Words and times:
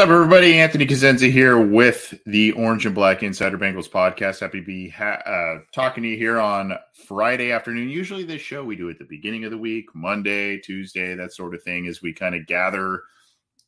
What's 0.00 0.08
up, 0.08 0.14
everybody? 0.14 0.58
Anthony 0.58 0.86
Cosenza 0.86 1.30
here 1.30 1.58
with 1.60 2.18
the 2.24 2.52
Orange 2.52 2.86
and 2.86 2.94
Black 2.94 3.22
Insider 3.22 3.58
Bengals 3.58 3.86
podcast. 3.86 4.40
Happy 4.40 4.60
to 4.60 4.64
be 4.64 4.88
ha- 4.88 5.20
uh, 5.26 5.58
talking 5.74 6.02
to 6.02 6.08
you 6.08 6.16
here 6.16 6.40
on 6.40 6.72
Friday 7.06 7.52
afternoon. 7.52 7.90
Usually, 7.90 8.24
this 8.24 8.40
show 8.40 8.64
we 8.64 8.76
do 8.76 8.88
at 8.88 8.98
the 8.98 9.04
beginning 9.04 9.44
of 9.44 9.50
the 9.50 9.58
week, 9.58 9.94
Monday, 9.94 10.56
Tuesday, 10.56 11.14
that 11.14 11.34
sort 11.34 11.54
of 11.54 11.62
thing, 11.62 11.86
as 11.86 12.00
we 12.00 12.14
kind 12.14 12.34
of 12.34 12.46
gather 12.46 13.02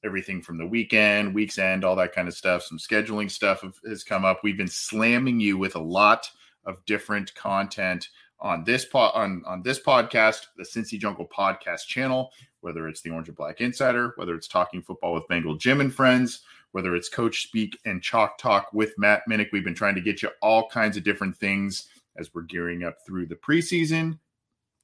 everything 0.06 0.40
from 0.40 0.56
the 0.56 0.64
weekend, 0.64 1.34
week's 1.34 1.58
end, 1.58 1.84
all 1.84 1.96
that 1.96 2.14
kind 2.14 2.28
of 2.28 2.34
stuff. 2.34 2.62
Some 2.62 2.78
scheduling 2.78 3.30
stuff 3.30 3.62
has 3.86 4.02
come 4.02 4.24
up. 4.24 4.40
We've 4.42 4.56
been 4.56 4.66
slamming 4.68 5.38
you 5.38 5.58
with 5.58 5.76
a 5.76 5.82
lot 5.82 6.30
of 6.64 6.82
different 6.86 7.34
content 7.34 8.08
on 8.42 8.64
this 8.64 8.84
po- 8.84 9.10
on 9.14 9.42
on 9.46 9.62
this 9.62 9.80
podcast, 9.80 10.46
the 10.56 10.64
Cincy 10.64 10.98
Jungle 10.98 11.26
podcast 11.26 11.86
channel 11.86 12.30
whether 12.62 12.88
it's 12.88 13.02
the 13.02 13.10
Orange 13.10 13.28
and 13.28 13.36
Black 13.36 13.60
Insider, 13.60 14.14
whether 14.16 14.34
it's 14.34 14.48
Talking 14.48 14.82
Football 14.82 15.14
with 15.14 15.28
Bengal 15.28 15.56
Jim 15.56 15.80
and 15.80 15.94
Friends, 15.94 16.42
whether 16.70 16.96
it's 16.96 17.08
Coach 17.08 17.42
Speak 17.42 17.78
and 17.84 18.02
Chalk 18.02 18.38
Talk 18.38 18.72
with 18.72 18.96
Matt 18.96 19.22
Minich. 19.28 19.52
We've 19.52 19.64
been 19.64 19.74
trying 19.74 19.96
to 19.96 20.00
get 20.00 20.22
you 20.22 20.30
all 20.40 20.68
kinds 20.68 20.96
of 20.96 21.04
different 21.04 21.36
things 21.36 21.88
as 22.16 22.32
we're 22.32 22.42
gearing 22.42 22.84
up 22.84 22.96
through 23.04 23.26
the 23.26 23.34
preseason, 23.34 24.18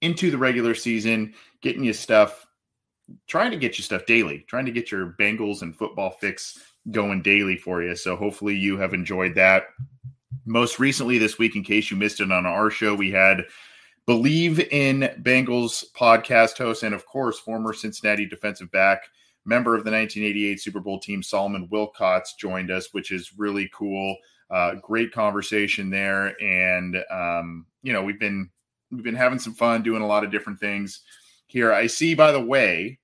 into 0.00 0.30
the 0.30 0.38
regular 0.38 0.74
season, 0.74 1.34
getting 1.62 1.84
you 1.84 1.92
stuff, 1.92 2.46
trying 3.26 3.52
to 3.52 3.56
get 3.56 3.78
you 3.78 3.84
stuff 3.84 4.06
daily, 4.06 4.44
trying 4.48 4.66
to 4.66 4.72
get 4.72 4.90
your 4.90 5.14
Bengals 5.18 5.62
and 5.62 5.74
football 5.74 6.10
fix 6.10 6.58
going 6.90 7.22
daily 7.22 7.56
for 7.56 7.82
you. 7.82 7.94
So 7.94 8.16
hopefully 8.16 8.56
you 8.56 8.76
have 8.78 8.92
enjoyed 8.92 9.34
that. 9.36 9.66
Most 10.48 10.78
recently 10.78 11.18
this 11.18 11.38
week, 11.38 11.56
in 11.56 11.62
case 11.62 11.90
you 11.90 11.98
missed 11.98 12.20
it 12.20 12.32
on 12.32 12.46
our 12.46 12.70
show, 12.70 12.94
we 12.94 13.10
had 13.10 13.44
Believe 14.06 14.58
in 14.58 15.00
Bengals 15.20 15.84
podcast 15.94 16.56
host, 16.56 16.82
and 16.84 16.94
of 16.94 17.04
course, 17.04 17.38
former 17.38 17.74
Cincinnati 17.74 18.24
defensive 18.24 18.70
back, 18.70 19.02
member 19.44 19.74
of 19.74 19.84
the 19.84 19.90
1988 19.90 20.58
Super 20.58 20.80
Bowl 20.80 20.98
team, 21.00 21.22
Solomon 21.22 21.68
Wilcots, 21.68 22.28
joined 22.38 22.70
us, 22.70 22.94
which 22.94 23.12
is 23.12 23.34
really 23.36 23.70
cool. 23.74 24.16
Uh, 24.50 24.76
great 24.76 25.12
conversation 25.12 25.90
there, 25.90 26.34
and 26.42 26.96
um, 27.10 27.66
you 27.82 27.92
know 27.92 28.02
we've 28.02 28.18
been 28.18 28.48
we've 28.90 29.04
been 29.04 29.14
having 29.14 29.38
some 29.38 29.52
fun 29.52 29.82
doing 29.82 30.00
a 30.00 30.06
lot 30.06 30.24
of 30.24 30.30
different 30.30 30.58
things 30.58 31.02
here. 31.46 31.74
I 31.74 31.88
see, 31.88 32.14
by 32.14 32.32
the 32.32 32.40
way, 32.40 32.98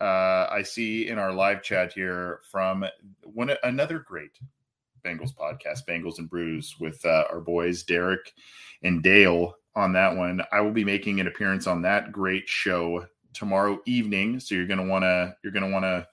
uh, 0.00 0.46
I 0.48 0.62
see 0.62 1.08
in 1.08 1.18
our 1.18 1.32
live 1.32 1.60
chat 1.60 1.92
here 1.92 2.38
from 2.52 2.84
one 3.24 3.50
another 3.64 3.98
great 3.98 4.30
Bengals 5.04 5.34
podcast, 5.34 5.86
Bengals 5.88 6.18
and 6.18 6.28
Brews, 6.28 6.74
with 6.80 7.04
uh, 7.04 7.24
our 7.30 7.40
boys 7.40 7.82
Derek 7.82 8.32
and 8.82 9.02
Dale 9.02 9.54
on 9.76 9.92
that 9.92 10.16
one. 10.16 10.42
I 10.52 10.60
will 10.60 10.72
be 10.72 10.84
making 10.84 11.20
an 11.20 11.26
appearance 11.26 11.66
on 11.66 11.82
that 11.82 12.12
great 12.12 12.48
show 12.48 13.06
tomorrow 13.32 13.80
evening. 13.86 14.40
So 14.40 14.54
you're 14.54 14.66
gonna 14.66 14.86
wanna 14.86 15.36
you're 15.42 15.52
gonna 15.52 15.70
wanna 15.70 16.06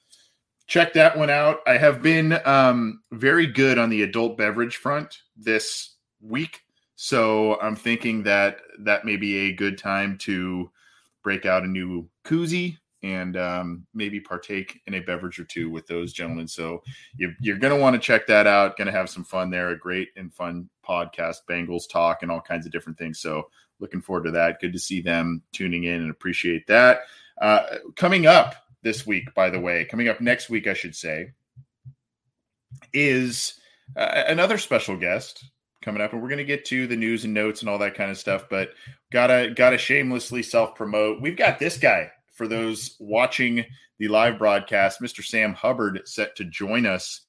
check 0.67 0.93
that 0.93 1.17
one 1.17 1.29
out. 1.29 1.59
I 1.67 1.77
have 1.77 2.01
been 2.01 2.39
um, 2.45 3.01
very 3.11 3.47
good 3.47 3.77
on 3.77 3.89
the 3.89 4.03
adult 4.03 4.37
beverage 4.37 4.77
front 4.77 5.19
this 5.37 5.95
week, 6.21 6.61
so 6.95 7.59
I'm 7.61 7.75
thinking 7.75 8.23
that 8.23 8.57
that 8.79 9.05
may 9.05 9.17
be 9.17 9.37
a 9.49 9.53
good 9.53 9.77
time 9.77 10.17
to 10.19 10.71
break 11.23 11.45
out 11.45 11.63
a 11.63 11.67
new 11.67 12.09
koozie 12.25 12.77
and 13.03 13.35
um, 13.35 13.85
maybe 13.93 14.19
partake 14.19 14.81
in 14.85 14.95
a 14.95 14.99
beverage 14.99 15.39
or 15.39 15.43
two 15.43 15.69
with 15.69 15.87
those 15.87 16.13
gentlemen. 16.13 16.47
So 16.47 16.83
you, 17.17 17.33
you're 17.39 17.57
going 17.57 17.73
to 17.73 17.79
want 17.79 17.95
to 17.95 17.99
check 17.99 18.27
that 18.27 18.47
out. 18.47 18.77
Going 18.77 18.87
to 18.87 18.91
have 18.91 19.09
some 19.09 19.23
fun 19.23 19.49
there. 19.49 19.69
A 19.69 19.77
great 19.77 20.09
and 20.15 20.33
fun 20.33 20.69
podcast, 20.87 21.37
Bengals 21.49 21.89
talk, 21.89 22.21
and 22.21 22.31
all 22.31 22.41
kinds 22.41 22.65
of 22.65 22.71
different 22.71 22.97
things. 22.97 23.19
So 23.19 23.49
looking 23.79 24.01
forward 24.01 24.25
to 24.25 24.31
that. 24.31 24.59
Good 24.59 24.73
to 24.73 24.79
see 24.79 25.01
them 25.01 25.41
tuning 25.51 25.85
in 25.85 26.01
and 26.01 26.11
appreciate 26.11 26.67
that. 26.67 27.01
Uh, 27.41 27.63
coming 27.95 28.27
up 28.27 28.55
this 28.83 29.07
week, 29.07 29.33
by 29.33 29.49
the 29.49 29.59
way, 29.59 29.85
coming 29.85 30.07
up 30.07 30.21
next 30.21 30.49
week, 30.49 30.67
I 30.67 30.73
should 30.73 30.95
say, 30.95 31.31
is 32.93 33.59
uh, 33.95 34.23
another 34.27 34.57
special 34.57 34.95
guest 34.95 35.45
coming 35.81 36.01
up 36.01 36.13
and 36.13 36.21
we're 36.21 36.29
going 36.29 36.37
to 36.37 36.43
get 36.43 36.63
to 36.65 36.85
the 36.85 36.95
news 36.95 37.25
and 37.25 37.33
notes 37.33 37.61
and 37.61 37.69
all 37.69 37.79
that 37.79 37.95
kind 37.95 38.11
of 38.11 38.17
stuff 38.17 38.45
but 38.49 38.69
gotta 39.11 39.51
gotta 39.55 39.77
shamelessly 39.77 40.43
self 40.43 40.75
promote 40.75 41.19
we've 41.21 41.35
got 41.35 41.57
this 41.57 41.77
guy 41.77 42.11
for 42.31 42.47
those 42.47 42.95
watching 42.99 43.65
the 43.99 44.07
live 44.07 44.37
broadcast, 44.37 45.01
Mr. 45.01 45.23
Sam 45.23 45.53
Hubbard 45.53 46.01
set 46.05 46.35
to 46.37 46.45
join 46.45 46.85
us 46.85 47.21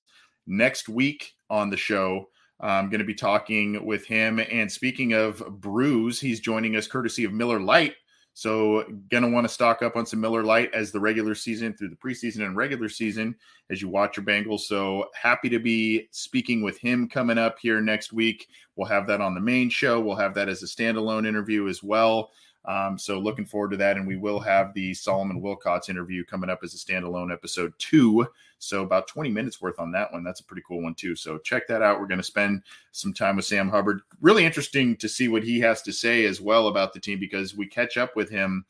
next 0.46 0.88
week 0.88 1.34
on 1.50 1.70
the 1.70 1.76
show. 1.76 2.28
I'm 2.60 2.88
going 2.88 3.00
to 3.00 3.04
be 3.04 3.14
talking 3.14 3.84
with 3.84 4.06
him. 4.06 4.38
And 4.38 4.70
speaking 4.70 5.12
of 5.12 5.60
brews, 5.60 6.20
he's 6.20 6.40
joining 6.40 6.76
us 6.76 6.86
courtesy 6.86 7.24
of 7.24 7.32
Miller 7.32 7.60
Lite. 7.60 7.94
So, 8.34 8.84
going 9.10 9.24
to 9.24 9.28
want 9.28 9.46
to 9.46 9.52
stock 9.52 9.82
up 9.82 9.94
on 9.94 10.06
some 10.06 10.20
Miller 10.20 10.42
Lite 10.42 10.72
as 10.72 10.90
the 10.90 11.00
regular 11.00 11.34
season 11.34 11.74
through 11.74 11.90
the 11.90 11.96
preseason 11.96 12.46
and 12.46 12.56
regular 12.56 12.88
season 12.88 13.34
as 13.69 13.82
you 13.82 13.90
watch 13.90 14.16
your 14.16 14.24
Bengals. 14.24 14.60
So, 14.60 15.10
happy 15.14 15.50
to 15.50 15.58
be 15.58 16.08
speaking 16.12 16.62
with 16.62 16.78
him 16.78 17.10
coming 17.10 17.36
up 17.36 17.58
here 17.60 17.82
next 17.82 18.10
week. 18.10 18.48
We'll 18.74 18.88
have 18.88 19.06
that 19.08 19.20
on 19.20 19.34
the 19.34 19.40
main 19.40 19.69
show. 19.69 20.00
We'll 20.00 20.16
have 20.16 20.32
that 20.34 20.48
as 20.48 20.62
a 20.62 20.66
standalone 20.66 21.26
interview 21.26 21.69
as 21.69 21.82
well. 21.82 22.30
Um, 22.64 22.96
so 22.96 23.18
looking 23.18 23.44
forward 23.44 23.72
to 23.72 23.76
that. 23.78 23.96
And 23.96 24.06
we 24.06 24.16
will 24.16 24.38
have 24.40 24.72
the 24.74 24.94
Solomon 24.94 25.40
Wilcots 25.40 25.88
interview 25.88 26.24
coming 26.24 26.50
up 26.50 26.60
as 26.62 26.74
a 26.74 26.76
standalone 26.76 27.32
episode 27.32 27.72
two. 27.78 28.26
So 28.58 28.82
about 28.82 29.08
20 29.08 29.30
minutes 29.30 29.60
worth 29.60 29.80
on 29.80 29.90
that 29.92 30.12
one. 30.12 30.22
That's 30.22 30.40
a 30.40 30.44
pretty 30.44 30.62
cool 30.66 30.82
one 30.82 30.94
too. 30.94 31.16
So 31.16 31.38
check 31.38 31.66
that 31.68 31.82
out. 31.82 32.00
We're 32.00 32.06
going 32.06 32.20
to 32.20 32.24
spend 32.24 32.62
some 32.92 33.12
time 33.12 33.36
with 33.36 33.44
Sam 33.44 33.68
Hubbard. 33.68 34.02
Really 34.20 34.44
interesting 34.44 34.96
to 34.98 35.08
see 35.08 35.28
what 35.28 35.42
he 35.42 35.58
has 35.60 35.82
to 35.82 35.92
say 35.92 36.24
as 36.24 36.40
well 36.40 36.68
about 36.68 36.92
the 36.92 37.00
team 37.00 37.18
because 37.18 37.56
we 37.56 37.66
catch 37.66 37.96
up 37.96 38.14
with 38.14 38.30
him 38.30 38.64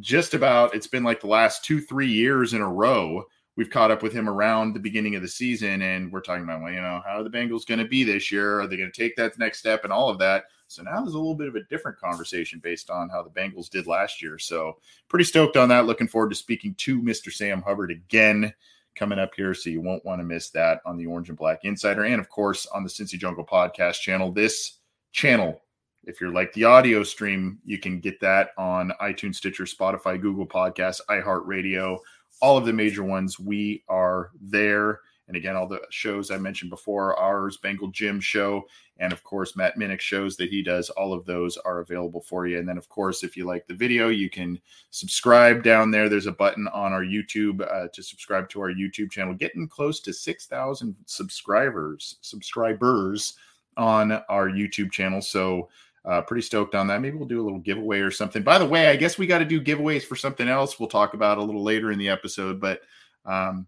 just 0.00 0.34
about, 0.34 0.74
it's 0.74 0.86
been 0.86 1.04
like 1.04 1.20
the 1.20 1.26
last 1.26 1.64
two, 1.64 1.80
three 1.80 2.08
years 2.08 2.52
in 2.52 2.60
a 2.60 2.68
row 2.70 3.24
we've 3.56 3.70
caught 3.70 3.90
up 3.90 4.02
with 4.02 4.12
him 4.12 4.28
around 4.28 4.72
the 4.72 4.80
beginning 4.80 5.14
of 5.14 5.22
the 5.22 5.28
season 5.28 5.82
and 5.82 6.10
we're 6.10 6.20
talking 6.20 6.44
about 6.44 6.62
well 6.62 6.72
you 6.72 6.80
know 6.80 7.02
how 7.06 7.20
are 7.20 7.24
the 7.24 7.30
bengals 7.30 7.66
going 7.66 7.78
to 7.78 7.86
be 7.86 8.04
this 8.04 8.32
year 8.32 8.60
are 8.60 8.66
they 8.66 8.76
going 8.76 8.90
to 8.90 9.00
take 9.00 9.14
that 9.16 9.38
next 9.38 9.58
step 9.58 9.84
and 9.84 9.92
all 9.92 10.08
of 10.08 10.18
that 10.18 10.44
so 10.72 10.82
now 10.82 11.02
there's 11.02 11.14
a 11.14 11.18
little 11.18 11.34
bit 11.34 11.48
of 11.48 11.54
a 11.54 11.64
different 11.64 11.98
conversation 11.98 12.58
based 12.58 12.88
on 12.90 13.10
how 13.10 13.22
the 13.22 13.30
Bengals 13.30 13.68
did 13.68 13.86
last 13.86 14.22
year. 14.22 14.38
So 14.38 14.78
pretty 15.08 15.24
stoked 15.24 15.56
on 15.56 15.68
that. 15.68 15.84
Looking 15.84 16.08
forward 16.08 16.30
to 16.30 16.36
speaking 16.36 16.74
to 16.78 17.02
Mr. 17.02 17.30
Sam 17.30 17.60
Hubbard 17.62 17.90
again 17.90 18.52
coming 18.94 19.18
up 19.18 19.32
here. 19.36 19.54
So 19.54 19.70
you 19.70 19.80
won't 19.80 20.04
want 20.04 20.20
to 20.20 20.24
miss 20.24 20.50
that 20.50 20.80
on 20.86 20.96
the 20.96 21.06
Orange 21.06 21.28
and 21.28 21.38
Black 21.38 21.60
Insider. 21.64 22.04
And 22.04 22.20
of 22.20 22.28
course, 22.28 22.66
on 22.66 22.82
the 22.82 22.88
Cincy 22.88 23.18
Jungle 23.18 23.44
podcast 23.44 24.00
channel. 24.00 24.32
This 24.32 24.78
channel, 25.12 25.62
if 26.04 26.20
you're 26.20 26.32
like 26.32 26.52
the 26.54 26.64
audio 26.64 27.02
stream, 27.02 27.58
you 27.64 27.78
can 27.78 28.00
get 28.00 28.18
that 28.20 28.50
on 28.56 28.92
iTunes, 29.00 29.36
Stitcher, 29.36 29.64
Spotify, 29.64 30.20
Google 30.20 30.46
Podcasts, 30.46 31.00
iHeartRadio, 31.10 31.98
all 32.40 32.56
of 32.56 32.66
the 32.66 32.72
major 32.72 33.04
ones. 33.04 33.38
We 33.38 33.84
are 33.88 34.30
there 34.40 35.00
And 35.28 35.36
again, 35.36 35.56
all 35.56 35.66
the 35.66 35.80
shows 35.90 36.30
I 36.30 36.36
mentioned 36.36 36.70
before, 36.70 37.18
ours, 37.18 37.56
Bengal 37.56 37.88
Jim 37.88 38.20
show, 38.20 38.66
and 38.98 39.12
of 39.12 39.22
course, 39.24 39.56
Matt 39.56 39.78
Minich 39.78 40.00
shows 40.00 40.36
that 40.36 40.50
he 40.50 40.62
does, 40.62 40.90
all 40.90 41.12
of 41.12 41.24
those 41.24 41.56
are 41.56 41.80
available 41.80 42.20
for 42.20 42.46
you. 42.46 42.58
And 42.58 42.68
then, 42.68 42.76
of 42.76 42.88
course, 42.88 43.22
if 43.22 43.36
you 43.36 43.46
like 43.46 43.66
the 43.66 43.74
video, 43.74 44.08
you 44.08 44.28
can 44.28 44.60
subscribe 44.90 45.62
down 45.62 45.90
there. 45.90 46.08
There's 46.08 46.26
a 46.26 46.32
button 46.32 46.68
on 46.68 46.92
our 46.92 47.02
YouTube 47.02 47.62
uh, 47.62 47.88
to 47.94 48.02
subscribe 48.02 48.48
to 48.50 48.60
our 48.60 48.72
YouTube 48.72 49.10
channel, 49.10 49.32
getting 49.32 49.68
close 49.68 50.00
to 50.00 50.12
6,000 50.12 50.94
subscribers, 51.06 52.18
subscribers 52.20 53.34
on 53.76 54.12
our 54.28 54.50
YouTube 54.50 54.92
channel. 54.92 55.22
So, 55.22 55.68
uh, 56.04 56.22
pretty 56.22 56.42
stoked 56.42 56.74
on 56.74 56.86
that. 56.88 57.00
Maybe 57.00 57.16
we'll 57.16 57.28
do 57.28 57.40
a 57.40 57.44
little 57.44 57.58
giveaway 57.58 58.00
or 58.00 58.10
something. 58.10 58.42
By 58.42 58.58
the 58.58 58.66
way, 58.66 58.88
I 58.88 58.96
guess 58.96 59.18
we 59.18 59.26
got 59.26 59.38
to 59.38 59.44
do 59.44 59.60
giveaways 59.60 60.02
for 60.02 60.16
something 60.16 60.48
else 60.48 60.78
we'll 60.78 60.88
talk 60.88 61.14
about 61.14 61.38
a 61.38 61.42
little 61.42 61.62
later 61.62 61.92
in 61.92 61.98
the 61.98 62.08
episode. 62.08 62.60
But 62.60 62.80
um, 63.24 63.66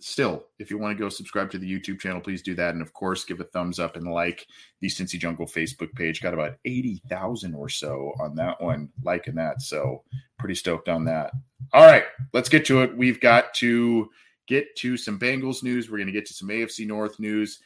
still, 0.00 0.44
if 0.58 0.70
you 0.70 0.78
want 0.78 0.96
to 0.96 1.02
go 1.02 1.08
subscribe 1.08 1.50
to 1.50 1.58
the 1.58 1.70
YouTube 1.70 1.98
channel, 1.98 2.20
please 2.20 2.42
do 2.42 2.54
that. 2.54 2.74
And 2.74 2.82
of 2.82 2.92
course, 2.92 3.24
give 3.24 3.40
a 3.40 3.44
thumbs 3.44 3.78
up 3.78 3.96
and 3.96 4.06
like 4.06 4.46
the 4.80 4.88
Cincy 4.88 5.18
Jungle 5.18 5.46
Facebook 5.46 5.92
page. 5.94 6.20
Got 6.20 6.34
about 6.34 6.58
80,000 6.64 7.54
or 7.54 7.68
so 7.68 8.12
on 8.20 8.36
that 8.36 8.60
one, 8.60 8.90
liking 9.02 9.34
that. 9.34 9.60
So 9.62 10.02
pretty 10.38 10.54
stoked 10.54 10.88
on 10.88 11.04
that. 11.06 11.32
All 11.72 11.86
right, 11.86 12.04
let's 12.32 12.48
get 12.48 12.64
to 12.66 12.82
it. 12.82 12.96
We've 12.96 13.20
got 13.20 13.52
to 13.54 14.10
get 14.46 14.76
to 14.76 14.96
some 14.96 15.18
Bengals 15.18 15.62
news. 15.62 15.90
We're 15.90 15.98
going 15.98 16.06
to 16.06 16.12
get 16.12 16.26
to 16.26 16.34
some 16.34 16.48
AFC 16.48 16.86
North 16.86 17.18
news. 17.18 17.60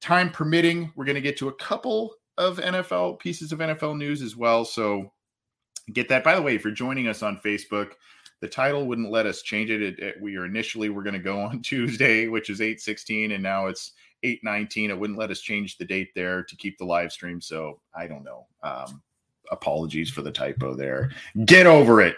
Time 0.00 0.30
permitting, 0.30 0.92
we're 0.94 1.06
going 1.06 1.16
to 1.16 1.20
get 1.20 1.36
to 1.38 1.48
a 1.48 1.54
couple 1.54 2.14
of 2.38 2.58
NFL 2.58 3.18
pieces 3.18 3.52
of 3.52 3.58
NFL 3.58 3.98
news 3.98 4.22
as 4.22 4.36
well. 4.36 4.64
So 4.64 5.12
get 5.92 6.08
that. 6.08 6.24
By 6.24 6.36
the 6.36 6.42
way, 6.42 6.54
if 6.54 6.64
you're 6.64 6.72
joining 6.72 7.08
us 7.08 7.22
on 7.22 7.40
Facebook, 7.44 7.92
the 8.40 8.48
title 8.48 8.86
wouldn't 8.86 9.10
let 9.10 9.26
us 9.26 9.42
change 9.42 9.70
it. 9.70 9.82
it, 9.82 9.98
it 9.98 10.16
we 10.20 10.36
are 10.36 10.46
initially 10.46 10.88
we're 10.88 11.02
going 11.02 11.14
to 11.14 11.18
go 11.18 11.40
on 11.40 11.60
Tuesday, 11.62 12.28
which 12.28 12.48
is 12.48 12.60
816, 12.60 13.32
and 13.32 13.42
now 13.42 13.66
it's 13.66 13.92
819. 14.22 14.90
It 14.90 14.98
wouldn't 14.98 15.18
let 15.18 15.30
us 15.30 15.40
change 15.40 15.76
the 15.76 15.84
date 15.84 16.10
there 16.14 16.42
to 16.44 16.56
keep 16.56 16.78
the 16.78 16.84
live 16.84 17.12
stream. 17.12 17.40
So 17.40 17.80
I 17.94 18.06
don't 18.06 18.24
know. 18.24 18.46
Um, 18.62 19.02
apologies 19.50 20.10
for 20.10 20.22
the 20.22 20.32
typo 20.32 20.74
there. 20.74 21.10
Get 21.44 21.66
over 21.66 22.00
it, 22.00 22.16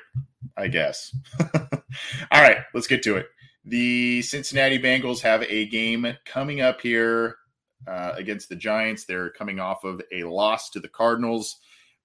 I 0.57 0.69
guess. 0.69 1.15
All 1.55 2.43
right, 2.43 2.59
let's 2.75 2.87
get 2.87 3.03
to 3.05 3.17
it. 3.17 3.27
The 3.65 4.23
Cincinnati 4.23 4.79
Bengals 4.79 5.21
have 5.21 5.43
a 5.43 5.67
game 5.67 6.17
coming 6.25 6.61
up 6.61 6.81
here 6.81 7.37
uh, 7.87 8.13
against 8.17 8.49
the 8.49 8.57
Giants. 8.57 9.05
They're 9.05 9.31
coming 9.31 9.61
off 9.61 9.85
of 9.85 10.01
a 10.13 10.25
loss 10.25 10.71
to 10.71 10.81
the 10.81 10.89
Cardinals, 10.89 11.59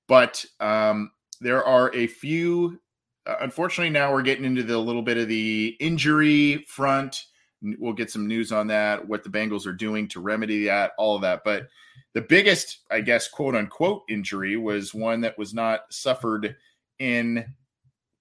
but 0.08 0.44
um, 0.60 1.12
there 1.42 1.64
are 1.64 1.94
a 1.94 2.08
few. 2.08 2.80
Uh, 3.26 3.36
unfortunately, 3.42 3.90
now 3.90 4.12
we're 4.12 4.22
getting 4.22 4.46
into 4.46 4.64
the 4.64 4.78
little 4.78 5.02
bit 5.02 5.18
of 5.18 5.28
the 5.28 5.76
injury 5.80 6.66
front. 6.68 7.24
We'll 7.62 7.94
get 7.94 8.12
some 8.12 8.28
news 8.28 8.52
on 8.52 8.68
that, 8.68 9.08
what 9.08 9.24
the 9.24 9.30
Bengals 9.30 9.66
are 9.66 9.74
doing 9.74 10.08
to 10.10 10.20
remedy 10.20 10.66
that, 10.66 10.92
all 10.98 11.16
of 11.16 11.22
that. 11.24 11.42
But 11.44 11.68
the 12.14 12.22
biggest, 12.22 12.80
I 12.92 13.02
guess, 13.02 13.28
quote 13.28 13.56
unquote 13.56 14.04
injury 14.10 14.56
was 14.56 14.94
one 14.94 15.22
that 15.22 15.38
was 15.38 15.54
not 15.54 15.82
suffered 15.90 16.56
in 17.00 17.46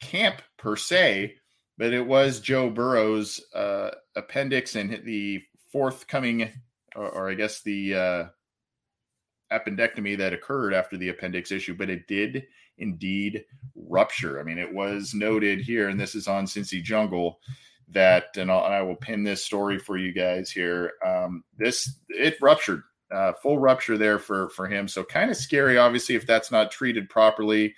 camp 0.00 0.42
per 0.58 0.76
se, 0.76 1.34
but 1.78 1.92
it 1.92 2.06
was 2.06 2.40
Joe 2.40 2.70
Burrow's 2.70 3.40
uh, 3.54 3.90
appendix 4.16 4.76
and 4.76 5.04
the 5.04 5.42
forthcoming 5.70 6.50
or, 6.94 7.08
or 7.08 7.31
I 7.31 7.35
guess 7.35 7.62
the 7.62 7.94
uh, 7.94 8.25
appendectomy 9.52 10.19
that 10.19 10.32
occurred 10.32 10.75
after 10.75 10.96
the 10.96 11.11
appendix 11.11 11.52
issue, 11.52 11.75
but 11.75 11.91
it 11.91 12.06
did 12.06 12.46
indeed 12.79 13.44
rupture. 13.75 14.41
I 14.41 14.43
mean, 14.43 14.58
it 14.58 14.73
was 14.73 15.14
noted 15.14 15.61
here, 15.61 15.88
and 15.88 15.99
this 15.99 16.14
is 16.14 16.29
on 16.29 16.46
Cincy 16.46 16.82
Jungle, 16.82 17.38
that, 17.91 18.37
and, 18.37 18.50
and 18.50 18.75
i 18.75 18.82
will 18.82 18.96
pin 18.96 19.23
this 19.23 19.44
story 19.44 19.79
for 19.79 19.96
you 19.96 20.12
guys 20.12 20.50
here. 20.50 20.93
Um, 21.05 21.44
this 21.56 21.99
it 22.08 22.37
ruptured, 22.41 22.82
uh, 23.12 23.32
full 23.35 23.58
rupture 23.58 23.99
there 23.99 24.19
for 24.19 24.49
for 24.50 24.67
him. 24.67 24.88
So 24.88 25.05
kind 25.05 25.31
of 25.31 25.37
scary, 25.37 25.79
obviously, 25.79 26.14
if 26.14 26.26
that's 26.26 26.50
not 26.50 26.70
treated 26.70 27.08
properly. 27.08 27.75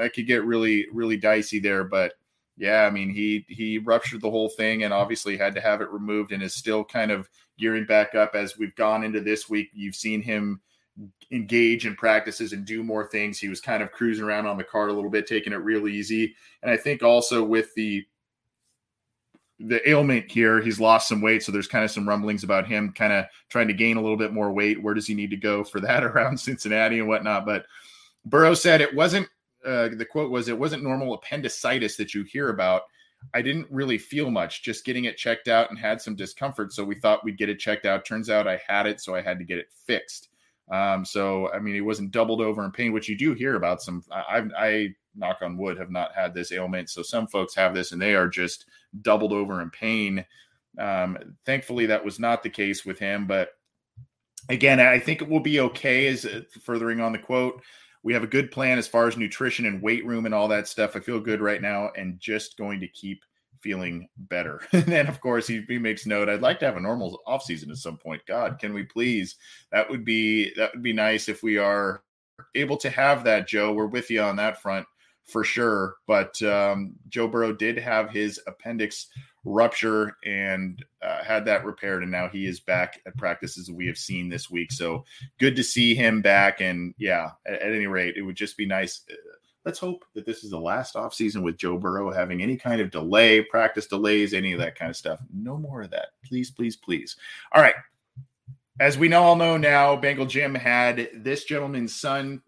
I 0.00 0.08
could 0.08 0.26
get 0.26 0.44
really, 0.46 0.86
really 0.90 1.18
dicey 1.18 1.58
there, 1.58 1.84
but 1.84 2.14
yeah, 2.56 2.82
I 2.82 2.90
mean, 2.90 3.10
he 3.10 3.44
he 3.48 3.78
ruptured 3.78 4.20
the 4.20 4.30
whole 4.30 4.48
thing 4.48 4.84
and 4.84 4.92
obviously 4.92 5.36
had 5.36 5.54
to 5.54 5.60
have 5.60 5.80
it 5.80 5.90
removed 5.90 6.32
and 6.32 6.42
is 6.42 6.54
still 6.54 6.84
kind 6.84 7.10
of 7.10 7.28
gearing 7.60 7.84
back 7.84 8.14
up 8.14 8.34
as 8.34 8.58
we've 8.58 8.74
gone 8.74 9.04
into 9.04 9.20
this 9.20 9.48
week. 9.48 9.70
You've 9.72 9.94
seen 9.94 10.22
him 10.22 10.60
engage 11.30 11.86
in 11.86 11.94
practices 11.94 12.52
and 12.52 12.64
do 12.64 12.82
more 12.82 13.06
things. 13.06 13.38
He 13.38 13.48
was 13.48 13.60
kind 13.60 13.82
of 13.82 13.92
cruising 13.92 14.24
around 14.24 14.46
on 14.46 14.56
the 14.56 14.64
cart 14.64 14.90
a 14.90 14.92
little 14.92 15.10
bit, 15.10 15.26
taking 15.26 15.52
it 15.52 15.56
real 15.56 15.86
easy. 15.86 16.34
And 16.62 16.70
I 16.70 16.76
think 16.76 17.02
also 17.02 17.44
with 17.44 17.74
the 17.74 18.04
the 19.62 19.86
ailment 19.88 20.30
here, 20.30 20.62
he's 20.62 20.80
lost 20.80 21.06
some 21.06 21.20
weight, 21.20 21.42
so 21.42 21.52
there's 21.52 21.66
kind 21.66 21.84
of 21.84 21.90
some 21.90 22.08
rumblings 22.08 22.44
about 22.44 22.66
him 22.66 22.92
kind 22.94 23.12
of 23.12 23.26
trying 23.50 23.68
to 23.68 23.74
gain 23.74 23.98
a 23.98 24.00
little 24.00 24.16
bit 24.16 24.32
more 24.32 24.50
weight. 24.50 24.82
Where 24.82 24.94
does 24.94 25.06
he 25.06 25.12
need 25.14 25.28
to 25.30 25.36
go 25.36 25.64
for 25.64 25.80
that 25.80 26.02
around 26.04 26.40
Cincinnati 26.40 26.98
and 26.98 27.08
whatnot? 27.08 27.44
But 27.44 27.66
Burrow 28.24 28.54
said 28.54 28.80
it 28.80 28.94
wasn't. 28.94 29.28
Uh, 29.64 29.90
the 29.94 30.06
quote 30.06 30.30
was, 30.30 30.48
"It 30.48 30.58
wasn't 30.58 30.82
normal 30.82 31.12
appendicitis 31.12 31.96
that 31.96 32.14
you 32.14 32.24
hear 32.24 32.48
about." 32.48 32.82
I 33.34 33.42
didn't 33.42 33.66
really 33.70 33.98
feel 33.98 34.30
much, 34.30 34.62
just 34.62 34.84
getting 34.84 35.04
it 35.04 35.16
checked 35.16 35.48
out 35.48 35.70
and 35.70 35.78
had 35.78 36.00
some 36.00 36.16
discomfort. 36.16 36.72
So 36.72 36.84
we 36.84 36.94
thought 36.94 37.24
we'd 37.24 37.38
get 37.38 37.48
it 37.48 37.58
checked 37.58 37.86
out. 37.86 38.04
Turns 38.04 38.30
out 38.30 38.48
I 38.48 38.60
had 38.66 38.86
it, 38.86 39.00
so 39.00 39.14
I 39.14 39.20
had 39.20 39.38
to 39.38 39.44
get 39.44 39.58
it 39.58 39.68
fixed. 39.86 40.28
Um, 40.70 41.04
so 41.04 41.50
I 41.52 41.58
mean, 41.58 41.74
he 41.74 41.80
wasn't 41.80 42.12
doubled 42.12 42.40
over 42.40 42.64
in 42.64 42.70
pain, 42.70 42.92
which 42.92 43.08
you 43.08 43.16
do 43.16 43.34
hear 43.34 43.56
about. 43.56 43.82
Some 43.82 44.02
I, 44.10 44.44
I 44.56 44.94
knock 45.16 45.38
on 45.42 45.56
wood 45.56 45.78
have 45.78 45.90
not 45.90 46.14
had 46.14 46.34
this 46.34 46.52
ailment, 46.52 46.90
so 46.90 47.02
some 47.02 47.26
folks 47.26 47.54
have 47.54 47.74
this 47.74 47.92
and 47.92 48.00
they 48.00 48.14
are 48.14 48.28
just 48.28 48.66
doubled 49.02 49.32
over 49.32 49.60
in 49.62 49.70
pain. 49.70 50.24
Um, 50.78 51.36
thankfully, 51.44 51.86
that 51.86 52.04
was 52.04 52.18
not 52.18 52.42
the 52.42 52.50
case 52.50 52.84
with 52.84 52.98
him, 52.98 53.26
but 53.26 53.50
again, 54.48 54.80
I 54.80 54.98
think 54.98 55.22
it 55.22 55.28
will 55.28 55.40
be 55.40 55.60
okay. 55.60 56.06
As 56.06 56.24
uh, 56.24 56.42
furthering 56.62 57.00
on 57.00 57.12
the 57.12 57.18
quote, 57.18 57.62
we 58.02 58.12
have 58.12 58.22
a 58.22 58.28
good 58.28 58.50
plan 58.50 58.78
as 58.78 58.88
far 58.88 59.06
as 59.06 59.16
nutrition 59.16 59.66
and 59.66 59.82
weight 59.82 60.06
room 60.06 60.26
and 60.26 60.34
all 60.34 60.48
that 60.48 60.68
stuff. 60.68 60.96
I 60.96 61.00
feel 61.00 61.20
good 61.20 61.40
right 61.40 61.60
now 61.60 61.90
and 61.96 62.18
just 62.18 62.56
going 62.56 62.80
to 62.80 62.88
keep 62.88 63.22
feeling 63.60 64.08
better. 64.16 64.62
and 64.72 64.86
then 64.86 65.06
of 65.06 65.20
course 65.20 65.46
he, 65.46 65.62
he 65.68 65.78
makes 65.78 66.06
note, 66.06 66.28
I'd 66.28 66.40
like 66.40 66.58
to 66.60 66.66
have 66.66 66.76
a 66.76 66.80
normal 66.80 67.20
off 67.26 67.42
season 67.42 67.70
at 67.70 67.76
some 67.76 67.98
point. 67.98 68.22
God, 68.26 68.58
can 68.58 68.72
we 68.72 68.84
please? 68.84 69.36
That 69.72 69.88
would 69.90 70.04
be 70.04 70.52
that 70.54 70.72
would 70.74 70.82
be 70.82 70.92
nice 70.92 71.28
if 71.28 71.42
we 71.42 71.58
are 71.58 72.02
able 72.54 72.76
to 72.78 72.90
have 72.90 73.24
that, 73.24 73.46
Joe. 73.46 73.72
We're 73.72 73.86
with 73.86 74.10
you 74.10 74.22
on 74.22 74.36
that 74.36 74.62
front 74.62 74.86
for 75.24 75.44
sure. 75.44 75.96
But 76.06 76.40
um, 76.42 76.94
Joe 77.08 77.28
Burrow 77.28 77.52
did 77.52 77.78
have 77.78 78.10
his 78.10 78.40
appendix 78.46 79.08
rupture 79.44 80.16
and 80.24 80.84
uh, 81.02 81.22
had 81.24 81.44
that 81.46 81.64
repaired, 81.64 82.02
and 82.02 82.12
now 82.12 82.28
he 82.28 82.46
is 82.46 82.60
back 82.60 83.00
at 83.06 83.16
practices 83.16 83.70
we 83.70 83.86
have 83.86 83.98
seen 83.98 84.28
this 84.28 84.50
week. 84.50 84.72
So 84.72 85.04
good 85.38 85.56
to 85.56 85.64
see 85.64 85.94
him 85.94 86.20
back. 86.22 86.60
And 86.60 86.94
yeah, 86.98 87.30
at, 87.46 87.62
at 87.62 87.72
any 87.72 87.86
rate, 87.86 88.16
it 88.16 88.22
would 88.22 88.36
just 88.36 88.56
be 88.56 88.66
nice. 88.66 89.02
Uh, 89.10 89.14
let's 89.64 89.78
hope 89.78 90.04
that 90.14 90.26
this 90.26 90.44
is 90.44 90.50
the 90.50 90.60
last 90.60 90.94
offseason 90.94 91.42
with 91.42 91.56
Joe 91.56 91.78
Burrow 91.78 92.12
having 92.12 92.42
any 92.42 92.56
kind 92.56 92.80
of 92.80 92.90
delay, 92.90 93.42
practice 93.42 93.86
delays, 93.86 94.34
any 94.34 94.52
of 94.52 94.58
that 94.60 94.76
kind 94.78 94.90
of 94.90 94.96
stuff. 94.96 95.20
No 95.32 95.56
more 95.56 95.82
of 95.82 95.90
that. 95.90 96.08
Please, 96.24 96.50
please, 96.50 96.76
please. 96.76 97.16
All 97.52 97.62
right. 97.62 97.74
As 98.78 98.96
we 98.96 99.12
all 99.12 99.36
know 99.36 99.58
now, 99.58 99.96
Bengal 99.96 100.24
Jim 100.24 100.54
had 100.54 101.10
this 101.14 101.44
gentleman's 101.44 101.94
son, 101.94 102.40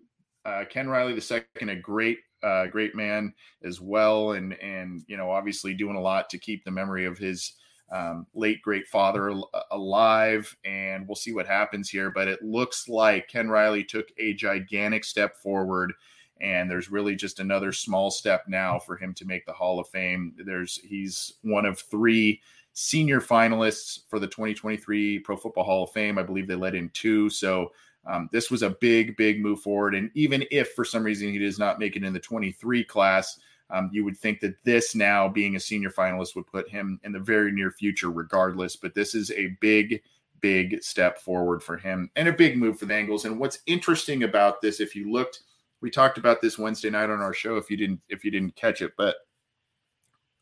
uh, 0.47 0.65
Ken 0.69 0.89
Riley 0.89 1.13
II, 1.13 1.69
a 1.69 1.77
great 1.77 2.21
uh, 2.43 2.67
great 2.67 2.95
man 2.95 3.33
as 3.65 3.81
well, 3.81 4.33
and 4.33 4.55
and 4.55 5.05
you 5.07 5.17
know 5.17 5.31
obviously 5.31 5.75
doing 5.75 5.97
a 5.97 6.01
lot 6.01 6.31
to 6.31 6.39
keep 6.39 6.65
the 6.65 6.71
memory 6.71 7.05
of 7.05 7.19
his 7.19 7.55
um, 7.93 8.27
late 8.35 8.63
great 8.63 8.89
father 8.89 9.35
alive. 9.71 10.57
And 10.65 11.07
we'll 11.07 11.15
see 11.15 11.33
what 11.33 11.47
happens 11.47 11.91
here, 11.91 12.11
but 12.11 12.27
it 12.27 12.43
looks 12.43 12.89
like 12.89 13.29
Ken 13.29 13.49
Riley 13.49 13.85
took 13.85 14.09
a 14.19 14.33
gigantic 14.33 15.05
step 15.05 15.37
forward. 15.37 15.93
And 16.41 16.69
there's 16.69 16.91
really 16.91 17.15
just 17.15 17.39
another 17.39 17.71
small 17.71 18.11
step 18.11 18.45
now 18.49 18.79
for 18.79 18.97
him 18.97 19.15
to 19.15 19.27
make 19.27 19.47
the 19.47 19.53
Hall 19.53 19.79
of 19.79 19.89
Fame. 19.89 20.35
There's 20.45 20.81
he's 20.83 21.35
one 21.43 21.67
of 21.67 21.79
three 21.79 22.41
senior 22.73 23.21
finalists 23.21 24.01
for 24.09 24.19
the 24.19 24.27
2023 24.27 25.21
Pro 25.21 25.37
Football 25.37 25.65
Hall 25.65 25.85
of 25.85 25.93
Fame. 25.93 26.19
I 26.19 26.23
believe 26.23 26.49
they 26.49 26.55
let 26.55 26.75
in 26.75 26.89
two. 26.95 27.29
So 27.31 27.73
um, 28.07 28.29
this 28.33 28.51
was 28.51 28.63
a 28.63 28.71
big, 28.71 29.17
big 29.17 29.41
move 29.41 29.61
forward. 29.61 29.95
And 29.95 30.11
even 30.15 30.45
if 30.51 30.73
for 30.73 30.85
some 30.85 31.05
reason 31.05 31.31
he 31.31 31.39
does 31.39 31.59
not 31.59 31.79
make 31.79 31.97
it 31.97 32.05
in 32.05 32.13
the 32.13 32.21
23 32.21 32.85
class, 32.85 33.39
um, 33.71 33.89
you 33.93 34.05
would 34.05 34.19
think 34.19 34.41
that 34.41 34.63
this 34.65 34.95
now 34.95 35.29
being 35.29 35.57
a 35.57 35.61
senior 35.61 35.91
finalist 35.91 36.35
would 36.35 36.47
put 36.47 36.69
him 36.69 37.01
in 37.05 37.13
the 37.13 37.21
very 37.21 37.53
near 37.53 37.71
future, 37.71 38.11
regardless. 38.11 38.77
But 38.77 38.95
this 38.95 39.15
is 39.15 39.31
a 39.31 39.57
big, 39.61 40.03
big 40.41 40.83
step 40.83 41.19
forward 41.19 41.63
for 41.63 41.77
him 41.77 42.11
and 42.17 42.29
a 42.29 42.33
big 42.33 42.59
move 42.59 42.79
for 42.79 42.87
the 42.87 42.95
Angles. 42.95 43.25
And 43.25 43.39
what's 43.39 43.61
interesting 43.67 44.25
about 44.25 44.61
this, 44.61 44.81
if 44.81 44.95
you 44.95 45.11
looked, 45.11 45.43
we 45.81 45.91
talked 45.91 46.19
about 46.19 46.41
this 46.41 46.59
Wednesday 46.59 46.91
night 46.91 47.11
on 47.11 47.21
our 47.21 47.33
show. 47.33 47.57
If 47.57 47.71
you 47.71 47.77
didn't, 47.77 48.01
if 48.09 48.25
you 48.25 48.31
didn't 48.31 48.57
catch 48.57 48.83
it, 48.83 48.93
but 48.97 49.17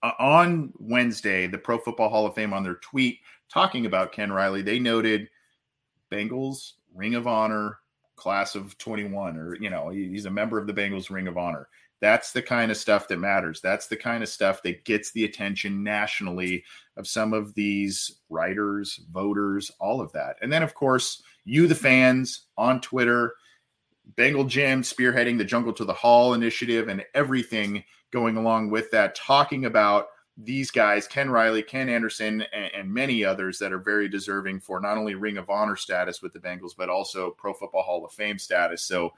uh, 0.03 0.13
on 0.19 0.73
Wednesday, 0.79 1.47
the 1.47 1.59
Pro 1.59 1.79
Football 1.79 2.09
Hall 2.09 2.27
of 2.27 2.35
Fame 2.35 2.53
on 2.53 2.65
their 2.65 2.77
tweet 2.77 3.19
talking 3.53 3.87
about 3.87 4.13
Ken 4.13 4.33
Riley, 4.33 4.63
they 4.63 4.79
noted 4.79 5.29
Bengals 6.11 6.73
Ring 6.95 7.15
of 7.15 7.27
Honor 7.27 7.79
class 8.17 8.55
of 8.55 8.77
21, 8.79 9.37
or, 9.37 9.57
you 9.57 9.71
know, 9.71 9.89
he's 9.89 10.27
a 10.27 10.31
member 10.31 10.59
of 10.59 10.67
the 10.67 10.75
Bengals 10.75 11.11
Ring 11.11 11.27
of 11.27 11.39
Honor. 11.39 11.69
That's 12.01 12.33
the 12.33 12.43
kind 12.43 12.71
of 12.71 12.77
stuff 12.77 13.09
that 13.09 13.19
matters. 13.19 13.61
That's 13.61 13.87
the 13.87 13.97
kind 13.97 14.23
of 14.23 14.29
stuff 14.29 14.63
that 14.63 14.85
gets 14.85 15.13
the 15.13 15.25
attention 15.25 15.83
nationally 15.83 16.65
of 16.97 17.07
some 17.07 17.33
of 17.33 17.55
these 17.55 18.21
writers, 18.29 19.01
voters, 19.11 19.71
all 19.81 20.01
of 20.01 20.13
that. 20.13 20.37
And 20.43 20.53
then, 20.53 20.63
of 20.63 20.75
course, 20.75 21.23
you, 21.45 21.67
the 21.67 21.75
fans, 21.75 22.47
on 22.57 22.81
Twitter, 22.81 23.35
Bengal 24.17 24.45
Jim 24.45 24.83
spearheading 24.83 25.39
the 25.39 25.45
Jungle 25.45 25.73
to 25.75 25.85
the 25.85 25.93
Hall 25.93 26.35
initiative 26.35 26.89
and 26.89 27.05
everything 27.15 27.85
going 28.13 28.37
along 28.37 28.71
with 28.71 28.91
that, 28.91 29.15
talking 29.15 29.67
about 29.67 30.07
these 30.37 30.71
guys, 30.71 31.07
Ken 31.07 31.31
Riley, 31.31 31.63
Ken 31.63 31.89
Anderson, 31.89 32.43
and, 32.53 32.71
and, 32.75 32.93
many 32.93 33.25
others 33.25 33.59
that 33.59 33.73
are 33.73 33.79
very 33.79 34.09
deserving 34.09 34.61
for 34.61 34.81
not 34.81 34.97
only 34.97 35.15
Ring 35.15 35.37
of 35.37 35.51
Honor 35.51 35.77
status 35.77 36.23
with 36.23 36.33
the 36.33 36.39
Bengals, 36.39 36.77
but 36.77 36.89
also 36.89 37.33
Pro 37.33 37.53
Football 37.53 37.83
Hall 37.83 38.05
of 38.05 38.13
Fame 38.13 38.39
status. 38.39 38.83
So, 38.83 39.13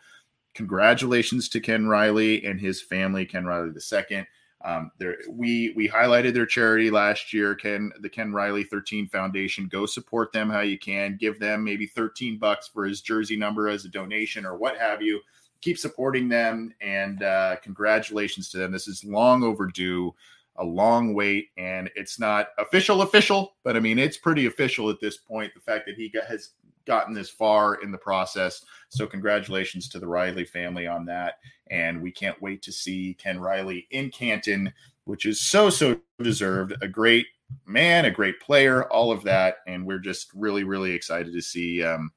congratulations 0.54 1.48
to 1.50 1.60
Ken 1.60 1.86
Riley 1.86 2.44
and 2.44 2.60
his 2.60 2.82
family, 2.82 3.24
Ken 3.24 3.44
Riley 3.44 3.70
II. 3.70 4.26
Um, 4.64 4.92
there, 4.98 5.18
we 5.28 5.72
we 5.76 5.88
highlighted 5.88 6.34
their 6.34 6.46
charity 6.46 6.90
last 6.90 7.32
year, 7.32 7.54
Ken 7.54 7.90
the 8.00 8.08
Ken 8.08 8.32
Riley 8.32 8.64
13 8.64 9.08
Foundation. 9.08 9.66
Go 9.66 9.86
support 9.86 10.32
them 10.32 10.48
how 10.48 10.60
you 10.60 10.78
can. 10.78 11.16
Give 11.16 11.38
them 11.38 11.64
maybe 11.64 11.86
13 11.86 12.38
bucks 12.38 12.68
for 12.68 12.84
his 12.84 13.00
jersey 13.00 13.36
number 13.36 13.68
as 13.68 13.84
a 13.84 13.88
donation 13.88 14.46
or 14.46 14.56
what 14.56 14.78
have 14.78 15.02
you. 15.02 15.20
Keep 15.62 15.78
supporting 15.78 16.28
them 16.28 16.74
and 16.80 17.22
uh, 17.22 17.56
congratulations 17.62 18.50
to 18.50 18.58
them. 18.58 18.72
This 18.72 18.88
is 18.88 19.04
long 19.04 19.42
overdue 19.42 20.14
a 20.56 20.64
long 20.64 21.14
wait 21.14 21.48
and 21.56 21.90
it's 21.96 22.20
not 22.20 22.48
official 22.58 23.00
official 23.02 23.54
but 23.64 23.74
i 23.74 23.80
mean 23.80 23.98
it's 23.98 24.18
pretty 24.18 24.44
official 24.46 24.90
at 24.90 25.00
this 25.00 25.16
point 25.16 25.50
the 25.54 25.60
fact 25.60 25.86
that 25.86 25.94
he 25.94 26.10
got, 26.10 26.24
has 26.26 26.50
gotten 26.86 27.14
this 27.14 27.30
far 27.30 27.76
in 27.76 27.90
the 27.90 27.98
process. 27.98 28.64
So 28.88 29.06
congratulations 29.06 29.88
to 29.90 29.98
the 29.98 30.06
riley 30.06 30.44
family 30.44 30.86
on 30.86 31.04
that 31.06 31.34
and 31.70 32.02
we 32.02 32.10
can't 32.10 32.40
wait 32.42 32.62
to 32.62 32.72
see 32.72 33.16
ken 33.18 33.40
riley 33.40 33.86
in 33.90 34.10
canton 34.10 34.72
which 35.04 35.26
is 35.26 35.40
so 35.40 35.70
so 35.70 35.98
deserved. 36.22 36.74
A 36.82 36.88
great 36.88 37.26
man 37.66 38.06
a 38.06 38.10
great 38.10 38.40
player 38.40 38.84
all 38.90 39.12
of 39.12 39.22
that 39.24 39.56
and 39.66 39.86
we're 39.86 39.98
just 39.98 40.28
really 40.34 40.64
really 40.64 40.92
excited 40.92 41.32
to 41.32 41.42
see 41.42 41.82
um, 41.82 42.10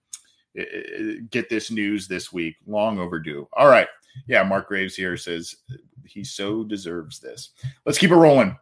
get 1.29 1.49
this 1.49 1.69
news 1.69 2.07
this 2.07 2.31
week. 2.31 2.55
Long 2.65 2.99
overdue. 2.99 3.47
All 3.53 3.67
right 3.67 3.87
yeah, 4.27 4.43
Mark 4.43 4.67
Graves 4.67 4.95
here 4.95 5.17
says 5.17 5.55
he 6.05 6.23
so 6.23 6.63
deserves 6.63 7.19
this. 7.19 7.51
Let's 7.85 7.97
keep 7.97 8.11
it 8.11 8.15
rolling. 8.15 8.57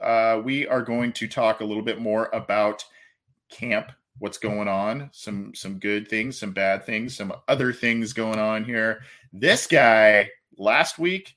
Uh, 0.00 0.40
we 0.44 0.66
are 0.66 0.82
going 0.82 1.12
to 1.12 1.26
talk 1.26 1.60
a 1.60 1.64
little 1.64 1.82
bit 1.82 2.00
more 2.00 2.30
about 2.32 2.84
camp, 3.48 3.90
what's 4.18 4.38
going 4.38 4.68
on, 4.68 5.10
some 5.12 5.54
some 5.54 5.78
good 5.78 6.08
things, 6.08 6.38
some 6.38 6.52
bad 6.52 6.84
things, 6.84 7.16
some 7.16 7.32
other 7.48 7.72
things 7.72 8.12
going 8.12 8.38
on 8.38 8.64
here. 8.64 9.02
This 9.32 9.66
guy 9.66 10.28
last 10.56 10.98
week 10.98 11.36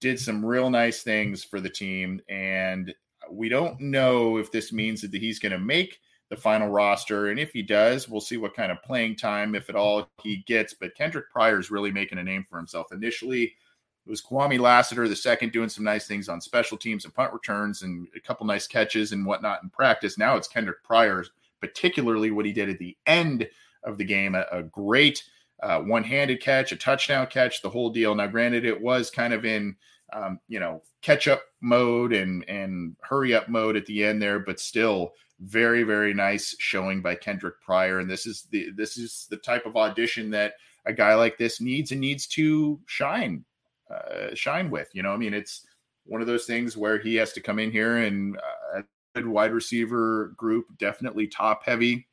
did 0.00 0.20
some 0.20 0.44
real 0.44 0.68
nice 0.68 1.02
things 1.02 1.42
for 1.42 1.60
the 1.60 1.70
team, 1.70 2.20
and 2.28 2.94
we 3.30 3.48
don't 3.48 3.80
know 3.80 4.36
if 4.36 4.52
this 4.52 4.72
means 4.72 5.00
that 5.00 5.14
he's 5.14 5.38
going 5.38 5.52
to 5.52 5.58
make 5.58 5.98
the 6.30 6.36
final 6.36 6.68
roster. 6.68 7.28
And 7.28 7.38
if 7.38 7.52
he 7.52 7.62
does, 7.62 8.08
we'll 8.08 8.20
see 8.20 8.36
what 8.36 8.56
kind 8.56 8.72
of 8.72 8.82
playing 8.82 9.16
time, 9.16 9.54
if 9.54 9.68
at 9.68 9.76
all, 9.76 10.08
he 10.22 10.38
gets. 10.46 10.74
But 10.74 10.94
Kendrick 10.94 11.30
Pryor 11.30 11.58
is 11.58 11.70
really 11.70 11.90
making 11.92 12.18
a 12.18 12.24
name 12.24 12.44
for 12.48 12.56
himself. 12.56 12.92
Initially, 12.92 13.44
it 13.44 14.10
was 14.10 14.22
Kwame 14.22 14.58
Lassiter, 14.58 15.08
the 15.08 15.16
second, 15.16 15.52
doing 15.52 15.68
some 15.68 15.84
nice 15.84 16.06
things 16.06 16.28
on 16.28 16.40
special 16.40 16.76
teams 16.76 17.04
and 17.04 17.14
punt 17.14 17.32
returns 17.32 17.82
and 17.82 18.08
a 18.16 18.20
couple 18.20 18.46
nice 18.46 18.66
catches 18.66 19.12
and 19.12 19.24
whatnot 19.24 19.62
in 19.62 19.70
practice. 19.70 20.18
Now 20.18 20.36
it's 20.36 20.48
Kendrick 20.48 20.82
Pryor, 20.82 21.24
particularly 21.60 22.30
what 22.30 22.46
he 22.46 22.52
did 22.52 22.68
at 22.68 22.78
the 22.78 22.96
end 23.06 23.48
of 23.82 23.98
the 23.98 24.04
game. 24.04 24.34
A, 24.34 24.44
a 24.50 24.62
great 24.62 25.22
uh, 25.62 25.80
one 25.80 26.04
handed 26.04 26.40
catch, 26.42 26.72
a 26.72 26.76
touchdown 26.76 27.26
catch, 27.26 27.62
the 27.62 27.70
whole 27.70 27.90
deal. 27.90 28.14
Now, 28.14 28.26
granted, 28.26 28.64
it 28.64 28.80
was 28.80 29.10
kind 29.10 29.32
of 29.32 29.44
in. 29.44 29.76
Um, 30.14 30.38
you 30.48 30.60
know, 30.60 30.82
catch 31.02 31.26
up 31.26 31.42
mode 31.60 32.12
and 32.12 32.48
and 32.48 32.96
hurry 33.02 33.34
up 33.34 33.48
mode 33.48 33.76
at 33.76 33.84
the 33.86 34.04
end 34.04 34.22
there, 34.22 34.38
but 34.38 34.60
still 34.60 35.12
very 35.40 35.82
very 35.82 36.14
nice 36.14 36.54
showing 36.58 37.02
by 37.02 37.14
Kendrick 37.14 37.60
Pryor. 37.60 37.98
And 37.98 38.08
this 38.08 38.26
is 38.26 38.46
the 38.50 38.70
this 38.76 38.96
is 38.96 39.26
the 39.28 39.36
type 39.36 39.66
of 39.66 39.76
audition 39.76 40.30
that 40.30 40.54
a 40.86 40.92
guy 40.92 41.14
like 41.14 41.36
this 41.38 41.60
needs 41.60 41.92
and 41.92 42.00
needs 42.00 42.26
to 42.28 42.80
shine 42.86 43.44
uh, 43.90 44.34
shine 44.34 44.70
with 44.70 44.88
you 44.92 45.02
know? 45.02 45.12
I 45.12 45.16
mean 45.16 45.34
it's 45.34 45.66
one 46.04 46.20
of 46.20 46.26
those 46.26 46.44
things 46.44 46.76
where 46.76 46.98
he 46.98 47.14
has 47.16 47.32
to 47.32 47.40
come 47.40 47.58
in 47.58 47.70
here 47.70 47.98
and 47.98 48.36
uh, 48.76 48.82
wide 49.24 49.52
receiver 49.52 50.34
group 50.36 50.66
definitely 50.78 51.26
top 51.26 51.64
heavy. 51.64 52.06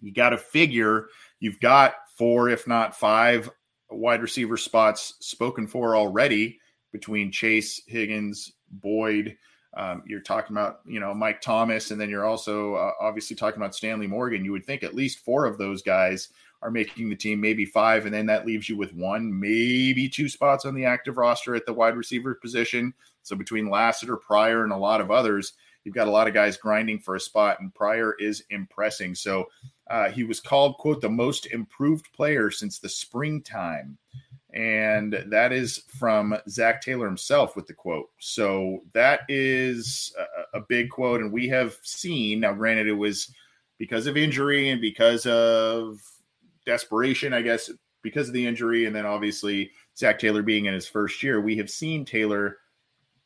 You 0.00 0.12
got 0.12 0.30
to 0.30 0.38
figure 0.38 1.08
you've 1.40 1.60
got 1.60 1.94
four 2.16 2.48
if 2.48 2.66
not 2.66 2.96
five 2.96 3.50
wide 3.90 4.22
receiver 4.22 4.56
spots 4.56 5.14
spoken 5.20 5.66
for 5.66 5.96
already 5.96 6.58
between 6.92 7.32
Chase 7.32 7.82
Higgins 7.86 8.52
Boyd 8.70 9.36
um, 9.76 10.02
you're 10.06 10.20
talking 10.20 10.56
about, 10.56 10.80
you 10.86 11.00
know, 11.00 11.12
Mike 11.12 11.42
Thomas, 11.42 11.90
and 11.90 12.00
then 12.00 12.08
you're 12.08 12.24
also 12.24 12.74
uh, 12.74 12.92
obviously 12.98 13.36
talking 13.36 13.60
about 13.60 13.74
Stanley 13.74 14.06
Morgan. 14.06 14.44
You 14.44 14.52
would 14.52 14.64
think 14.64 14.82
at 14.82 14.94
least 14.94 15.18
four 15.18 15.44
of 15.44 15.58
those 15.58 15.82
guys 15.82 16.30
are 16.62 16.70
making 16.70 17.10
the 17.10 17.16
team, 17.16 17.40
maybe 17.42 17.66
five, 17.66 18.06
and 18.06 18.14
then 18.14 18.24
that 18.26 18.46
leaves 18.46 18.70
you 18.70 18.78
with 18.78 18.94
one, 18.94 19.38
maybe 19.38 20.08
two 20.08 20.30
spots 20.30 20.64
on 20.64 20.74
the 20.74 20.86
active 20.86 21.18
roster 21.18 21.54
at 21.54 21.66
the 21.66 21.74
wide 21.74 21.94
receiver 21.94 22.34
position. 22.34 22.94
So 23.22 23.36
between 23.36 23.68
Lassiter, 23.68 24.16
Pryor, 24.16 24.64
and 24.64 24.72
a 24.72 24.78
lot 24.78 25.02
of 25.02 25.10
others, 25.10 25.52
you've 25.84 25.94
got 25.94 26.08
a 26.08 26.10
lot 26.10 26.26
of 26.26 26.32
guys 26.32 26.56
grinding 26.56 26.98
for 26.98 27.14
a 27.14 27.20
spot, 27.20 27.60
and 27.60 27.74
Pryor 27.74 28.14
is 28.18 28.44
impressing. 28.48 29.14
So 29.14 29.44
uh, 29.90 30.08
he 30.08 30.24
was 30.24 30.40
called, 30.40 30.78
quote, 30.78 31.02
the 31.02 31.10
most 31.10 31.46
improved 31.46 32.10
player 32.14 32.50
since 32.50 32.78
the 32.78 32.88
springtime 32.88 33.98
and 34.56 35.22
that 35.26 35.52
is 35.52 35.82
from 35.98 36.34
Zac 36.48 36.80
Taylor 36.80 37.04
himself 37.04 37.56
with 37.56 37.66
the 37.66 37.74
quote. 37.74 38.08
So 38.18 38.84
that 38.94 39.20
is 39.28 40.14
a, 40.54 40.58
a, 40.58 40.60
big 40.62 40.88
quote, 40.88 41.20
and 41.20 41.30
we 41.30 41.46
have 41.48 41.76
seen 41.82 42.40
now. 42.40 42.54
Granted, 42.54 42.86
it 42.86 42.94
was 42.94 43.30
because 43.76 44.06
of 44.06 44.16
injury 44.16 44.70
and 44.70 44.80
because 44.80 45.26
of 45.26 46.00
desperation, 46.64 47.34
I 47.34 47.42
guess, 47.42 47.70
because 48.00 48.28
of 48.28 48.34
the 48.34 48.46
injury, 48.46 48.86
and 48.86 48.96
then 48.96 49.04
obviously 49.04 49.72
Zac 49.98 50.18
Taylor 50.18 50.42
being 50.42 50.64
in 50.64 50.72
his 50.72 50.88
first 50.88 51.22
year. 51.22 51.42
We 51.42 51.58
have 51.58 51.68
seen 51.68 52.06
Taylor 52.06 52.56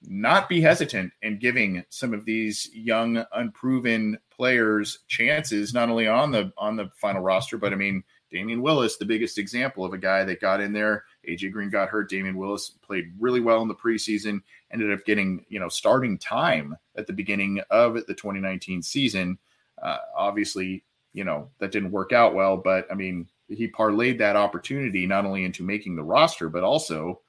not 0.03 0.49
be 0.49 0.61
hesitant 0.61 1.13
in 1.23 1.39
giving 1.39 1.85
some 1.91 2.13
of 2.13 2.25
these 2.25 2.69
young, 2.75 3.25
unproven 3.35 4.19
players 4.31 5.01
chances, 5.07 5.73
not 5.73 5.91
only 5.91 6.09
on 6.09 6.33
the 6.33 6.53
on 6.59 6.75
the 6.75 6.91
final 6.97 7.23
roster, 7.23 7.57
but 7.57 7.73
I 7.73 7.77
mean 7.77 8.03
Damion 8.33 8.63
Willis, 8.63 8.97
the 8.97 9.05
biggest 9.05 9.39
example 9.39 9.85
of 9.85 9.93
a 9.93 9.99
guy 9.99 10.25
that 10.25 10.41
got 10.41 10.61
in 10.61 10.73
there. 10.73 11.05
AJ 11.29 11.53
Green 11.53 11.71
got 11.71 11.89
hurt. 11.89 12.11
Damion 12.11 12.35
Willis 12.35 12.71
played 12.83 13.13
really 13.19 13.41
well 13.41 13.63
in 13.63 13.69
the 13.69 13.75
preseason, 13.75 14.41
ended 14.73 14.93
up 14.93 15.05
getting, 15.05 15.45
you 15.49 15.61
know, 15.61 15.69
starting 15.69 16.19
time 16.19 16.77
at 16.97 17.07
the 17.07 17.13
beginning 17.13 17.61
of 17.71 17.95
the 17.95 18.15
2019 18.15 18.83
season. 18.83 19.39
Uh, 19.83 19.99
obviously, 20.15 20.83
you 21.13 21.25
know, 21.25 21.49
that 21.59 21.73
didn't 21.73 21.91
work 21.91 22.13
out 22.13 22.35
well, 22.35 22.57
but 22.57 22.87
I 22.91 22.95
mean, 22.95 23.29
he 23.49 23.69
parlayed 23.69 24.19
that 24.19 24.37
opportunity 24.37 25.07
not 25.07 25.25
only 25.25 25.45
into 25.45 25.63
making 25.63 25.97
the 25.97 26.03
roster, 26.03 26.49
but 26.49 26.63
also, 26.63 27.21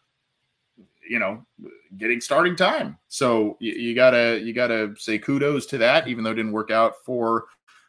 you 1.08 1.20
know, 1.20 1.44
getting 1.98 2.22
starting 2.22 2.56
time. 2.56 2.98
So 3.08 3.58
you, 3.60 3.74
you 3.74 3.96
gotta 3.96 4.40
you 4.40 4.54
gotta 4.54 4.94
say 4.98 5.18
kudos 5.18 5.66
to 5.68 5.78
that, 5.80 6.08
even 6.08 6.24
though 6.24 6.32
it 6.32 6.36
didn't 6.36 6.52
work 6.52 6.70
out 6.70 6.94
for 7.04 7.46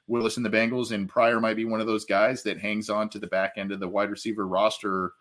Willis 0.06 0.38
and 0.38 0.46
the 0.46 0.50
Bengals, 0.50 0.92
and 0.92 1.08
Pryor 1.08 1.40
might 1.40 1.56
be 1.56 1.64
one 1.64 1.80
of 1.80 1.86
those 1.86 2.04
guys 2.04 2.42
that 2.42 2.58
hangs 2.58 2.90
on 2.90 3.08
to 3.10 3.18
the 3.18 3.26
back 3.26 3.54
end 3.56 3.70
of 3.70 3.80
the 3.80 3.88
wide 3.88 4.10
receiver 4.10 4.46
roster 4.46 5.12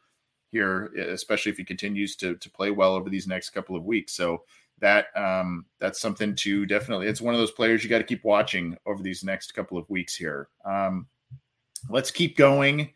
here, 0.51 0.87
especially 0.97 1.51
if 1.51 1.57
he 1.57 1.63
continues 1.63 2.15
to 2.17 2.35
to 2.35 2.49
play 2.49 2.71
well 2.71 2.93
over 2.93 3.09
these 3.09 3.27
next 3.27 3.51
couple 3.51 3.75
of 3.75 3.85
weeks. 3.85 4.13
So 4.13 4.43
that 4.79 5.15
um, 5.15 5.65
that's 5.79 6.01
something 6.01 6.35
to 6.35 6.65
definitely. 6.65 7.07
It's 7.07 7.21
one 7.21 7.33
of 7.33 7.39
those 7.39 7.51
players 7.51 7.83
you 7.83 7.89
got 7.89 7.99
to 7.99 8.03
keep 8.03 8.23
watching 8.23 8.77
over 8.85 9.01
these 9.01 9.23
next 9.23 9.53
couple 9.53 9.77
of 9.77 9.89
weeks 9.89 10.15
here. 10.15 10.49
Um, 10.65 11.07
let's 11.89 12.11
keep 12.11 12.35
going. 12.35 12.91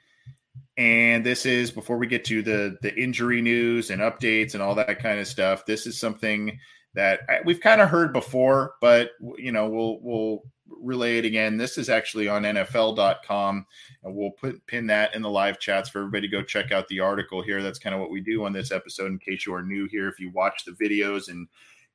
And 0.78 1.26
this 1.26 1.46
is 1.46 1.72
before 1.72 1.98
we 1.98 2.08
get 2.08 2.26
to 2.26 2.42
the 2.42 2.78
the 2.82 2.94
injury 2.96 3.42
news 3.42 3.92
and 3.92 4.02
updates 4.02 4.54
and 4.54 4.62
all 4.62 4.76
that 4.76 5.00
kind 5.00 5.20
of 5.20 5.28
stuff. 5.28 5.66
This 5.66 5.88
is 5.88 5.98
something 5.98 6.60
that 6.96 7.22
we've 7.46 7.62
kind 7.62 7.82
of 7.82 7.90
heard 7.90 8.12
before, 8.14 8.74
but 8.82 9.12
you 9.38 9.52
know 9.52 9.70
we'll 9.70 10.00
we'll 10.02 10.44
relay 10.70 11.18
it 11.18 11.26
again. 11.26 11.58
This 11.58 11.78
is 11.78 11.90
actually 11.90 12.28
on 12.28 12.44
NFL.com, 12.44 13.66
and 14.04 14.16
we'll 14.16 14.32
put 14.32 14.66
pin 14.68 14.88
that 14.88 15.16
in 15.16 15.22
the 15.22 15.30
live 15.30 15.60
chats 15.60 15.90
for 15.90 16.00
everybody. 16.00 16.28
To 16.28 16.32
go 16.32 16.44
check 16.44 16.72
out 16.72 16.88
the 16.88 17.00
article 17.00 17.42
here. 17.42 17.62
That's 17.62 17.80
kind 17.80 17.94
of 17.94 18.02
what 18.02 18.12
we 18.12 18.22
do 18.22 18.46
on 18.46 18.54
this 18.54 18.72
episode. 18.72 19.08
In 19.08 19.20
case 19.20 19.46
you 19.46 19.54
are 19.54 19.64
new 19.64 19.88
here, 19.88 20.08
if 20.08 20.20
you 20.20 20.32
watch 20.32 20.66
the 20.66 20.72
videos 20.72 21.30
and 21.30 21.48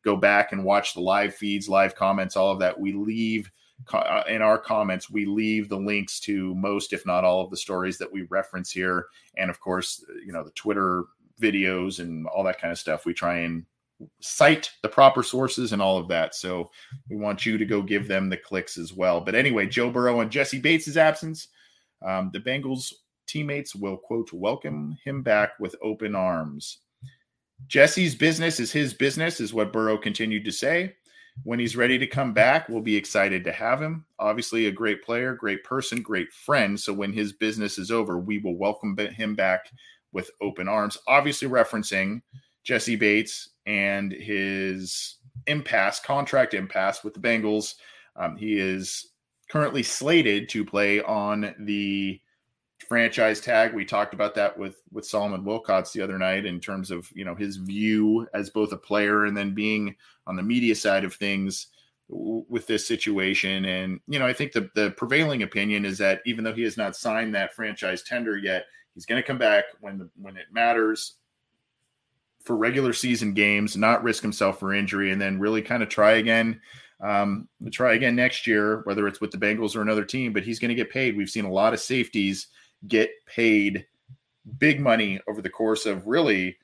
go 0.05 0.17
back 0.17 0.53
and 0.53 0.65
watch 0.65 0.95
the 0.95 1.01
live 1.01 1.35
feeds, 1.35 1.69
live 1.69 1.95
comments, 1.95 2.37
all 2.37 2.53
of 2.53 2.61
that, 2.61 2.79
we 2.79 2.93
leave 2.93 3.51
uh, 3.93 4.23
in 4.29 4.43
our 4.43 4.59
comments 4.59 5.11
we 5.11 5.25
leave 5.25 5.69
the 5.69 5.77
links 5.77 6.21
to 6.21 6.55
most 6.55 6.93
if 6.93 7.07
not 7.07 7.25
all 7.25 7.43
of 7.43 7.51
the 7.51 7.57
stories 7.57 7.97
that 7.97 8.13
we 8.13 8.27
reference 8.29 8.71
here 8.71 9.07
and 9.39 9.51
of 9.51 9.59
course 9.59 10.05
you 10.25 10.33
know 10.33 10.45
the 10.45 10.51
twitter 10.51 11.05
videos 11.41 11.99
and 11.99 12.27
all 12.27 12.45
that 12.45 12.61
kind 12.61 12.71
of 12.71 12.79
stuff 12.79 13.07
we 13.07 13.15
try 13.15 13.39
and 13.39 13.65
cite 14.21 14.71
the 14.83 14.89
proper 14.89 15.23
sources 15.23 15.73
and 15.73 15.83
all 15.83 15.99
of 15.99 16.09
that. 16.09 16.35
So 16.35 16.71
we 17.09 17.17
want 17.17 17.45
you 17.45 17.59
to 17.59 17.65
go 17.65 17.83
give 17.83 18.09
them 18.09 18.29
the 18.29 18.37
clicks 18.37 18.79
as 18.79 18.93
well. 18.93 19.21
But 19.21 19.35
anyway, 19.35 19.67
Joe 19.67 19.91
Burrow 19.91 20.21
and 20.21 20.31
Jessie 20.31 20.61
Bates' 20.61 20.97
absence, 20.97 21.49
um, 22.07 22.31
the 22.33 22.41
Bengals 22.41 22.93
teammates 23.27 23.75
will 23.75 23.97
quote 23.97 24.33
welcome 24.33 24.97
him 25.05 25.23
back 25.23 25.51
with 25.61 25.77
open 25.83 26.15
arms. 26.15 26.79
Jessie's 27.67 28.15
business 28.15 28.59
is 28.59 28.73
his 28.73 28.95
business, 28.95 29.41
is 29.41 29.55
what 29.55 29.73
Burrow 29.73 29.99
continued 29.99 30.45
to 30.45 30.53
say. 30.53 30.95
When 31.45 31.59
he's 31.59 31.77
ready 31.77 31.99
to 31.99 32.07
come 32.07 32.35
back, 32.35 32.69
we'll 32.69 32.81
be 32.81 32.97
excited 32.97 33.45
to 33.45 33.53
have 33.53 33.81
him. 33.81 34.05
Obviously, 34.19 34.67
a 34.67 34.73
great 34.73 35.03
player, 35.03 35.35
great 35.35 35.63
person, 35.65 36.03
great 36.03 36.33
friend. 36.33 36.79
So 36.79 36.93
when 36.93 37.13
his 37.13 37.33
business 37.33 37.79
is 37.79 37.91
over, 37.91 38.19
we 38.19 38.39
will 38.39 38.57
welcome 38.57 38.97
him 38.97 39.35
back 39.35 39.71
with 40.13 40.31
open 40.41 40.69
arms. 40.69 40.99
Obviously, 41.07 41.49
referencing 41.49 42.21
Jessie 42.65 42.97
Bates 42.97 43.51
and 43.71 44.11
his 44.11 45.19
impasse, 45.47 46.01
contract 46.01 46.55
impasse 46.55 47.05
with 47.05 47.15
the 47.15 47.21
Bengals. 47.21 47.77
Um, 48.17 48.37
he 48.37 48.59
is 48.59 49.13
currently 49.49 49.85
slated 49.85 50.49
to 50.49 50.65
play 50.65 51.01
on 51.01 51.55
the 51.61 52.21
franchise 52.89 53.41
tag. 53.41 53.73
We 53.73 53.85
talked 53.85 54.13
about 54.13 54.35
that 54.35 54.59
with 54.59 54.83
with 54.91 55.07
Solomon 55.07 55.45
Wilcots 55.45 55.93
the 55.93 56.03
other 56.03 56.19
night 56.19 56.47
in 56.47 56.59
terms 56.59 56.91
of 56.91 57.09
you 57.15 57.25
know 57.25 57.37
his 57.37 57.57
view 57.59 58.27
as 58.35 58.51
both 58.51 58.73
a 58.73 58.77
player 58.77 59.25
and 59.27 59.37
then 59.37 59.55
being 59.55 59.95
on 60.27 60.35
the 60.35 60.43
media 60.43 60.75
side 60.75 61.05
of 61.05 61.15
things 61.15 61.69
with 62.09 62.67
this 62.67 62.89
situation. 62.89 63.65
And 63.67 64.01
you 64.09 64.19
know, 64.19 64.27
I 64.27 64.33
think 64.33 64.51
the 64.51 64.69
the 64.75 64.91
prevailing 64.97 65.45
opinion 65.45 65.85
is 65.85 65.99
that 65.99 66.23
even 66.27 66.43
though 66.43 66.55
he 66.55 66.63
has 66.63 66.77
not 66.77 66.97
signed 66.97 67.37
that 67.37 67.55
franchise 67.55 68.03
tender 68.03 68.37
yet, 68.37 68.65
he's 68.95 69.07
going 69.07 69.23
to 69.23 69.27
come 69.27 69.39
back 69.39 69.67
when 69.81 69.97
the 69.97 70.11
when 70.17 70.37
it 70.37 70.47
matters 70.51 71.20
for 72.45 72.57
regular 72.57 72.93
season 72.93 73.35
games, 73.35 73.77
not 73.77 74.03
risk 74.03 74.23
himself 74.23 74.59
for 74.59 74.73
injury, 74.73 75.13
and 75.13 75.21
then 75.21 75.39
really 75.39 75.63
kind 75.63 75.83
of 75.83 75.89
try 75.89 76.13
again. 76.13 76.61
Um, 77.01 77.49
try 77.73 77.95
again 77.95 78.15
next 78.15 78.47
year, 78.47 78.83
whether 78.85 79.07
it's 79.09 79.21
with 79.21 79.31
the 79.31 79.39
Bengals 79.39 79.75
or 79.75 79.81
another 79.81 80.05
team, 80.05 80.33
but 80.33 80.43
he's 80.43 80.59
going 80.59 80.69
to 80.69 80.75
get 80.75 80.91
paid. 80.91 81.17
We've 81.17 81.31
seen 81.31 81.47
a 81.47 81.53
lot 81.53 81.73
of 81.73 81.81
safeties 81.81 82.49
get 82.89 83.11
paid 83.27 83.87
big 84.59 84.81
money 84.81 85.21
over 85.29 85.41
the 85.41 85.51
course 85.51 85.87
of 85.87 86.07
really 86.07 86.57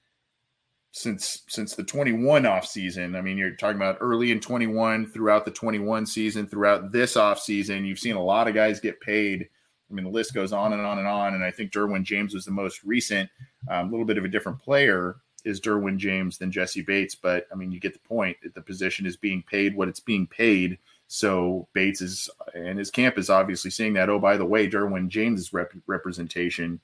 since 0.93 1.43
since 1.49 1.75
the 1.75 1.85
21 1.85 2.47
off 2.47 2.67
season. 2.67 3.17
I 3.17 3.21
mean, 3.21 3.37
you're 3.37 3.55
talking 3.55 3.77
about 3.77 3.99
early 4.01 4.31
in 4.31 4.41
21 4.41 5.07
throughout 5.07 5.45
the 5.45 5.51
21 5.51 6.07
season, 6.07 6.47
throughout 6.47 6.91
this 6.91 7.17
off 7.17 7.39
season, 7.39 7.85
you've 7.85 7.99
seen 7.99 8.17
a 8.17 8.23
lot 8.23 8.49
of 8.49 8.55
guys 8.55 8.81
get 8.81 9.01
paid. 9.01 9.49
I 9.91 9.95
mean, 9.95 10.05
the 10.05 10.11
list 10.11 10.35
goes 10.35 10.53
on 10.53 10.73
and 10.73 10.83
on 10.83 10.99
and 10.99 11.07
on. 11.07 11.35
And 11.35 11.45
I 11.45 11.51
think 11.51 11.71
Derwin 11.71 12.03
James 12.03 12.35
was 12.35 12.45
the 12.45 12.51
most 12.51 12.83
recent, 12.83 13.29
a 13.69 13.79
um, 13.81 13.91
little 13.91 14.07
bit 14.07 14.19
of 14.19 14.25
a 14.25 14.29
different 14.29 14.59
player 14.59 15.17
is 15.47 15.61
Derwin 15.61 15.97
James 15.97 16.37
than 16.37 16.53
Jessie 16.53 16.83
Bates. 16.83 17.15
But 17.15 17.47
I 17.51 17.55
mean, 17.55 17.73
you 17.73 17.81
get 17.81 17.95
the 17.95 18.01
point. 18.01 18.37
The 18.55 18.61
position 18.61 19.07
is 19.07 19.17
being 19.17 19.43
paid 19.43 19.75
what 19.75 19.89
it's 19.89 20.01
being 20.01 20.27
paid. 20.27 20.77
So 21.07 21.69
Bates 21.73 22.03
is 22.03 22.29
and 22.55 22.79
his 22.79 22.91
camp 22.91 23.17
is 23.17 23.31
obviously 23.31 23.71
seeing 23.71 23.95
that. 23.95 24.11
Oh, 24.11 24.19
by 24.19 24.37
the 24.37 24.45
way, 24.45 24.69
Derwin 24.69 25.09
James' 25.09 25.53
rep- 25.53 25.73
representation 25.87 26.81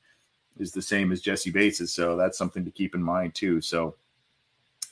is 0.58 0.70
the 0.72 0.80
same 0.80 1.12
as 1.12 1.20
Jessie 1.20 1.50
Bates's. 1.50 1.92
So 1.92 2.16
that's 2.16 2.38
something 2.38 2.64
to 2.64 2.70
keep 2.70 2.94
in 2.94 3.02
mind 3.02 3.34
too. 3.34 3.60
So 3.60 3.96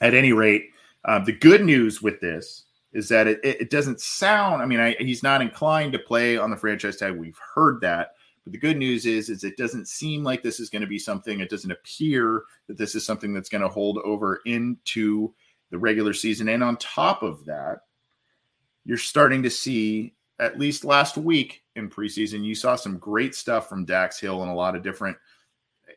at 0.00 0.14
any 0.14 0.32
rate, 0.32 0.70
uh, 1.04 1.20
the 1.20 1.32
good 1.32 1.64
news 1.64 2.02
with 2.02 2.20
this 2.20 2.64
is 2.92 3.08
that 3.08 3.28
it, 3.28 3.40
it 3.44 3.70
doesn't 3.70 4.00
sound. 4.00 4.62
I 4.62 4.66
mean, 4.66 4.80
I, 4.80 4.96
he's 4.98 5.22
not 5.22 5.42
inclined 5.42 5.92
to 5.92 5.98
play 5.98 6.36
on 6.36 6.50
the 6.50 6.56
franchise 6.56 6.96
tag. 6.96 7.16
We've 7.16 7.38
heard 7.54 7.80
that, 7.82 8.14
but 8.50 8.60
the 8.60 8.66
good 8.66 8.78
news 8.78 9.06
is, 9.06 9.30
is 9.30 9.44
it 9.44 9.56
doesn't 9.56 9.86
seem 9.86 10.24
like 10.24 10.42
this 10.42 10.58
is 10.58 10.70
going 10.70 10.82
to 10.82 10.88
be 10.88 10.98
something. 10.98 11.38
It 11.38 11.50
doesn't 11.50 11.70
appear 11.70 12.42
that 12.66 12.76
this 12.76 12.96
is 12.96 13.06
something 13.06 13.32
that's 13.32 13.48
going 13.48 13.62
to 13.62 13.68
hold 13.68 13.98
over 13.98 14.40
into 14.44 15.32
the 15.70 15.78
regular 15.78 16.12
season. 16.12 16.48
And 16.48 16.62
on 16.64 16.76
top 16.78 17.22
of 17.22 17.44
that, 17.44 17.82
you're 18.84 18.98
starting 18.98 19.44
to 19.44 19.50
see 19.50 20.14
at 20.40 20.58
least 20.58 20.84
last 20.84 21.16
week 21.16 21.62
in 21.76 21.88
preseason, 21.88 22.42
you 22.42 22.56
saw 22.56 22.74
some 22.74 22.98
great 22.98 23.36
stuff 23.36 23.68
from 23.68 23.84
Dax 23.84 24.18
Hill 24.18 24.42
in 24.42 24.48
a 24.48 24.54
lot 24.54 24.74
of 24.74 24.82
different 24.82 25.16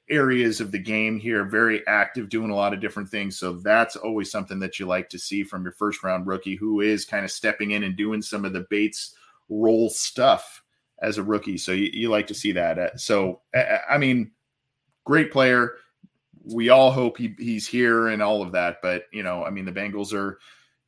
areas 0.10 0.62
of 0.62 0.72
the 0.72 0.80
game 0.80 1.20
here, 1.20 1.46
very 1.46 1.86
active, 1.88 2.30
doing 2.30 2.52
a 2.52 2.56
lot 2.56 2.74
of 2.74 2.82
different 2.82 3.10
things. 3.10 3.40
So 3.40 3.54
that's 3.54 3.96
always 3.96 4.30
something 4.30 4.60
that 4.60 4.80
you 4.80 4.86
like 4.86 5.10
to 5.10 5.18
see 5.18 5.44
from 5.44 5.64
your 5.64 5.72
first 5.72 6.04
round 6.04 6.28
rookie 6.28 6.56
who 6.56 6.82
is 6.82 7.04
kind 7.04 7.26
of 7.26 7.32
stepping 7.32 7.72
in 7.72 7.82
and 7.82 7.96
doing 7.96 8.22
some 8.22 8.46
of 8.46 8.54
the 8.54 8.68
Bates 8.70 9.16
role 9.50 9.90
stuff 9.90 10.63
as 11.04 11.18
a 11.18 11.24
rookie. 11.24 11.58
So 11.58 11.72
you, 11.72 11.90
you 11.94 12.10
like 12.10 12.28
to 12.28 12.34
see 12.34 12.54
that. 12.54 12.80
Uh, 12.80 12.96
so, 12.98 13.42
I 13.54 13.98
mean, 13.98 14.32
great 15.06 15.32
player. 15.32 15.74
We 16.46 16.70
all 16.70 16.92
hope 16.92 17.18
he, 17.18 17.36
he's 17.38 17.68
here 17.68 18.08
and 18.08 18.22
all 18.22 18.42
of 18.42 18.54
that. 18.54 18.78
But, 18.82 19.04
you 19.12 19.22
know, 19.22 19.44
I 19.44 19.52
mean, 19.52 19.66
the 19.66 19.72
Bengals 19.72 20.14
are 20.14 20.40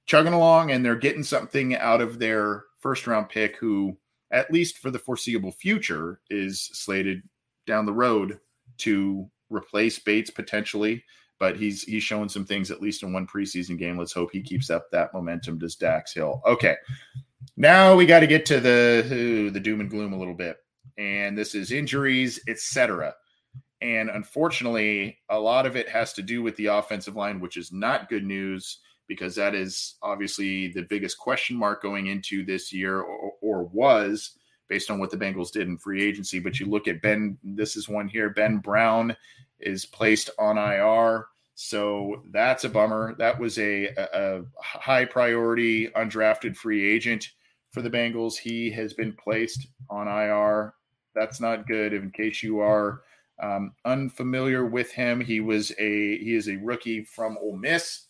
chugging 0.06 0.34
along 0.34 0.72
and 0.72 0.84
they're 0.84 0.96
getting 0.96 1.24
something 1.24 1.76
out 1.76 2.02
of 2.02 2.18
their 2.18 2.64
first 2.80 3.06
round 3.06 3.30
pick 3.30 3.58
who 3.58 3.98
at 4.32 4.52
least 4.52 4.80
for 4.80 4.92
the 4.92 5.00
foreseeable 5.00 5.52
future 5.52 6.20
is 6.30 6.70
slated 6.74 7.22
down 7.68 7.86
the 7.86 7.94
road 7.94 8.40
to 8.78 9.30
replace 9.50 10.00
Bates 10.00 10.30
potentially 10.30 11.04
but 11.40 11.58
he's 11.58 11.84
he's 11.84 12.04
shown 12.04 12.30
some 12.30 12.46
things 12.46 12.72
at 12.72 12.82
least 12.82 13.04
in 13.04 13.14
one 13.14 13.28
preseason 13.28 13.78
game 13.78 13.98
let's 13.98 14.14
hope 14.14 14.30
he 14.32 14.42
keeps 14.42 14.70
up 14.70 14.90
that 14.92 15.14
momentum 15.14 15.58
does 15.58 15.76
Dax 15.76 16.14
Hill 16.14 16.42
okay 16.46 16.76
now 17.58 17.96
we 17.96 18.06
got 18.06 18.20
to 18.20 18.28
get 18.28 18.46
to 18.46 18.60
the 18.60 19.50
the 19.54 19.60
doom 19.60 19.82
and 19.82 19.90
gloom 19.90 20.14
a 20.14 20.18
little 20.18 20.34
bit 20.34 20.58
and 20.98 21.38
this 21.38 21.56
is 21.56 21.72
injuries 21.72 22.40
etc 22.48 23.14
and 23.82 24.10
unfortunately 24.10 25.18
a 25.30 25.40
lot 25.40 25.66
of 25.66 25.76
it 25.76 25.90
has 25.90 26.14
to 26.14 26.22
do 26.22 26.42
with 26.42 26.56
the 26.56 26.68
offensive 26.68 27.16
line 27.16 27.40
which 27.40 27.58
is 27.58 27.72
not 27.72 28.10
good 28.10 28.24
news 28.24 28.80
because 29.08 29.36
that 29.36 29.54
is 29.56 29.96
obviously 30.02 30.70
the 30.70 30.84
biggest 30.84 31.18
question 31.18 31.56
mark 31.56 31.82
going 31.82 32.08
into 32.08 32.44
this 32.46 32.74
year, 32.74 33.02
or, 33.02 33.34
or, 33.42 33.64
was 33.66 34.32
based 34.68 34.90
on 34.90 35.00
what 35.00 35.12
the 35.12 35.18
Bengals 35.18 35.52
did 35.52 35.68
in 35.68 35.78
free 35.78 36.04
agency. 36.04 36.40
But 36.40 36.60
you 36.60 36.66
look 36.66 36.88
at 36.88 37.02
Ben, 37.02 37.38
this 37.44 37.76
is 37.76 37.88
one 37.88 38.08
here. 38.08 38.32
Ben 38.32 38.58
Brown 38.58 39.16
is 39.60 39.86
placed 39.86 40.30
on 40.40 40.58
IR. 40.58 41.28
So 41.54 42.24
that's 42.32 42.64
a 42.64 42.70
bummer. 42.70 43.16
That 43.20 43.40
was 43.40 43.60
a, 43.60 43.88
a, 43.96 44.08
a 44.14 44.42
high 44.60 45.06
priority 45.06 45.90
undrafted 45.90 46.56
free 46.58 46.92
agent 46.92 47.30
for 47.76 47.82
the 47.82 47.90
Bengals. 47.90 48.38
He 48.38 48.72
has 48.72 48.94
been 48.94 49.14
placed 49.14 49.68
on 49.90 50.08
IR. 50.08 50.74
That's 51.14 51.42
not 51.42 51.68
good. 51.68 51.94
In 51.94 52.10
case 52.10 52.42
you 52.42 52.62
are 52.62 53.02
um, 53.44 53.74
unfamiliar 53.84 54.66
with 54.66 54.92
him, 54.92 55.20
he 55.20 55.42
was 55.42 55.72
a 55.78 56.18
he 56.18 56.34
is 56.34 56.48
a 56.48 56.56
rookie 56.56 57.04
from 57.04 57.38
Ole 57.40 57.58
Miss. 57.58 58.06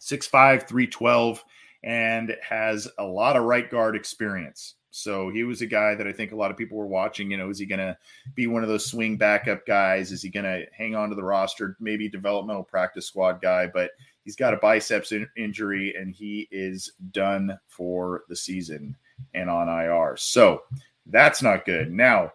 6'5, 0.00 0.68
312, 0.68 1.42
and 1.82 2.36
has 2.46 2.86
a 2.98 3.04
lot 3.04 3.36
of 3.36 3.44
right 3.44 3.70
guard 3.70 3.96
experience. 3.96 4.74
So 4.90 5.30
he 5.30 5.44
was 5.44 5.62
a 5.62 5.66
guy 5.66 5.94
that 5.94 6.06
I 6.06 6.12
think 6.12 6.32
a 6.32 6.36
lot 6.36 6.50
of 6.50 6.58
people 6.58 6.76
were 6.76 6.86
watching. 6.86 7.30
You 7.30 7.38
know, 7.38 7.48
is 7.48 7.58
he 7.58 7.64
going 7.64 7.78
to 7.78 7.96
be 8.34 8.46
one 8.46 8.62
of 8.62 8.68
those 8.68 8.86
swing 8.86 9.16
backup 9.16 9.66
guys? 9.66 10.12
Is 10.12 10.22
he 10.22 10.28
going 10.28 10.44
to 10.44 10.66
hang 10.76 10.94
on 10.94 11.08
to 11.08 11.14
the 11.14 11.24
roster? 11.24 11.76
Maybe 11.80 12.08
developmental 12.08 12.64
practice 12.64 13.06
squad 13.06 13.40
guy, 13.40 13.66
but 13.66 13.92
he's 14.24 14.36
got 14.36 14.54
a 14.54 14.58
biceps 14.58 15.12
in- 15.12 15.28
injury 15.36 15.94
and 15.96 16.14
he 16.14 16.48
is 16.50 16.92
done 17.12 17.58
for 17.68 18.22
the 18.28 18.36
season 18.36 18.96
and 19.34 19.48
on 19.48 19.68
IR. 19.68 20.16
So 20.16 20.62
that's 21.06 21.42
not 21.42 21.64
good. 21.64 21.92
Now, 21.92 22.32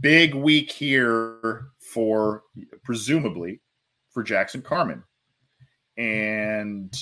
big 0.00 0.34
week 0.34 0.70
here 0.70 1.68
for 1.78 2.42
presumably 2.82 3.60
for 4.10 4.22
Jackson 4.22 4.62
Carman 4.62 5.02
and 5.96 6.94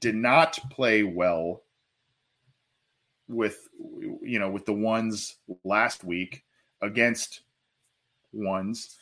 did 0.00 0.14
not 0.14 0.58
play 0.70 1.02
well 1.02 1.62
with 3.28 3.68
you 4.22 4.38
know 4.38 4.50
with 4.50 4.66
the 4.66 4.72
ones 4.72 5.36
last 5.64 6.04
week 6.04 6.44
against 6.82 7.42
ones 8.32 8.96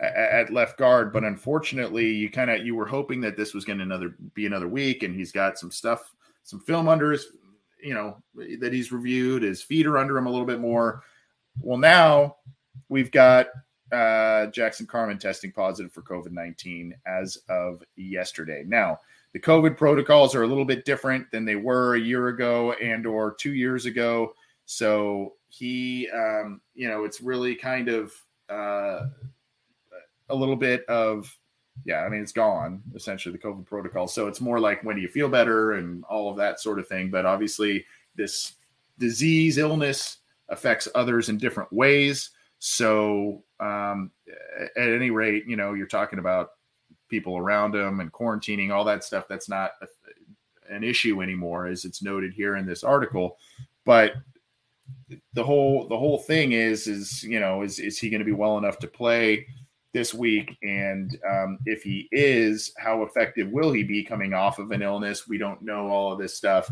at 0.00 0.52
left 0.52 0.76
guard 0.76 1.12
but 1.12 1.22
unfortunately 1.22 2.10
you 2.10 2.28
kind 2.28 2.50
of 2.50 2.66
you 2.66 2.74
were 2.74 2.86
hoping 2.86 3.20
that 3.20 3.36
this 3.36 3.54
was 3.54 3.64
going 3.64 3.78
to 3.78 3.84
another 3.84 4.16
be 4.34 4.44
another 4.44 4.66
week 4.66 5.04
and 5.04 5.14
he's 5.14 5.30
got 5.30 5.58
some 5.58 5.70
stuff 5.70 6.12
some 6.42 6.58
film 6.58 6.88
under 6.88 7.12
his 7.12 7.28
you 7.80 7.94
know 7.94 8.16
that 8.58 8.72
he's 8.72 8.90
reviewed 8.90 9.42
his 9.42 9.62
feet 9.62 9.86
are 9.86 9.98
under 9.98 10.18
him 10.18 10.26
a 10.26 10.30
little 10.30 10.46
bit 10.46 10.60
more 10.60 11.02
well 11.60 11.78
now 11.78 12.36
we've 12.88 13.12
got 13.12 13.46
uh, 13.92 14.46
Jackson 14.46 14.86
Carman 14.86 15.18
testing 15.18 15.52
positive 15.52 15.92
for 15.92 16.02
COVID 16.02 16.32
19 16.32 16.94
as 17.06 17.38
of 17.48 17.82
yesterday. 17.96 18.64
Now, 18.66 18.98
the 19.32 19.40
COVID 19.40 19.76
protocols 19.76 20.34
are 20.34 20.42
a 20.42 20.46
little 20.46 20.64
bit 20.64 20.84
different 20.84 21.30
than 21.30 21.44
they 21.44 21.56
were 21.56 21.94
a 21.94 22.00
year 22.00 22.28
ago 22.28 22.72
and 22.74 23.06
or 23.06 23.34
two 23.34 23.54
years 23.54 23.86
ago. 23.86 24.34
So 24.66 25.34
he, 25.48 26.08
um, 26.10 26.60
you 26.74 26.88
know, 26.88 27.04
it's 27.04 27.20
really 27.20 27.54
kind 27.54 27.88
of 27.88 28.12
uh, 28.48 29.06
a 30.28 30.34
little 30.34 30.56
bit 30.56 30.84
of, 30.86 31.36
yeah, 31.84 32.00
I 32.00 32.08
mean, 32.08 32.22
it's 32.22 32.32
gone 32.32 32.82
essentially 32.94 33.32
the 33.32 33.42
COVID 33.42 33.66
protocol. 33.66 34.06
So 34.06 34.26
it's 34.26 34.40
more 34.40 34.60
like 34.60 34.82
when 34.84 34.96
do 34.96 35.02
you 35.02 35.08
feel 35.08 35.28
better 35.28 35.72
and 35.72 36.04
all 36.04 36.30
of 36.30 36.36
that 36.36 36.60
sort 36.60 36.78
of 36.78 36.88
thing. 36.88 37.10
But 37.10 37.26
obviously, 37.26 37.84
this 38.14 38.54
disease, 38.98 39.58
illness 39.58 40.18
affects 40.48 40.88
others 40.94 41.28
in 41.28 41.38
different 41.38 41.72
ways. 41.72 42.30
So, 42.58 43.42
um, 43.60 44.10
at 44.76 44.88
any 44.88 45.10
rate, 45.10 45.46
you 45.46 45.56
know, 45.56 45.74
you're 45.74 45.86
talking 45.86 46.18
about 46.18 46.50
people 47.08 47.36
around 47.36 47.72
them 47.72 48.00
and 48.00 48.12
quarantining, 48.12 48.70
all 48.70 48.84
that 48.84 49.04
stuff. 49.04 49.26
That's 49.28 49.48
not 49.48 49.72
a, 49.82 49.86
an 50.74 50.82
issue 50.82 51.22
anymore, 51.22 51.66
as 51.66 51.84
it's 51.84 52.02
noted 52.02 52.32
here 52.32 52.56
in 52.56 52.66
this 52.66 52.82
article. 52.82 53.36
But 53.84 54.14
the 55.34 55.44
whole 55.44 55.88
the 55.88 55.98
whole 55.98 56.18
thing 56.18 56.52
is 56.52 56.86
is 56.86 57.22
you 57.22 57.40
know 57.40 57.62
is 57.62 57.78
is 57.78 57.98
he 57.98 58.10
going 58.10 58.20
to 58.20 58.24
be 58.24 58.32
well 58.32 58.58
enough 58.58 58.78
to 58.78 58.86
play? 58.86 59.46
This 59.94 60.12
week. 60.12 60.58
And 60.62 61.16
um, 61.26 61.58
if 61.66 61.84
he 61.84 62.08
is, 62.10 62.72
how 62.76 63.04
effective 63.04 63.48
will 63.50 63.72
he 63.72 63.84
be 63.84 64.02
coming 64.02 64.34
off 64.34 64.58
of 64.58 64.72
an 64.72 64.82
illness? 64.82 65.28
We 65.28 65.38
don't 65.38 65.62
know 65.62 65.86
all 65.86 66.12
of 66.12 66.18
this 66.18 66.34
stuff. 66.34 66.68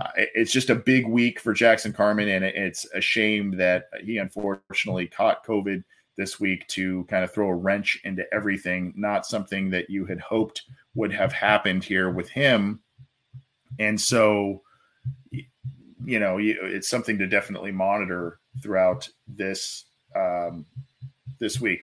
Uh, 0.00 0.08
it's 0.16 0.50
just 0.50 0.70
a 0.70 0.74
big 0.74 1.06
week 1.06 1.38
for 1.38 1.52
Jackson 1.52 1.92
Carman, 1.92 2.30
and 2.30 2.42
it's 2.42 2.86
a 2.94 3.00
shame 3.00 3.54
that 3.58 3.90
he 4.02 4.16
unfortunately 4.16 5.06
caught 5.06 5.46
COVID 5.46 5.84
this 6.16 6.40
week 6.40 6.66
to 6.68 7.04
kind 7.10 7.24
of 7.24 7.30
throw 7.30 7.48
a 7.48 7.54
wrench 7.54 8.00
into 8.04 8.24
everything. 8.32 8.94
Not 8.96 9.26
something 9.26 9.68
that 9.68 9.90
you 9.90 10.06
had 10.06 10.20
hoped 10.20 10.62
would 10.94 11.12
have 11.12 11.32
happened 11.32 11.84
here 11.84 12.10
with 12.10 12.30
him. 12.30 12.80
And 13.78 14.00
so, 14.00 14.62
you 15.30 16.18
know, 16.18 16.38
it's 16.40 16.88
something 16.88 17.18
to 17.18 17.26
definitely 17.26 17.72
monitor 17.72 18.40
throughout 18.62 19.06
this 19.28 19.84
um, 20.16 20.64
this 21.38 21.60
week. 21.60 21.82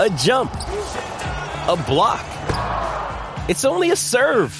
a 0.00 0.08
jump, 0.08 0.50
a 0.54 1.76
block. 1.86 2.24
It's 3.50 3.66
only 3.66 3.90
a 3.90 3.96
serve. 3.96 4.50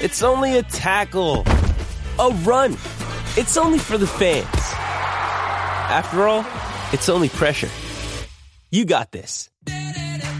It's 0.00 0.22
only 0.22 0.56
a 0.56 0.62
tackle, 0.62 1.44
a 2.18 2.30
run. 2.42 2.72
It's 3.36 3.58
only 3.58 3.78
for 3.78 3.98
the 3.98 4.06
fans. 4.06 4.46
After 5.92 6.26
all, 6.26 6.46
it's 6.90 7.10
only 7.10 7.28
pressure. 7.28 7.68
You 8.70 8.86
got 8.86 9.12
this. 9.12 9.50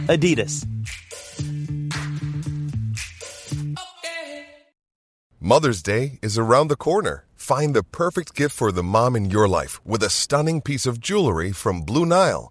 Adidas. 0.08 0.64
Mother's 5.40 5.82
Day 5.82 6.18
is 6.22 6.38
around 6.38 6.68
the 6.68 6.76
corner. 6.76 7.26
Find 7.36 7.76
the 7.76 7.82
perfect 7.82 8.34
gift 8.34 8.56
for 8.56 8.72
the 8.72 8.82
mom 8.82 9.14
in 9.14 9.28
your 9.28 9.46
life 9.46 9.84
with 9.84 10.02
a 10.02 10.08
stunning 10.08 10.62
piece 10.62 10.86
of 10.86 11.00
jewelry 11.00 11.52
from 11.52 11.82
Blue 11.82 12.06
Nile. 12.06 12.50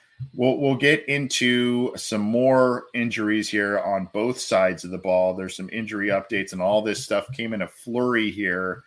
We'll 0.33 0.57
we'll 0.57 0.75
get 0.75 1.07
into 1.07 1.95
some 1.97 2.21
more 2.21 2.85
injuries 2.93 3.49
here 3.49 3.79
on 3.79 4.09
both 4.13 4.39
sides 4.39 4.83
of 4.83 4.91
the 4.91 4.97
ball. 4.97 5.33
There's 5.33 5.55
some 5.55 5.69
injury 5.71 6.09
updates 6.09 6.53
and 6.53 6.61
all 6.61 6.81
this 6.81 7.03
stuff 7.03 7.31
came 7.33 7.53
in 7.53 7.61
a 7.61 7.67
flurry 7.67 8.31
here 8.31 8.83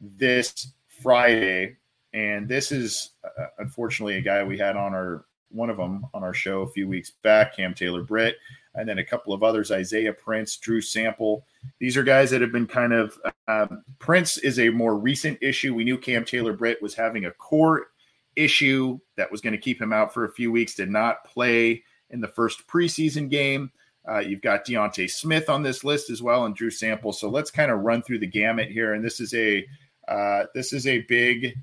this 0.00 0.72
Friday, 1.02 1.76
and 2.12 2.48
this 2.48 2.72
is 2.72 3.10
uh, 3.24 3.46
unfortunately 3.58 4.16
a 4.16 4.22
guy 4.22 4.44
we 4.44 4.58
had 4.58 4.76
on 4.76 4.92
our 4.94 5.24
one 5.50 5.70
of 5.70 5.76
them 5.76 6.06
on 6.14 6.22
our 6.22 6.34
show 6.34 6.62
a 6.62 6.70
few 6.70 6.88
weeks 6.88 7.10
back, 7.22 7.56
Cam 7.56 7.74
Taylor 7.74 8.02
Britt, 8.02 8.36
and 8.74 8.88
then 8.88 8.98
a 8.98 9.04
couple 9.04 9.32
of 9.32 9.42
others, 9.42 9.70
Isaiah 9.70 10.12
Prince, 10.12 10.56
Drew 10.56 10.80
Sample. 10.80 11.44
These 11.78 11.96
are 11.96 12.02
guys 12.02 12.30
that 12.30 12.40
have 12.40 12.52
been 12.52 12.66
kind 12.66 12.92
of 12.92 13.18
um, 13.48 13.84
Prince 13.98 14.38
is 14.38 14.58
a 14.58 14.70
more 14.70 14.96
recent 14.96 15.38
issue. 15.42 15.74
We 15.74 15.84
knew 15.84 15.98
Cam 15.98 16.24
Taylor 16.24 16.52
Britt 16.52 16.82
was 16.82 16.94
having 16.94 17.26
a 17.26 17.30
core 17.32 17.88
issue 18.36 18.98
that 19.16 19.30
was 19.30 19.40
going 19.40 19.52
to 19.52 19.58
keep 19.58 19.80
him 19.80 19.92
out 19.92 20.12
for 20.12 20.24
a 20.24 20.32
few 20.32 20.50
weeks, 20.50 20.74
did 20.74 20.90
not 20.90 21.24
play 21.24 21.82
in 22.10 22.20
the 22.20 22.28
first 22.28 22.66
preseason 22.66 23.28
game. 23.28 23.70
Uh, 24.08 24.18
you've 24.18 24.42
got 24.42 24.64
D'Ante 24.64 25.06
Smith 25.08 25.48
on 25.48 25.62
this 25.62 25.84
list 25.84 26.10
as 26.10 26.22
well, 26.22 26.44
and 26.44 26.56
Drew 26.56 26.70
Sample. 26.70 27.12
So 27.12 27.28
let's 27.28 27.50
kind 27.50 27.70
of 27.70 27.80
run 27.80 28.02
through 28.02 28.18
the 28.18 28.26
gamut 28.26 28.70
here. 28.70 28.94
And 28.94 29.04
this 29.04 29.20
is 29.20 29.32
a 29.34 29.66
uh, 30.08 30.44
this 30.54 30.72
is 30.72 30.86
a 30.86 31.02
big 31.02 31.56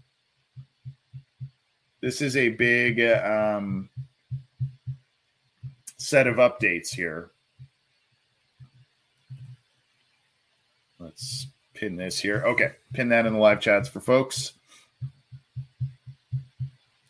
this 2.01 2.21
is 2.21 2.37
a 2.37 2.49
big 2.49 3.01
um, 3.01 3.89
set 5.97 6.27
of 6.27 6.37
updates 6.37 6.89
here. 6.89 7.31
Let's 10.97 11.47
pin 11.73 11.95
this 11.95 12.19
here. 12.19 12.43
Okay, 12.45 12.71
pin 12.93 13.09
that 13.09 13.25
in 13.25 13.33
the 13.33 13.39
live 13.39 13.59
chats 13.59 13.89
for 13.89 13.99
folks. 13.99 14.53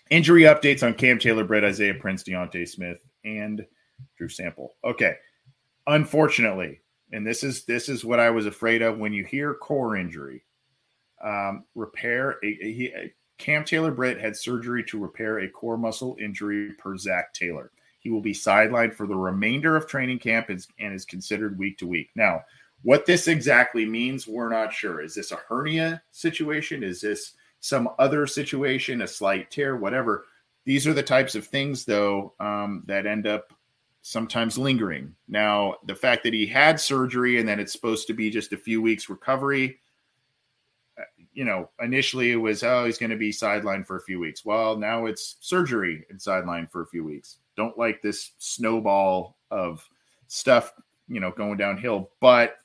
Injury 0.09 0.43
updates 0.43 0.83
on 0.83 0.93
Cam 0.93 1.19
Taylor, 1.19 1.43
Britt, 1.43 1.63
Isaiah 1.63 1.93
Prince, 1.93 2.23
D'Ante 2.23 2.65
Smith, 2.65 2.97
and 3.23 3.65
Drew 4.17 4.29
Sample. 4.29 4.75
Okay. 4.83 5.15
Unfortunately, 5.87 6.81
and 7.11 7.25
this 7.25 7.43
is 7.43 7.65
this 7.65 7.89
is 7.89 8.05
what 8.05 8.19
I 8.19 8.29
was 8.29 8.45
afraid 8.45 8.81
of 8.81 8.97
when 8.99 9.13
you 9.13 9.25
hear 9.25 9.53
core 9.53 9.95
injury. 9.95 10.43
Um, 11.23 11.65
repair 11.75 12.37
a, 12.43 12.53
he, 12.53 12.91
a, 12.95 13.13
Cam 13.37 13.63
Taylor 13.63 13.91
Britt 13.91 14.19
had 14.19 14.35
surgery 14.35 14.83
to 14.85 14.99
repair 14.99 15.39
a 15.39 15.49
core 15.49 15.77
muscle 15.77 16.17
injury 16.19 16.73
per 16.73 16.97
Zac 16.97 17.33
Taylor. 17.33 17.71
He 17.99 18.09
will 18.09 18.21
be 18.21 18.33
sidelined 18.33 18.93
for 18.93 19.07
the 19.07 19.15
remainder 19.15 19.75
of 19.75 19.87
training 19.87 20.19
camp 20.19 20.49
and, 20.49 20.65
and 20.79 20.93
is 20.93 21.05
considered 21.05 21.57
week 21.57 21.77
to 21.79 21.87
week. 21.87 22.09
Now, 22.15 22.43
what 22.83 23.05
this 23.05 23.27
exactly 23.27 23.85
means, 23.85 24.27
we're 24.27 24.49
not 24.49 24.73
sure. 24.73 25.01
Is 25.01 25.15
this 25.15 25.31
a 25.31 25.39
hernia 25.47 26.01
situation? 26.11 26.83
Is 26.83 27.01
this 27.01 27.33
some 27.59 27.89
other 27.99 28.25
situation, 28.25 29.01
a 29.01 29.07
slight 29.07 29.51
tear, 29.51 29.75
whatever. 29.75 30.25
These 30.65 30.87
are 30.87 30.93
the 30.93 31.03
types 31.03 31.35
of 31.35 31.47
things, 31.47 31.85
though, 31.85 32.33
um, 32.39 32.83
that 32.87 33.05
end 33.05 33.27
up 33.27 33.53
sometimes 34.01 34.57
lingering. 34.57 35.15
Now, 35.27 35.75
the 35.85 35.95
fact 35.95 36.23
that 36.23 36.33
he 36.33 36.45
had 36.45 36.79
surgery 36.79 37.39
and 37.39 37.47
then 37.47 37.59
it's 37.59 37.71
supposed 37.71 38.07
to 38.07 38.13
be 38.13 38.29
just 38.29 38.53
a 38.53 38.57
few 38.57 38.81
weeks 38.81 39.09
recovery, 39.09 39.79
uh, 40.97 41.03
you 41.33 41.43
know, 41.43 41.69
initially 41.81 42.31
it 42.31 42.37
was, 42.37 42.63
oh, 42.63 42.85
he's 42.85 42.97
going 42.97 43.09
to 43.09 43.17
be 43.17 43.31
sidelined 43.31 43.85
for 43.85 43.97
a 43.97 44.01
few 44.01 44.19
weeks. 44.19 44.45
Well, 44.45 44.77
now 44.77 45.05
it's 45.05 45.35
surgery 45.41 46.05
and 46.09 46.19
sidelined 46.19 46.71
for 46.71 46.81
a 46.81 46.87
few 46.87 47.03
weeks. 47.03 47.37
Don't 47.57 47.77
like 47.77 48.01
this 48.01 48.31
snowball 48.37 49.35
of 49.51 49.87
stuff, 50.27 50.73
you 51.07 51.19
know, 51.19 51.31
going 51.31 51.57
downhill. 51.57 52.09
But 52.21 52.57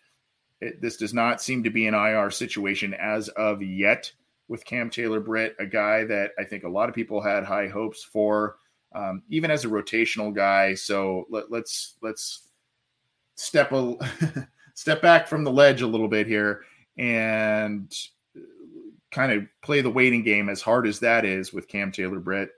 it, 0.61 0.81
this 0.81 0.97
does 0.97 1.13
not 1.13 1.43
seem 1.43 1.65
to 1.65 1.71
be 1.71 1.87
an 1.87 1.95
IR 1.95 2.31
situation 2.31 2.95
as 2.95 3.29
of 3.31 3.63
yet 3.63 4.13
with 4.49 4.65
Cam 4.65 4.91
Taylor 4.91 5.21
Britt, 5.21 5.57
a 5.59 5.67
guy 5.67 6.05
that 6.05 6.33
I 6.39 6.45
think 6.45 6.65
a 6.65 6.69
lot 6.69 6.89
of 6.89 6.95
people 6.95 7.21
had 7.21 7.45
high 7.45 7.69
hopes 7.69 8.05
for, 8.05 8.57
um, 8.95 9.23
even 9.29 9.51
as 9.51 9.65
a 9.65 9.69
rotational 9.69 10.35
guy. 10.35 10.75
So 10.75 11.27
let, 11.31 11.45
us 11.45 11.51
let's, 11.51 11.95
let's 12.03 12.49
step 13.37 13.73
a 13.73 13.97
step 14.75 15.03
back 15.03 15.27
from 15.27 15.45
the 15.45 15.53
ledge 15.53 15.83
a 15.83 15.87
little 15.87 16.09
bit 16.09 16.27
here 16.27 16.63
and 16.99 17.93
kind 19.11 19.33
of 19.33 19.45
play 19.63 19.81
the 19.81 19.91
waiting 19.91 20.23
game 20.23 20.49
as 20.49 20.61
hard 20.61 20.87
as 20.87 20.99
that 21.01 21.25
is 21.25 21.53
with 21.53 21.69
Cam 21.69 21.93
Taylor 21.93 22.19
Britt. 22.19 22.51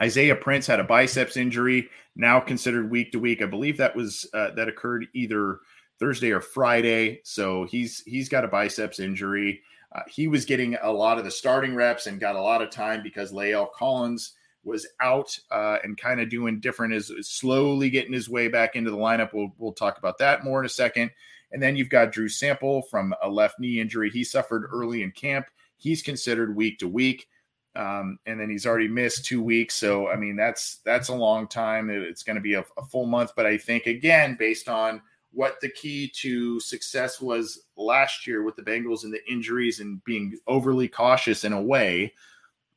Isaiah 0.00 0.36
Prince 0.36 0.66
had 0.66 0.80
a 0.80 0.84
biceps 0.84 1.36
injury, 1.36 1.90
now 2.16 2.40
considered 2.40 2.90
week 2.90 3.12
to 3.12 3.18
week. 3.18 3.42
I 3.42 3.46
believe 3.46 3.76
that 3.76 3.94
was 3.94 4.26
uh, 4.32 4.52
that 4.52 4.68
occurred 4.68 5.06
either 5.12 5.58
Thursday 5.98 6.30
or 6.30 6.40
Friday. 6.40 7.20
So 7.24 7.64
he's 7.64 8.02
he's 8.06 8.28
got 8.28 8.44
a 8.44 8.48
biceps 8.48 8.98
injury. 8.98 9.60
Uh, 9.92 10.02
he 10.08 10.28
was 10.28 10.44
getting 10.44 10.76
a 10.82 10.92
lot 10.92 11.18
of 11.18 11.24
the 11.24 11.30
starting 11.30 11.74
reps 11.74 12.06
and 12.06 12.20
got 12.20 12.36
a 12.36 12.40
lot 12.40 12.62
of 12.62 12.70
time 12.70 13.02
because 13.02 13.32
La'el 13.32 13.72
Collins 13.72 14.34
was 14.62 14.86
out 15.00 15.36
uh, 15.50 15.78
and 15.82 15.96
kind 15.96 16.20
of 16.20 16.28
doing 16.28 16.60
different, 16.60 16.94
is 16.94 17.10
slowly 17.22 17.90
getting 17.90 18.12
his 18.12 18.28
way 18.28 18.48
back 18.48 18.76
into 18.76 18.90
the 18.90 18.96
lineup. 18.96 19.32
We'll, 19.32 19.52
we'll 19.58 19.72
talk 19.72 19.98
about 19.98 20.18
that 20.18 20.44
more 20.44 20.60
in 20.60 20.66
a 20.66 20.70
second. 20.70 21.10
And 21.52 21.62
then 21.62 21.76
you've 21.76 21.88
got 21.88 22.12
Drew 22.12 22.28
Sample 22.28 22.82
from 22.82 23.14
a 23.22 23.28
left 23.28 23.58
knee 23.58 23.80
injury. 23.80 24.10
He 24.10 24.22
suffered 24.22 24.68
early 24.70 25.02
in 25.02 25.10
camp. 25.10 25.46
He's 25.76 26.02
considered 26.02 26.54
week 26.54 26.78
to 26.80 26.88
week. 26.88 27.26
Um, 27.74 28.18
and 28.26 28.38
then 28.38 28.50
he's 28.50 28.66
already 28.66 28.88
missed 28.88 29.24
two 29.24 29.42
weeks. 29.42 29.76
So 29.76 30.08
I 30.08 30.16
mean 30.16 30.36
that's 30.36 30.80
that's 30.84 31.08
a 31.08 31.14
long 31.14 31.46
time. 31.46 31.88
It's 31.88 32.24
going 32.24 32.36
to 32.36 32.42
be 32.42 32.54
a, 32.54 32.64
a 32.76 32.84
full 32.84 33.06
month. 33.06 33.32
But 33.36 33.46
I 33.46 33.56
think 33.56 33.86
again, 33.86 34.36
based 34.38 34.68
on 34.68 35.00
what 35.32 35.60
the 35.60 35.68
key 35.68 36.08
to 36.08 36.58
success 36.60 37.20
was 37.20 37.66
last 37.76 38.26
year 38.26 38.42
with 38.42 38.56
the 38.56 38.62
Bengals 38.62 39.04
and 39.04 39.12
the 39.12 39.30
injuries 39.30 39.80
and 39.80 40.02
being 40.04 40.36
overly 40.46 40.88
cautious 40.88 41.44
in 41.44 41.52
a 41.52 41.62
way. 41.62 42.12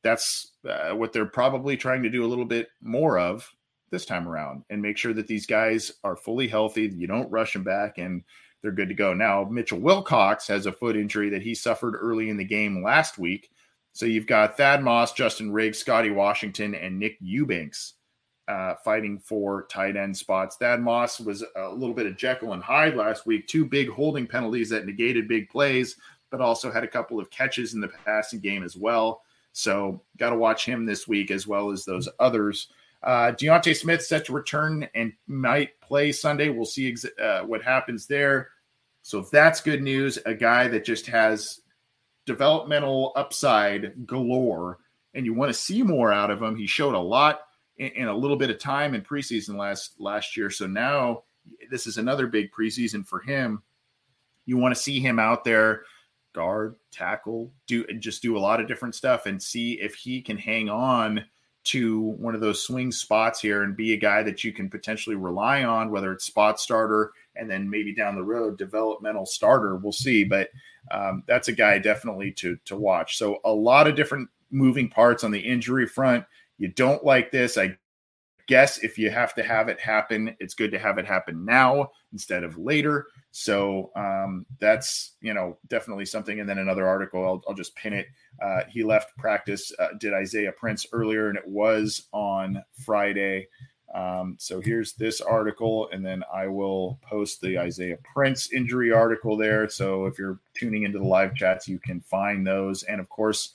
That's 0.02 0.52
uh, 0.68 0.90
what 0.90 1.12
they're 1.12 1.26
probably 1.26 1.76
trying 1.76 2.02
to 2.02 2.10
do 2.10 2.24
a 2.24 2.28
little 2.28 2.44
bit 2.44 2.68
more 2.82 3.18
of 3.18 3.50
this 3.90 4.04
time 4.04 4.28
around 4.28 4.64
and 4.70 4.82
make 4.82 4.98
sure 4.98 5.14
that 5.14 5.26
these 5.26 5.46
guys 5.46 5.92
are 6.04 6.16
fully 6.16 6.46
healthy. 6.46 6.92
You 6.94 7.06
don't 7.06 7.30
rush 7.30 7.54
them 7.54 7.64
back 7.64 7.98
and 7.98 8.22
they're 8.62 8.72
good 8.72 8.88
to 8.88 8.94
go. 8.94 9.14
Now, 9.14 9.44
Mitchell 9.44 9.78
Wilcox 9.78 10.46
has 10.48 10.66
a 10.66 10.72
foot 10.72 10.96
injury 10.96 11.30
that 11.30 11.42
he 11.42 11.54
suffered 11.54 11.96
early 11.96 12.28
in 12.28 12.36
the 12.36 12.44
game 12.44 12.82
last 12.82 13.18
week. 13.18 13.50
So 13.92 14.06
you've 14.06 14.26
got 14.26 14.56
Thad 14.56 14.82
Moss, 14.82 15.12
Justin 15.12 15.52
Riggs, 15.52 15.78
Scotty 15.78 16.10
Washington, 16.10 16.74
and 16.74 16.98
Nick 16.98 17.16
Eubanks 17.20 17.94
uh, 18.48 18.74
fighting 18.84 19.18
for 19.18 19.66
tight 19.66 19.96
end 19.96 20.16
spots. 20.16 20.56
Thad 20.56 20.80
Moss 20.80 21.20
was 21.20 21.44
a 21.56 21.68
little 21.68 21.94
bit 21.94 22.06
of 22.06 22.16
Jekyll 22.16 22.52
and 22.52 22.62
Hyde 22.62 22.96
last 22.96 23.26
week, 23.26 23.46
two 23.46 23.64
big 23.64 23.88
holding 23.88 24.26
penalties 24.26 24.68
that 24.70 24.86
negated 24.86 25.28
big 25.28 25.48
plays, 25.48 25.96
but 26.30 26.40
also 26.40 26.70
had 26.70 26.84
a 26.84 26.88
couple 26.88 27.18
of 27.18 27.30
catches 27.30 27.74
in 27.74 27.80
the 27.80 27.88
passing 27.88 28.40
game 28.40 28.62
as 28.62 28.76
well. 28.76 29.22
So 29.52 30.02
got 30.18 30.30
to 30.30 30.36
watch 30.36 30.66
him 30.66 30.84
this 30.84 31.06
week 31.06 31.30
as 31.30 31.46
well 31.46 31.70
as 31.70 31.84
those 31.84 32.08
others. 32.18 32.68
Uh, 33.02 33.30
D'Ante 33.32 33.74
Smith 33.74 34.02
set 34.02 34.24
to 34.26 34.32
return 34.32 34.88
and 34.94 35.12
might 35.26 35.78
play 35.80 36.10
Sunday. 36.10 36.48
We'll 36.48 36.64
see 36.64 36.88
ex- 36.88 37.04
uh, 37.04 37.42
what 37.42 37.62
happens 37.62 38.06
there. 38.06 38.48
So 39.02 39.18
if 39.18 39.30
that's 39.30 39.60
good 39.60 39.82
news. 39.82 40.18
A 40.24 40.34
guy 40.34 40.68
that 40.68 40.84
just 40.84 41.06
has 41.06 41.60
developmental 42.26 43.12
upside 43.16 44.06
galore, 44.06 44.78
and 45.12 45.26
you 45.26 45.34
want 45.34 45.50
to 45.50 45.58
see 45.58 45.82
more 45.82 46.12
out 46.12 46.30
of 46.30 46.42
him. 46.42 46.56
He 46.56 46.66
showed 46.66 46.94
a 46.94 46.98
lot 46.98 47.42
in, 47.78 47.88
in 47.88 48.08
a 48.08 48.16
little 48.16 48.36
bit 48.36 48.50
of 48.50 48.58
time 48.58 48.94
in 48.94 49.02
preseason 49.02 49.56
last 49.56 49.94
last 49.98 50.36
year. 50.36 50.50
So 50.50 50.66
now 50.66 51.24
this 51.70 51.86
is 51.86 51.98
another 51.98 52.26
big 52.26 52.50
preseason 52.52 53.06
for 53.06 53.20
him. 53.20 53.62
You 54.46 54.58
want 54.58 54.74
to 54.74 54.80
see 54.80 55.00
him 55.00 55.18
out 55.18 55.44
there, 55.44 55.82
guard, 56.34 56.76
tackle, 56.90 57.52
do 57.66 57.86
just 57.98 58.22
do 58.22 58.36
a 58.36 58.40
lot 58.40 58.60
of 58.60 58.68
different 58.68 58.94
stuff 58.94 59.26
and 59.26 59.42
see 59.42 59.80
if 59.80 59.94
he 59.94 60.20
can 60.20 60.36
hang 60.36 60.68
on 60.68 61.24
to 61.64 62.00
one 62.00 62.34
of 62.34 62.42
those 62.42 62.62
swing 62.62 62.92
spots 62.92 63.40
here 63.40 63.62
and 63.62 63.76
be 63.76 63.94
a 63.94 63.98
guy 63.98 64.22
that 64.22 64.44
you 64.44 64.52
can 64.52 64.68
potentially 64.68 65.16
rely 65.16 65.64
on, 65.64 65.90
whether 65.90 66.12
it's 66.12 66.26
spot 66.26 66.60
starter 66.60 67.12
and 67.36 67.50
then 67.50 67.68
maybe 67.68 67.94
down 67.94 68.14
the 68.14 68.22
road 68.22 68.58
developmental 68.58 69.24
starter. 69.24 69.76
We'll 69.76 69.92
see, 69.92 70.24
but 70.24 70.50
um, 70.90 71.22
that's 71.26 71.48
a 71.48 71.52
guy 71.52 71.78
definitely 71.78 72.32
to 72.32 72.58
to 72.66 72.76
watch. 72.76 73.16
So 73.16 73.40
a 73.44 73.52
lot 73.52 73.88
of 73.88 73.96
different 73.96 74.28
moving 74.50 74.88
parts 74.88 75.24
on 75.24 75.30
the 75.30 75.40
injury 75.40 75.86
front. 75.86 76.24
You 76.58 76.68
don't 76.68 77.04
like 77.04 77.30
this. 77.30 77.58
I 77.58 77.76
guess 78.46 78.78
if 78.78 78.98
you 78.98 79.10
have 79.10 79.34
to 79.34 79.42
have 79.42 79.68
it 79.68 79.80
happen, 79.80 80.36
it's 80.38 80.54
good 80.54 80.70
to 80.70 80.78
have 80.78 80.98
it 80.98 81.06
happen 81.06 81.44
now 81.44 81.90
instead 82.12 82.44
of 82.44 82.58
later. 82.58 83.06
So 83.30 83.90
um, 83.96 84.46
that's 84.60 85.12
you 85.20 85.34
know 85.34 85.58
definitely 85.68 86.06
something. 86.06 86.40
And 86.40 86.48
then 86.48 86.58
another 86.58 86.86
article, 86.86 87.24
I'll, 87.24 87.42
I'll 87.48 87.54
just 87.54 87.74
pin 87.74 87.92
it. 87.92 88.06
Uh, 88.42 88.62
he 88.68 88.84
left 88.84 89.16
practice. 89.16 89.72
Uh, 89.78 89.88
did 89.98 90.12
Isaiah 90.12 90.52
Prince 90.52 90.86
earlier, 90.92 91.28
and 91.28 91.38
it 91.38 91.46
was 91.46 92.08
on 92.12 92.62
Friday. 92.84 93.48
Um, 93.94 94.36
so 94.40 94.60
here's 94.60 94.94
this 94.94 95.20
article, 95.20 95.88
and 95.92 96.04
then 96.04 96.24
I 96.32 96.48
will 96.48 96.98
post 97.02 97.40
the 97.40 97.58
Isaiah 97.58 97.98
Prince 98.02 98.52
injury 98.52 98.90
article 98.90 99.36
there. 99.36 99.68
So 99.68 100.06
if 100.06 100.18
you're 100.18 100.40
tuning 100.54 100.82
into 100.82 100.98
the 100.98 101.04
live 101.04 101.34
chats, 101.36 101.68
you 101.68 101.78
can 101.78 102.00
find 102.00 102.44
those. 102.44 102.82
And 102.82 103.00
of 103.00 103.08
course, 103.08 103.52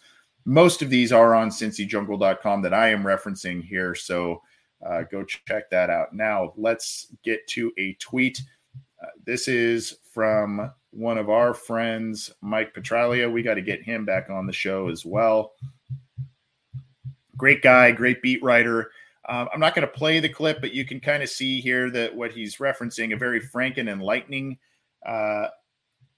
most 0.49 0.81
of 0.81 0.89
these 0.89 1.11
are 1.11 1.35
on 1.35 1.51
cincyjungle.com 1.51 2.63
that 2.63 2.73
I 2.73 2.89
am 2.89 3.03
referencing 3.03 3.63
here. 3.63 3.93
So 3.93 4.41
uh, 4.83 5.03
go 5.03 5.23
check 5.23 5.69
that 5.69 5.91
out. 5.91 6.11
Now, 6.11 6.53
let's 6.57 7.13
get 7.23 7.45
to 7.49 7.71
a 7.77 7.93
tweet. 7.99 8.41
Uh, 8.99 9.09
this 9.23 9.47
is 9.47 9.99
from 10.11 10.71
one 10.89 11.19
of 11.19 11.29
our 11.29 11.53
friends, 11.53 12.31
Mike 12.41 12.73
Petraglia. 12.73 13.31
We 13.31 13.43
got 13.43 13.53
to 13.53 13.61
get 13.61 13.83
him 13.83 14.05
back 14.05 14.31
on 14.31 14.47
the 14.47 14.53
show 14.53 14.89
as 14.89 15.05
well. 15.05 15.53
Great 17.37 17.61
guy, 17.61 17.91
great 17.91 18.23
beat 18.23 18.41
writer. 18.41 18.89
Um, 19.27 19.49
I'm 19.53 19.59
not 19.59 19.75
going 19.75 19.87
to 19.87 19.93
play 19.93 20.19
the 20.19 20.29
clip, 20.29 20.61
but 20.61 20.73
you 20.73 20.83
can 20.83 20.99
kind 20.99 21.21
of 21.21 21.29
see 21.29 21.61
here 21.61 21.91
that 21.91 22.15
what 22.15 22.31
he's 22.31 22.57
referencing 22.57 23.13
a 23.13 23.17
very 23.17 23.39
frank 23.39 23.77
and 23.77 23.87
enlightening 23.87 24.57
uh, 25.05 25.49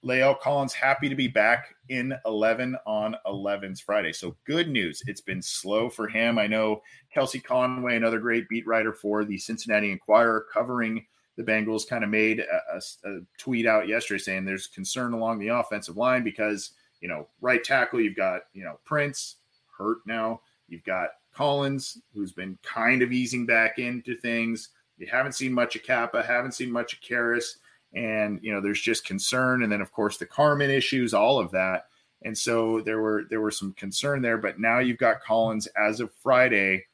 La'el 0.04 0.38
Collins 0.40 0.72
happy 0.72 1.08
to 1.08 1.14
be 1.14 1.28
back 1.28 1.74
in 1.88 2.14
11 2.26 2.76
on 2.86 3.16
11's 3.26 3.80
Friday. 3.80 4.12
So 4.12 4.34
good 4.44 4.68
news. 4.68 5.02
It's 5.06 5.20
been 5.20 5.40
slow 5.40 5.88
for 5.88 6.08
him. 6.08 6.38
I 6.38 6.48
know 6.48 6.82
Kelsey 7.14 7.38
Conway, 7.38 7.96
another 7.96 8.18
great 8.18 8.48
beat 8.48 8.66
writer 8.66 8.92
for 8.92 9.24
the 9.24 9.38
Cincinnati 9.38 9.92
Enquirer, 9.92 10.46
covering 10.52 11.06
the 11.36 11.44
Bengals, 11.44 11.88
kind 11.88 12.02
of 12.02 12.10
made 12.10 12.40
a, 12.40 12.76
a, 12.76 13.10
a 13.10 13.20
tweet 13.38 13.64
out 13.64 13.86
yesterday 13.86 14.18
saying 14.18 14.44
there's 14.44 14.66
concern 14.66 15.12
along 15.12 15.38
the 15.38 15.48
offensive 15.48 15.96
line 15.96 16.24
because, 16.24 16.72
you 17.00 17.08
know, 17.08 17.28
right 17.40 17.62
tackle, 17.62 18.00
you've 18.00 18.16
got, 18.16 18.42
you 18.54 18.64
know, 18.64 18.80
Prince 18.84 19.36
hurt 19.78 19.98
now. 20.04 20.40
You've 20.68 20.84
got 20.84 21.10
Collins, 21.32 21.98
who's 22.12 22.32
been 22.32 22.58
kind 22.64 23.02
of 23.02 23.12
easing 23.12 23.46
back 23.46 23.78
into 23.78 24.16
things. 24.16 24.70
You 24.98 25.06
haven't 25.06 25.32
seen 25.32 25.52
much 25.52 25.76
of 25.76 25.84
Cappa, 25.84 26.22
haven't 26.22 26.52
seen 26.52 26.70
much 26.70 26.92
of 26.92 27.00
Karras 27.00 27.56
and 27.94 28.40
you 28.42 28.52
know 28.52 28.60
there's 28.60 28.80
just 28.80 29.04
concern 29.04 29.62
and 29.62 29.70
then 29.70 29.80
of 29.80 29.92
course 29.92 30.16
the 30.16 30.26
Carman 30.26 30.70
issues 30.70 31.14
all 31.14 31.38
of 31.38 31.50
that. 31.52 31.86
And 32.24 32.36
so 32.36 32.80
there 32.80 33.00
were 33.00 33.24
there 33.28 33.40
were 33.40 33.50
some 33.50 33.72
concern 33.74 34.22
there 34.22 34.38
but 34.38 34.58
now 34.58 34.78
you've 34.78 34.98
got 34.98 35.22
collins 35.22 35.66
as 35.76 36.00
of 36.00 36.12
friday 36.22 36.86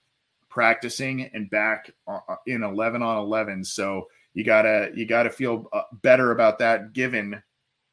practicing 0.48 1.30
and 1.34 1.50
back 1.50 1.90
uh, 2.06 2.20
uh, 2.28 2.36
in 2.46 2.62
11 2.62 3.02
on 3.02 3.18
11 3.18 3.62
so 3.64 4.08
you 4.32 4.42
gotta 4.44 4.90
you 4.94 5.04
gotta 5.04 5.28
feel 5.28 5.68
uh, 5.72 5.82
better 5.92 6.30
about 6.32 6.60
that 6.60 6.92
given 6.92 7.42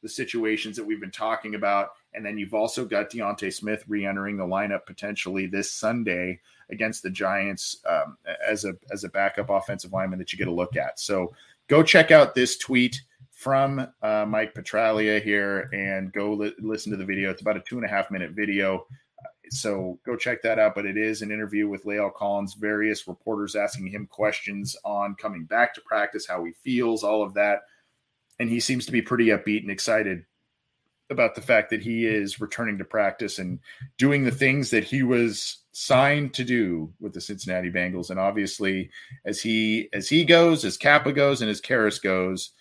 the 0.05 0.09
situations 0.09 0.75
that 0.77 0.85
we've 0.85 1.01
been 1.01 1.09
talking 1.09 1.55
about. 1.55 1.89
And 2.13 2.23
then 2.23 2.37
you've 2.37 2.53
also 2.53 2.85
got 2.85 3.09
D'Ante 3.09 3.49
Smith 3.49 3.83
re-entering 3.87 4.37
the 4.37 4.43
lineup 4.43 4.85
potentially 4.85 5.47
this 5.47 5.71
Sunday 5.71 6.41
against 6.69 7.01
the 7.01 7.09
Giants 7.09 7.77
um, 7.89 8.15
as 8.47 8.65
a 8.65 8.75
as 8.91 9.03
a 9.03 9.09
backup 9.09 9.49
offensive 9.49 9.93
lineman 9.93 10.19
that 10.19 10.31
you 10.31 10.37
get 10.37 10.47
a 10.47 10.53
look 10.53 10.75
at. 10.75 10.99
So 10.99 11.33
go 11.67 11.83
check 11.83 12.11
out 12.11 12.35
this 12.35 12.57
tweet 12.57 13.01
from 13.31 13.87
uh, 14.01 14.25
Mike 14.27 14.53
Petraglia 14.53 15.21
here 15.21 15.69
and 15.73 16.11
go 16.13 16.33
li- 16.33 16.55
listen 16.59 16.91
to 16.91 16.97
the 16.97 17.05
video. 17.05 17.29
It's 17.29 17.41
about 17.41 17.57
a 17.57 17.61
two 17.61 17.77
and 17.77 17.85
a 17.85 17.89
half 17.89 18.09
minute 18.09 18.31
video. 18.31 18.85
So 19.51 19.99
go 20.05 20.15
check 20.15 20.41
that 20.41 20.57
out. 20.57 20.73
But 20.73 20.85
it 20.85 20.97
is 20.97 21.21
an 21.21 21.31
interview 21.31 21.67
with 21.67 21.85
La'el 21.85 22.13
Collins, 22.13 22.55
various 22.55 23.07
reporters 23.07 23.55
asking 23.55 23.87
him 23.87 24.07
questions 24.07 24.75
on 24.83 25.15
coming 25.15 25.45
back 25.45 25.73
to 25.75 25.81
practice, 25.81 26.25
how 26.25 26.43
he 26.43 26.53
feels, 26.63 27.03
all 27.03 27.21
of 27.21 27.33
that. 27.35 27.59
And 28.39 28.49
he 28.49 28.59
seems 28.59 28.85
to 28.85 28.91
be 28.91 29.01
pretty 29.01 29.27
upbeat 29.27 29.61
and 29.61 29.71
excited 29.71 30.25
about 31.09 31.35
the 31.35 31.41
fact 31.41 31.69
that 31.69 31.83
he 31.83 32.07
is 32.07 32.41
returning 32.41 32.79
to 32.79 32.83
practice 32.83 33.37
and 33.37 33.59
doing 33.97 34.23
the 34.23 34.31
things 34.31 34.71
that 34.71 34.83
he 34.83 35.03
was 35.03 35.59
signed 35.77 36.33
to 36.33 36.45
do 36.45 36.89
with 37.01 37.11
the 37.11 37.19
Cincinnati 37.19 37.69
Bengals. 37.69 38.09
And 38.09 38.17
obviously, 38.17 38.89
as 39.25 39.41
he 39.41 39.89
as 39.91 40.07
he 40.07 40.23
goes, 40.23 40.63
as 40.63 40.77
Cappa 40.77 41.11
goes, 41.11 41.41
and 41.41 41.51
as 41.51 41.59
Karras 41.59 42.01
goes, 42.01 42.51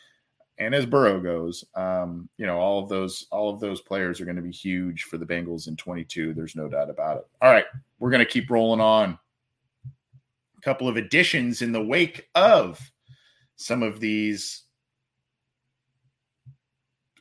and 0.59 0.75
as 0.75 0.85
Burrow 0.85 1.21
goes, 1.21 1.65
um, 1.77 2.29
you 2.39 2.45
know, 2.45 2.59
all 2.59 2.83
of 2.83 2.89
those 2.89 3.27
all 3.31 3.55
of 3.55 3.61
those 3.61 3.81
players 3.81 4.21
are 4.21 4.25
going 4.25 4.37
to 4.37 4.43
be 4.43 4.51
huge 4.51 5.05
for 5.05 5.17
the 5.17 5.25
Bengals 5.25 5.69
in 5.69 5.77
22. 5.77 6.35
There's 6.35 6.57
no 6.57 6.69
doubt 6.69 6.91
about 6.91 7.19
it. 7.19 7.27
All 7.41 7.53
right, 7.53 7.67
we're 8.01 8.11
going 8.11 8.19
to 8.19 8.31
keep 8.31 8.51
rolling 8.51 8.81
on. 8.81 9.17
A 10.59 10.61
couple 10.61 10.89
of 10.89 10.97
additions 10.97 11.63
in 11.63 11.71
the 11.71 11.85
wake 11.85 12.29
of 12.35 12.81
some 13.55 13.85
of 13.85 14.01
these 14.01 14.65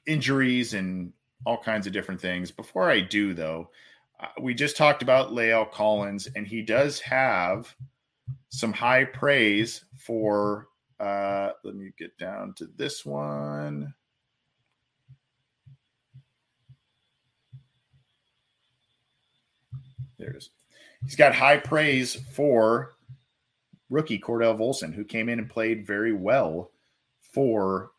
injuries 0.08 0.74
and 0.74 1.14
all 1.46 1.62
kinds 1.62 1.86
of 1.86 1.94
different 1.94 2.20
things. 2.20 2.50
Before 2.50 2.90
I 2.90 3.00
do, 3.00 3.36
though, 3.36 3.70
we 4.42 4.54
just 4.54 4.78
talked 4.78 5.02
about 5.02 5.32
La'el 5.32 5.70
Collins, 5.72 6.28
and 6.36 6.48
he 6.48 6.62
does 6.62 7.00
have 7.00 7.76
some 8.50 8.74
high 8.74 9.06
praise 9.06 9.86
for. 9.98 10.68
Uh, 11.00 11.52
let 11.64 11.76
me 11.76 11.92
get 11.98 12.18
down 12.18 12.54
to 12.54 12.68
this 12.78 13.06
one. 13.06 13.94
There 20.18 20.30
it 20.30 20.38
is. 20.38 20.50
He's 21.04 21.16
got 21.16 21.36
high 21.36 21.58
praise 21.58 22.16
for 22.32 22.94
rookie 23.90 24.20
Cordell 24.20 24.58
Volson, 24.58 24.94
who 24.94 25.04
came 25.04 25.28
in 25.28 25.40
and 25.40 25.50
played 25.50 25.86
very 25.86 26.14
well 26.14 26.72
for 27.20 27.92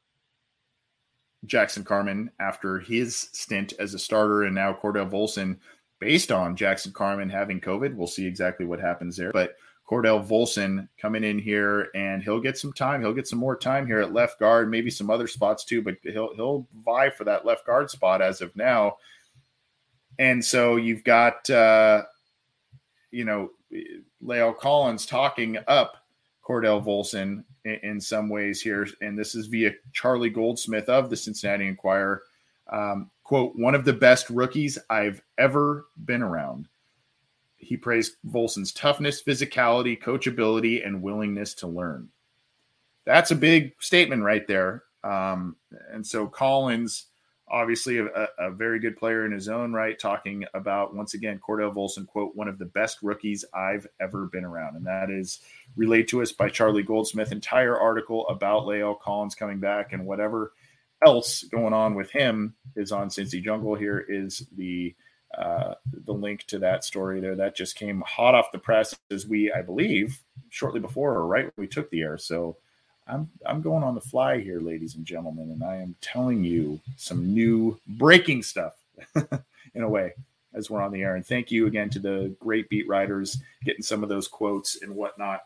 Jackson 1.44 1.84
Carman 1.84 2.30
after 2.40 2.78
his 2.78 3.28
stint 3.32 3.74
as 3.78 3.92
a 3.94 3.98
starter, 3.98 4.44
and 4.44 4.54
now 4.54 4.72
Cordell 4.72 5.10
Volson, 5.10 5.58
based 6.00 6.32
on 6.32 6.56
Jackson 6.56 6.92
Carman 6.92 7.30
having 7.30 7.60
COVID. 7.60 7.94
We'll 7.94 8.06
see 8.06 8.26
exactly 8.26 8.66
what 8.66 8.80
happens 8.80 9.16
there. 9.16 9.32
But 9.32 9.56
Cordell 9.88 10.26
Volson 10.26 10.88
coming 10.98 11.24
in 11.24 11.38
here, 11.38 11.88
and 11.94 12.22
he'll 12.22 12.40
get 12.40 12.56
some 12.56 12.72
time. 12.72 13.00
He'll 13.00 13.12
get 13.12 13.28
some 13.28 13.38
more 13.38 13.56
time 13.56 13.86
here 13.86 14.00
at 14.00 14.12
left 14.12 14.38
guard, 14.40 14.70
maybe 14.70 14.90
some 14.90 15.10
other 15.10 15.26
spots 15.26 15.64
too. 15.64 15.82
But 15.82 15.96
he'll 16.02 16.34
he'll 16.34 16.66
vie 16.84 17.10
for 17.10 17.24
that 17.24 17.44
left 17.44 17.66
guard 17.66 17.90
spot 17.90 18.22
as 18.22 18.40
of 18.40 18.54
now. 18.56 18.96
And 20.18 20.44
so 20.44 20.76
you've 20.76 21.04
got, 21.04 21.48
uh, 21.50 22.04
you 23.10 23.24
know, 23.24 23.50
La'el 24.22 24.56
Collins 24.56 25.06
talking 25.06 25.58
up 25.66 25.96
Cordell 26.46 26.84
Volson 26.84 27.44
in, 27.64 27.78
in, 27.82 28.00
some 28.00 28.28
ways 28.28 28.60
here. 28.60 28.86
And 29.00 29.18
this 29.18 29.34
is 29.34 29.46
via 29.46 29.72
Charlie 29.92 30.30
Goldsmith 30.30 30.88
of 30.88 31.10
the 31.10 31.16
Cincinnati 31.16 31.66
Enquirer. 31.66 32.22
Um, 32.72 33.10
quote, 33.24 33.56
one 33.56 33.74
of 33.74 33.84
the 33.84 33.92
best 33.92 34.30
rookies 34.30 34.78
I've 34.88 35.22
ever 35.38 35.86
been 36.04 36.22
around. 36.22 36.68
He 37.56 37.76
praised 37.76 38.16
Volson's 38.28 38.72
toughness, 38.72 39.22
physicality, 39.22 40.00
coachability, 40.00 40.86
and 40.86 41.02
willingness 41.02 41.54
to 41.54 41.66
learn. 41.66 42.10
That's 43.06 43.30
a 43.30 43.36
big 43.36 43.72
statement 43.80 44.22
right 44.22 44.46
there. 44.46 44.84
Um, 45.02 45.56
and 45.90 46.06
so 46.06 46.26
Collins 46.26 47.06
obviously 47.48 47.98
a, 47.98 48.28
a, 48.38 48.50
very 48.50 48.78
good 48.78 48.96
player 48.96 49.26
in 49.26 49.32
his 49.32 49.48
own 49.48 49.72
right, 49.72 49.98
talking 49.98 50.44
about 50.54 50.94
once 50.94 51.14
again 51.14 51.38
Cordell 51.46 51.74
Volson 51.74 52.06
quote 52.06 52.34
one 52.34 52.48
of 52.48 52.58
the 52.58 52.64
best 52.64 52.98
rookies 53.02 53.44
I've 53.52 53.86
ever 54.00 54.26
been 54.26 54.44
around, 54.44 54.76
and 54.76 54.86
that 54.86 55.10
is 55.10 55.40
relayed 55.76 56.08
to 56.08 56.22
us 56.22 56.32
by 56.32 56.48
Charlie 56.48 56.82
Goldsmith. 56.82 57.32
Entire 57.32 57.78
article 57.78 58.26
about 58.28 58.64
La'el 58.64 58.98
Collins 58.98 59.34
coming 59.34 59.60
back 59.60 59.92
and 59.92 60.06
whatever 60.06 60.52
else 61.04 61.42
going 61.44 61.72
on 61.72 61.94
with 61.94 62.10
him 62.10 62.54
is 62.76 62.92
on 62.92 63.08
Cincy 63.08 63.42
Jungle. 63.42 63.74
Here 63.74 64.04
is 64.08 64.46
the 64.56 64.94
uh, 65.36 65.74
the 66.04 66.12
link 66.12 66.44
to 66.44 66.58
that 66.60 66.84
story 66.84 67.20
there. 67.20 67.34
That 67.34 67.56
just 67.56 67.76
came 67.76 68.02
hot 68.06 68.34
off 68.34 68.52
the 68.52 68.58
press 68.58 68.94
as 69.10 69.26
we, 69.26 69.52
I 69.52 69.62
believe, 69.62 70.20
shortly 70.50 70.80
before 70.80 71.14
or 71.14 71.26
right 71.26 71.50
we 71.56 71.66
took 71.66 71.90
the 71.90 72.02
air. 72.02 72.18
So 72.18 72.56
I'm 73.06 73.28
I'm 73.44 73.60
going 73.60 73.82
on 73.82 73.94
the 73.94 74.00
fly 74.00 74.40
here, 74.40 74.60
ladies 74.60 74.94
and 74.94 75.04
gentlemen, 75.04 75.50
and 75.50 75.62
I 75.62 75.76
am 75.76 75.96
telling 76.00 76.44
you 76.44 76.80
some 76.96 77.34
new 77.34 77.78
breaking 77.86 78.42
stuff 78.42 78.74
in 79.74 79.82
a 79.82 79.88
way 79.88 80.12
as 80.54 80.70
we're 80.70 80.80
on 80.80 80.92
the 80.92 81.02
air. 81.02 81.16
And 81.16 81.26
thank 81.26 81.50
you 81.50 81.66
again 81.66 81.90
to 81.90 81.98
the 81.98 82.34
great 82.38 82.68
beat 82.68 82.88
writers 82.88 83.38
getting 83.64 83.82
some 83.82 84.02
of 84.02 84.08
those 84.08 84.28
quotes 84.28 84.82
and 84.82 84.94
whatnot 84.94 85.40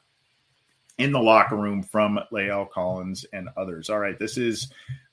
in 0.99 1.13
the 1.13 1.21
locker 1.21 1.57
room 1.57 1.83
from 1.83 2.21
La'el 2.33 2.69
Collins 2.69 3.25
and 3.33 3.49
others. 3.57 3.89
All 3.89 4.01
right, 4.01 4.19
this 4.19 4.37
is 4.37 4.71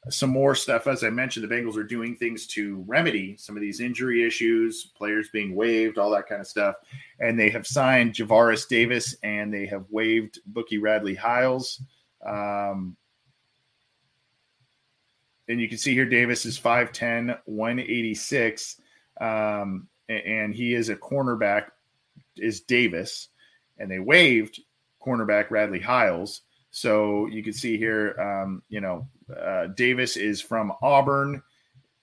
some 0.09 0.29
more 0.29 0.55
stuff. 0.55 0.87
As 0.87 1.03
I 1.03 1.09
mentioned, 1.09 1.49
the 1.49 1.53
Bengals 1.53 1.77
are 1.77 1.83
doing 1.83 2.15
things 2.15 2.45
to 2.47 2.83
remedy 2.87 3.35
some 3.37 3.55
of 3.55 3.61
these 3.61 3.79
injury 3.79 4.25
issues, 4.25 4.91
players 4.95 5.29
being 5.29 5.55
waived, 5.55 5.97
all 5.97 6.11
that 6.11 6.27
kind 6.27 6.41
of 6.41 6.47
stuff. 6.47 6.75
And 7.19 7.39
they 7.39 7.49
have 7.49 7.65
signed 7.65 8.13
Javaris 8.13 8.67
Davis 8.67 9.15
and 9.23 9.53
they 9.53 9.65
have 9.65 9.85
waived 9.89 10.39
Bookie 10.45 10.77
Radley 10.77 11.15
Hiles. 11.15 11.81
Um, 12.25 12.95
and 15.47 15.59
you 15.59 15.67
can 15.67 15.77
see 15.77 15.93
here 15.93 16.05
Davis 16.05 16.45
is 16.45 16.59
5'10, 16.59 17.39
186. 17.45 18.81
Um, 19.19 19.87
and 20.07 20.53
he 20.53 20.75
is 20.75 20.89
a 20.89 20.95
cornerback, 20.95 21.67
is 22.37 22.61
Davis. 22.61 23.29
And 23.77 23.89
they 23.89 23.99
waived 23.99 24.61
cornerback 25.03 25.49
Radley 25.49 25.79
Hiles. 25.79 26.41
So 26.75 27.27
you 27.27 27.41
can 27.41 27.53
see 27.53 27.77
here, 27.77 28.19
um, 28.19 28.61
you 28.67 28.81
know, 28.81 29.07
uh, 29.33 29.67
Davis 29.67 30.17
is 30.17 30.41
from 30.41 30.73
Auburn 30.81 31.41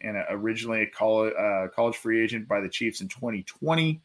and 0.01 0.17
originally 0.31 0.81
a 0.81 0.87
college, 0.87 1.35
uh, 1.39 1.69
college 1.77 1.97
free 1.99 2.25
agent 2.25 2.49
by 2.49 2.63
the 2.63 2.71
Chiefs 2.71 3.03
in 3.03 3.09
2020. 3.09 4.01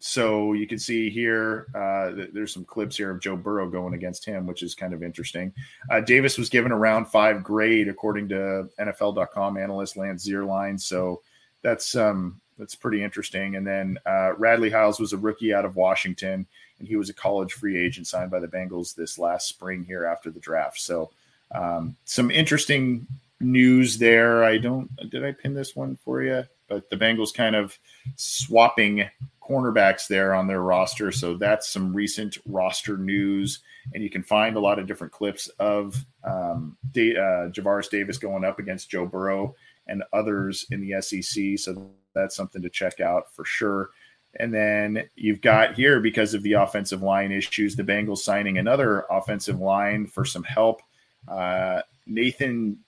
So 0.00 0.52
you 0.52 0.66
can 0.66 0.78
see 0.78 1.08
here, 1.08 1.68
uh, 1.74 2.26
there's 2.34 2.52
some 2.52 2.66
clips 2.66 2.98
here 2.98 3.10
of 3.10 3.22
Joe 3.22 3.38
Burrow 3.38 3.70
going 3.70 3.94
against 3.94 4.26
him, 4.26 4.46
which 4.46 4.62
is 4.62 4.74
kind 4.74 4.92
of 4.92 5.02
interesting. 5.02 5.50
Uh, 5.90 6.02
Davis 6.02 6.36
was 6.36 6.50
given 6.50 6.70
a 6.70 6.76
round 6.76 7.08
five 7.08 7.42
grade 7.42 7.88
according 7.88 8.28
to 8.28 8.68
NFL.com 8.78 9.56
analyst 9.56 9.96
Lance 9.96 10.28
Zierlein. 10.28 10.78
So 10.78 11.22
that's 11.62 11.96
um, 11.96 12.38
that's 12.58 12.74
pretty 12.74 13.02
interesting. 13.02 13.56
And 13.56 13.66
then 13.66 13.98
uh, 14.04 14.34
Radley 14.36 14.68
Hiles 14.68 15.00
was 15.00 15.14
a 15.14 15.16
rookie 15.16 15.54
out 15.54 15.64
of 15.64 15.74
Washington, 15.74 16.46
and 16.78 16.88
he 16.88 16.96
was 16.96 17.10
a 17.10 17.14
college 17.14 17.52
free 17.52 17.78
agent 17.78 18.06
signed 18.06 18.30
by 18.30 18.40
the 18.40 18.48
Bengals 18.48 18.94
this 18.94 19.18
last 19.18 19.48
spring 19.48 19.84
here 19.84 20.04
after 20.04 20.30
the 20.30 20.40
draft. 20.40 20.80
So 20.80 21.10
um, 21.54 21.96
some 22.04 22.30
interesting 22.30 23.06
news 23.40 23.98
there. 23.98 24.44
I 24.44 24.58
don't 24.58 24.90
did 25.10 25.24
I 25.24 25.32
pin 25.32 25.54
this 25.54 25.76
one 25.76 25.96
for 25.96 26.22
you? 26.22 26.44
But 26.68 26.88
the 26.90 26.96
Bengals 26.96 27.34
kind 27.34 27.54
of 27.54 27.78
swapping 28.16 29.08
cornerbacks 29.42 30.06
there 30.08 30.34
on 30.34 30.46
their 30.46 30.62
roster. 30.62 31.12
So 31.12 31.36
that's 31.36 31.68
some 31.68 31.92
recent 31.92 32.38
roster 32.46 32.96
news. 32.96 33.60
And 33.92 34.02
you 34.02 34.08
can 34.08 34.22
find 34.22 34.56
a 34.56 34.60
lot 34.60 34.78
of 34.78 34.86
different 34.86 35.12
clips 35.12 35.48
of 35.58 36.02
um, 36.24 36.76
uh, 36.96 37.52
Javaris 37.52 37.90
Davis 37.90 38.16
going 38.16 38.44
up 38.44 38.58
against 38.58 38.88
Joe 38.88 39.04
Burrow 39.04 39.54
and 39.86 40.02
others 40.14 40.66
in 40.70 40.80
the 40.80 41.00
SEC. 41.02 41.58
So 41.58 41.90
that's 42.14 42.34
something 42.34 42.62
to 42.62 42.70
check 42.70 43.00
out 43.00 43.34
for 43.34 43.44
sure. 43.44 43.90
And 44.40 44.52
then 44.52 45.08
you've 45.14 45.40
got 45.40 45.74
here, 45.74 46.00
because 46.00 46.34
of 46.34 46.42
the 46.42 46.54
offensive 46.54 47.02
line 47.02 47.30
issues, 47.30 47.76
the 47.76 47.84
Bengals 47.84 48.18
signing 48.18 48.58
another 48.58 49.04
offensive 49.10 49.60
line 49.60 50.06
for 50.06 50.24
some 50.24 50.42
help. 50.42 50.82
Uh, 51.28 51.82
Nathan 52.06 52.78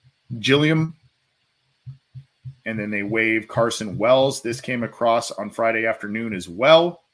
Gilliam 0.41 0.95
and 2.67 2.79
then 2.79 2.91
they 2.91 3.05
waive 3.05 3.47
Carson 3.47 3.97
Wells. 3.97 4.43
This 4.43 4.61
came 4.61 4.83
across 4.83 5.31
on 5.31 5.51
Friday 5.51 5.87
afternoon 5.87 6.35
as 6.35 6.49
well. 6.49 7.05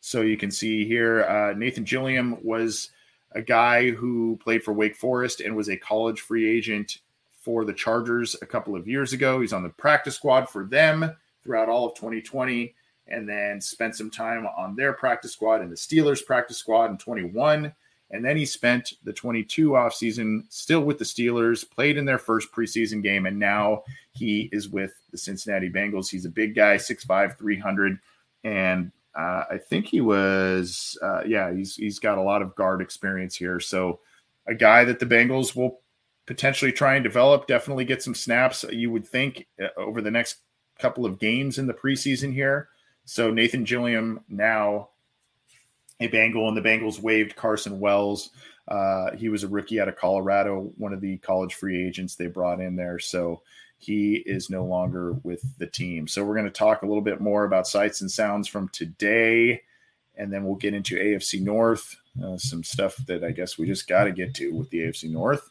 So 0.00 0.22
you 0.22 0.38
can 0.38 0.50
see 0.50 0.86
here, 0.86 1.24
uh, 1.24 1.52
Nathan 1.52 1.84
Gilliam 1.84 2.38
was 2.42 2.90
a 3.32 3.42
guy 3.42 3.90
who 3.90 4.38
played 4.42 4.64
for 4.64 4.72
Wake 4.72 4.96
Forest 4.96 5.42
and 5.42 5.54
was 5.54 5.68
a 5.68 5.76
college 5.76 6.22
free 6.22 6.48
agent 6.48 6.98
for 7.42 7.66
the 7.66 7.74
Chargers 7.74 8.34
a 8.40 8.46
couple 8.46 8.74
of 8.74 8.88
years 8.88 9.12
ago. 9.12 9.40
He's 9.40 9.52
on 9.52 9.62
the 9.62 9.68
practice 9.68 10.14
squad 10.14 10.48
for 10.48 10.64
them 10.64 11.14
throughout 11.44 11.68
all 11.68 11.86
of 11.86 11.94
2020 11.94 12.74
and 13.10 13.28
then 13.28 13.60
spent 13.60 13.96
some 13.96 14.10
time 14.10 14.46
on 14.56 14.76
their 14.76 14.92
practice 14.92 15.32
squad 15.32 15.60
and 15.60 15.70
the 15.70 15.76
Steelers 15.76 16.24
practice 16.24 16.58
squad 16.58 16.90
in 16.90 16.98
21. 16.98 17.72
And 18.10 18.24
then 18.24 18.36
he 18.36 18.46
spent 18.46 18.94
the 19.04 19.12
22 19.12 19.70
offseason 19.70 20.44
still 20.48 20.80
with 20.80 20.98
the 20.98 21.04
Steelers, 21.04 21.68
played 21.68 21.98
in 21.98 22.06
their 22.06 22.18
first 22.18 22.50
preseason 22.52 23.02
game, 23.02 23.26
and 23.26 23.38
now 23.38 23.82
he 24.12 24.48
is 24.50 24.68
with 24.68 24.92
the 25.10 25.18
Cincinnati 25.18 25.68
Bengals. 25.68 26.08
He's 26.08 26.24
a 26.24 26.30
big 26.30 26.54
guy, 26.54 26.76
6'5, 26.76 27.36
300. 27.36 27.98
And 28.44 28.92
uh, 29.14 29.44
I 29.50 29.58
think 29.58 29.86
he 29.86 30.00
was, 30.00 30.96
uh, 31.02 31.22
yeah, 31.26 31.52
he's, 31.52 31.74
he's 31.74 31.98
got 31.98 32.16
a 32.16 32.22
lot 32.22 32.40
of 32.40 32.54
guard 32.54 32.80
experience 32.80 33.36
here. 33.36 33.60
So 33.60 34.00
a 34.46 34.54
guy 34.54 34.84
that 34.84 35.00
the 35.00 35.06
Bengals 35.06 35.54
will 35.54 35.80
potentially 36.26 36.72
try 36.72 36.94
and 36.94 37.04
develop, 37.04 37.46
definitely 37.46 37.84
get 37.84 38.02
some 38.02 38.14
snaps, 38.14 38.64
you 38.70 38.90
would 38.90 39.06
think, 39.06 39.46
uh, 39.62 39.68
over 39.76 40.00
the 40.00 40.10
next 40.10 40.38
couple 40.78 41.04
of 41.04 41.18
games 41.18 41.58
in 41.58 41.66
the 41.66 41.74
preseason 41.74 42.32
here. 42.32 42.68
So 43.08 43.30
Nathan 43.30 43.64
Gilliam 43.64 44.20
now 44.28 44.90
a 45.98 46.08
Bengal, 46.08 46.46
and 46.46 46.54
the 46.54 46.60
Bengals 46.60 47.00
waived 47.00 47.36
Carson 47.36 47.80
Wells. 47.80 48.30
Uh, 48.68 49.12
he 49.16 49.30
was 49.30 49.44
a 49.44 49.48
rookie 49.48 49.80
out 49.80 49.88
of 49.88 49.96
Colorado, 49.96 50.70
one 50.76 50.92
of 50.92 51.00
the 51.00 51.16
college 51.16 51.54
free 51.54 51.86
agents 51.86 52.14
they 52.16 52.26
brought 52.26 52.60
in 52.60 52.76
there. 52.76 52.98
So 52.98 53.40
he 53.78 54.16
is 54.26 54.50
no 54.50 54.62
longer 54.62 55.14
with 55.22 55.42
the 55.56 55.66
team. 55.66 56.06
So 56.06 56.22
we're 56.22 56.34
going 56.34 56.44
to 56.44 56.52
talk 56.52 56.82
a 56.82 56.86
little 56.86 57.02
bit 57.02 57.18
more 57.18 57.44
about 57.44 57.66
sights 57.66 58.02
and 58.02 58.10
sounds 58.10 58.46
from 58.46 58.68
today, 58.68 59.62
and 60.18 60.30
then 60.30 60.44
we'll 60.44 60.56
get 60.56 60.74
into 60.74 60.96
AFC 60.96 61.40
North, 61.40 61.96
uh, 62.22 62.36
some 62.36 62.62
stuff 62.62 62.94
that 63.06 63.24
I 63.24 63.30
guess 63.30 63.56
we 63.56 63.66
just 63.66 63.88
got 63.88 64.04
to 64.04 64.12
get 64.12 64.34
to 64.34 64.50
with 64.50 64.68
the 64.68 64.80
AFC 64.80 65.10
North, 65.10 65.48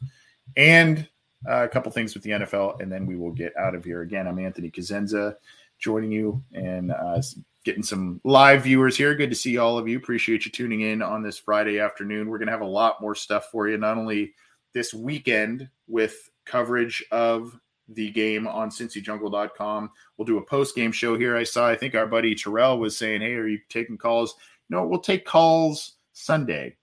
and 0.55 1.07
uh, 1.49 1.63
a 1.63 1.67
couple 1.67 1.91
things 1.91 2.13
with 2.13 2.21
the 2.21 2.31
NFL, 2.31 2.79
and 2.81 2.91
then 2.91 3.07
we 3.07 3.15
will 3.15 3.31
get 3.31 3.57
out 3.57 3.73
of 3.73 3.83
here. 3.83 4.03
Again, 4.03 4.27
I'm 4.27 4.37
Anthony 4.37 4.69
Cosenza 4.69 5.37
joining 5.79 6.11
you 6.11 6.43
and 6.53 6.91
uh, 6.91 7.21
getting 7.63 7.83
some 7.83 8.21
live 8.23 8.63
viewers 8.63 8.95
here. 8.95 9.15
Good 9.15 9.29
to 9.29 9.35
see 9.35 9.57
all 9.57 9.77
of 9.77 9.87
you. 9.87 9.97
Appreciate 9.97 10.45
you 10.45 10.51
tuning 10.51 10.81
in 10.81 11.01
on 11.01 11.21
this 11.21 11.37
Friday 11.37 11.79
afternoon. 11.79 12.29
We're 12.29 12.37
going 12.37 12.47
to 12.47 12.53
have 12.53 12.61
a 12.61 12.65
lot 12.65 13.01
more 13.01 13.15
stuff 13.15 13.49
for 13.51 13.67
you, 13.67 13.77
not 13.77 13.97
only 13.97 14.33
this 14.73 14.93
weekend 14.93 15.69
with 15.87 16.29
coverage 16.45 17.03
of 17.11 17.59
the 17.89 18.11
game 18.11 18.47
on 18.47 18.69
cincyjungle.com. 18.69 19.91
We'll 20.17 20.25
do 20.25 20.37
a 20.37 20.45
post 20.45 20.75
game 20.75 20.91
show 20.91 21.17
here. 21.17 21.35
I 21.35 21.43
saw, 21.43 21.67
I 21.67 21.75
think 21.75 21.95
our 21.95 22.07
buddy 22.07 22.35
Terrell 22.35 22.79
was 22.79 22.97
saying, 22.97 23.21
Hey, 23.21 23.33
are 23.33 23.47
you 23.47 23.59
taking 23.69 23.97
calls? 23.97 24.35
No, 24.69 24.85
we'll 24.85 24.99
take 24.99 25.25
calls 25.25 25.95
Sunday. 26.13 26.75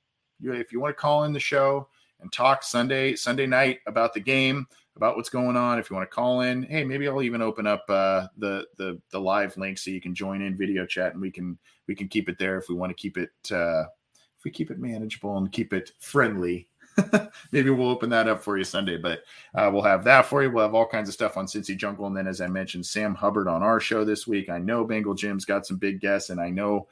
If 0.42 0.72
you 0.72 0.80
want 0.80 0.96
to 0.96 1.00
call 1.00 1.24
in 1.24 1.32
the 1.32 1.40
show 1.40 1.88
and 2.20 2.32
talk 2.32 2.62
Sunday, 2.62 3.14
Sunday 3.16 3.46
night 3.46 3.80
about 3.86 4.14
the 4.14 4.20
game, 4.20 4.66
about 4.96 5.16
what's 5.16 5.28
going 5.28 5.56
on. 5.56 5.78
If 5.78 5.90
you 5.90 5.96
want 5.96 6.08
to 6.08 6.14
call 6.14 6.42
in, 6.42 6.62
hey, 6.64 6.84
maybe 6.84 7.08
I'll 7.08 7.22
even 7.22 7.42
open 7.42 7.66
up 7.66 7.84
uh, 7.88 8.28
the 8.38 8.66
the 8.76 9.00
the 9.10 9.20
live 9.20 9.56
link 9.56 9.78
so 9.78 9.90
you 9.90 10.00
can 10.00 10.14
join 10.14 10.42
in 10.42 10.56
video 10.56 10.86
chat, 10.86 11.12
and 11.12 11.20
we 11.20 11.30
can 11.30 11.58
we 11.86 11.94
can 11.94 12.08
keep 12.08 12.28
it 12.28 12.38
there 12.38 12.58
if 12.58 12.68
we 12.68 12.74
want 12.74 12.90
to 12.90 13.00
keep 13.00 13.16
it 13.16 13.30
uh, 13.50 13.82
if 14.36 14.44
we 14.44 14.50
keep 14.50 14.70
it 14.70 14.78
manageable 14.78 15.36
and 15.36 15.52
keep 15.52 15.72
it 15.72 15.92
friendly. 16.00 16.68
maybe 17.50 17.70
we'll 17.70 17.88
open 17.88 18.08
that 18.10 18.28
up 18.28 18.40
for 18.40 18.56
you 18.56 18.62
Sunday, 18.62 18.96
but 18.96 19.24
uh, 19.56 19.68
we'll 19.72 19.82
have 19.82 20.04
that 20.04 20.26
for 20.26 20.44
you. 20.44 20.50
We'll 20.50 20.62
have 20.62 20.76
all 20.76 20.86
kinds 20.86 21.08
of 21.08 21.14
stuff 21.14 21.36
on 21.36 21.46
Cincy 21.46 21.76
Jungle, 21.76 22.06
and 22.06 22.16
then 22.16 22.28
as 22.28 22.40
I 22.40 22.46
mentioned, 22.46 22.86
Sam 22.86 23.16
Hubbard 23.16 23.48
on 23.48 23.64
our 23.64 23.80
show 23.80 24.04
this 24.04 24.28
week. 24.28 24.48
I 24.48 24.58
know 24.58 24.84
Bengal 24.84 25.14
Jim's 25.14 25.44
got 25.44 25.66
some 25.66 25.76
big 25.76 26.00
guests, 26.00 26.30
and 26.30 26.40
I 26.40 26.50
know 26.50 26.86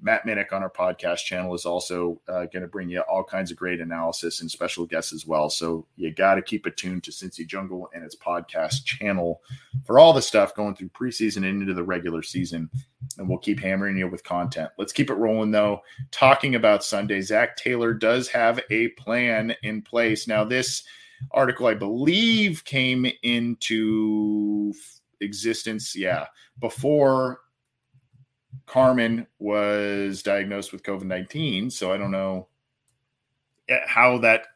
Matt 0.00 0.26
Minich 0.26 0.52
on 0.52 0.62
our 0.62 0.70
podcast 0.70 1.24
channel 1.24 1.54
is 1.54 1.64
also 1.64 2.20
uh, 2.28 2.44
going 2.46 2.62
to 2.62 2.68
bring 2.68 2.88
you 2.88 3.00
all 3.00 3.24
kinds 3.24 3.50
of 3.50 3.56
great 3.56 3.80
analysis 3.80 4.40
and 4.40 4.50
special 4.50 4.84
guests 4.84 5.12
as 5.12 5.26
well. 5.26 5.48
So 5.48 5.86
you 5.96 6.12
got 6.12 6.34
to 6.34 6.42
keep 6.42 6.66
it 6.66 6.76
tuned 6.76 7.02
to 7.04 7.10
Cincy 7.10 7.46
Jungle 7.46 7.88
and 7.94 8.04
its 8.04 8.14
podcast 8.14 8.84
channel 8.84 9.40
for 9.84 9.98
all 9.98 10.12
the 10.12 10.20
stuff 10.20 10.54
going 10.54 10.74
through 10.74 10.90
preseason 10.90 11.48
and 11.48 11.62
into 11.62 11.74
the 11.74 11.82
regular 11.82 12.22
season. 12.22 12.70
And 13.18 13.28
we'll 13.28 13.38
keep 13.38 13.58
hammering 13.58 13.96
you 13.96 14.08
with 14.08 14.22
content. 14.22 14.70
Let's 14.78 14.92
keep 14.92 15.10
it 15.10 15.14
rolling 15.14 15.50
though. 15.50 15.80
Talking 16.10 16.54
about 16.54 16.84
Sunday, 16.84 17.20
Zac 17.22 17.56
Taylor 17.56 17.94
does 17.94 18.28
have 18.28 18.60
a 18.70 18.88
plan 18.88 19.54
in 19.62 19.80
place. 19.80 20.28
Now, 20.28 20.44
this 20.44 20.82
article, 21.30 21.66
I 21.66 21.74
believe, 21.74 22.64
came 22.64 23.06
into 23.22 24.74
existence, 25.20 25.96
yeah, 25.96 26.26
before 26.60 27.40
Carman 28.66 29.26
was 29.38 30.22
diagnosed 30.22 30.72
with 30.72 30.82
COVID 30.82 31.04
19. 31.04 31.70
So 31.70 31.92
I 31.92 31.96
don't 31.96 32.10
know 32.10 32.48
eh, 33.68 33.80
how 33.86 34.18
that, 34.18 34.46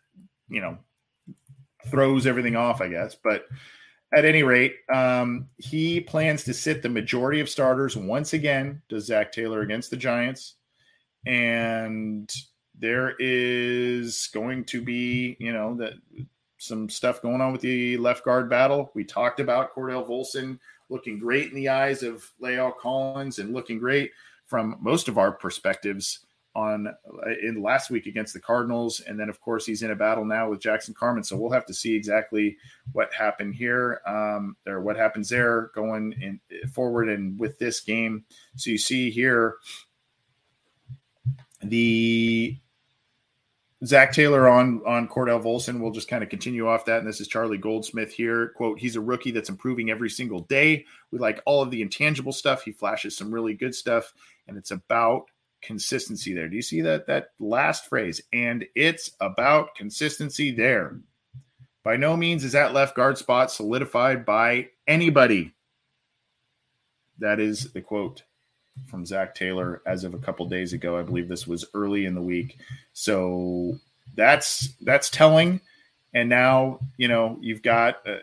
you 0.49 0.61
know, 0.61 0.79
throws 1.87 2.27
everything 2.27 2.57
off, 2.57 2.81
I 2.81 2.89
guess. 2.89 3.15
But 3.15 3.47
at 4.13 4.25
any 4.25 4.43
rate, 4.43 4.77
um, 4.93 5.49
he 5.59 6.01
plans 6.01 6.45
to 6.45 6.55
sit 6.55 6.83
the 6.83 6.89
majority 6.89 7.41
of 7.41 7.49
starters 7.49 7.97
once 7.97 8.33
again, 8.33 8.83
does 8.89 9.07
Zac 9.07 9.33
Taylor 9.33 9.61
against 9.63 9.91
the 9.91 9.97
Giants. 9.97 10.55
And 11.27 12.31
there 12.79 13.15
is 13.19 14.29
going 14.33 14.65
to 14.65 14.81
be, 14.83 15.37
you 15.39 15.53
know, 15.53 15.77
that 15.77 15.93
some 16.59 16.89
stuff 16.89 17.23
going 17.23 17.41
on 17.41 17.53
with 17.53 17.61
the 17.61 17.97
left 17.99 18.25
guard 18.25 18.51
battle. 18.51 18.91
We 18.95 19.05
talked 19.05 19.41
about 19.41 19.75
Cordell 19.75 20.09
Volson 20.09 20.59
looking 20.91 21.19
great 21.19 21.49
in 21.49 21.55
the 21.55 21.69
eyes 21.69 22.03
of 22.03 22.31
La'el 22.43 22.77
Collins 22.77 23.39
and 23.39 23.55
looking 23.55 23.79
great 23.79 24.11
from 24.45 24.77
most 24.81 25.09
of 25.09 25.17
our 25.17 25.33
perspectives 25.33 26.27
on 26.55 26.89
uh, 26.89 27.31
in 27.43 27.63
last 27.63 27.91
week 27.91 28.07
against 28.07 28.35
the 28.35 28.41
Cardinals. 28.41 29.01
And 29.01 29.19
then, 29.19 29.29
of 29.29 29.41
course, 29.41 29.65
he's 29.65 29.83
in 29.83 29.93
a 29.93 29.97
battle 29.97 30.25
now 30.25 30.51
with 30.51 30.61
Jackson 30.61 30.95
Carman. 30.95 31.23
So 31.23 31.37
we'll 31.37 31.53
have 31.53 31.67
to 31.67 31.75
see 31.75 31.95
exactly 31.95 32.57
what 32.93 33.15
happened 33.15 33.55
here 33.55 34.01
um, 34.07 34.57
or 34.67 34.81
what 34.81 34.97
happens 34.97 35.29
there 35.29 35.71
going 35.75 36.13
in 36.21 36.41
forward 36.71 37.09
and 37.09 37.39
with 37.39 37.59
this 37.59 37.81
game. 37.81 38.25
So 38.57 38.71
you 38.71 38.79
see 38.79 39.11
here 39.11 39.57
the 41.63 42.59
Zac 43.85 44.13
Taylor 44.13 44.49
on 44.49 44.83
on 44.87 45.09
Cordell 45.09 45.43
Volson. 45.43 45.81
We'll 45.81 45.91
just 45.91 46.09
kind 46.09 46.23
of 46.23 46.29
continue 46.29 46.69
off 46.69 46.85
that. 46.85 46.99
And 46.99 47.09
this 47.09 47.21
is 47.21 47.29
Charlie 47.29 47.59
Goldsmith 47.59 48.13
here. 48.13 48.49
Quote, 48.57 48.79
he's 48.79 48.97
a 48.97 49.01
rookie 49.01 49.31
that's 49.31 49.49
improving 49.49 49.91
every 49.91 50.11
single 50.11 50.41
day. 50.41 50.85
We 51.11 51.19
like 51.19 51.43
all 51.47 51.63
of 51.63 51.71
the 51.71 51.83
intangible 51.83 52.33
stuff. 52.33 52.63
He 52.63 52.73
flashes 52.73 53.17
some 53.17 53.33
really 53.33 53.55
good 53.55 53.75
stuff, 53.75 54.13
and 54.47 54.59
it's 54.59 54.71
about 54.71 55.27
consistency 55.63 56.35
there. 56.35 56.49
Do 56.49 56.57
you 56.57 56.63
see 56.63 56.83
that 56.83 57.07
that 57.07 57.29
last 57.39 57.87
phrase? 57.89 58.21
And 58.33 58.67
it's 58.75 59.13
about 59.21 59.75
consistency 59.75 60.51
there. 60.51 61.01
By 61.83 61.97
no 61.97 62.17
means 62.17 62.45
is 62.45 62.53
that 62.53 62.75
left 62.75 62.95
guard 62.95 63.17
spot 63.17 63.51
solidified 63.51 64.27
by 64.27 64.69
anybody. 64.87 65.55
That 67.19 67.41
is 67.41 67.73
the 67.73 67.81
quote 67.81 68.25
from 68.87 69.07
Zac 69.07 69.35
Taylor 69.35 69.83
as 69.87 70.05
of 70.05 70.15
a 70.15 70.19
couple 70.19 70.47
days 70.47 70.73
ago. 70.73 70.99
I 70.99 71.03
believe 71.03 71.29
this 71.29 71.47
was 71.47 71.65
early 71.75 72.07
in 72.07 72.15
the 72.15 72.23
week. 72.23 72.59
So 72.93 73.79
that's 74.17 74.69
that's 74.83 75.11
telling. 75.11 75.61
And 76.15 76.29
now 76.29 76.81
you 76.97 77.09
know 77.09 77.39
you've 77.41 77.63
got 77.63 78.07
uh, 78.07 78.17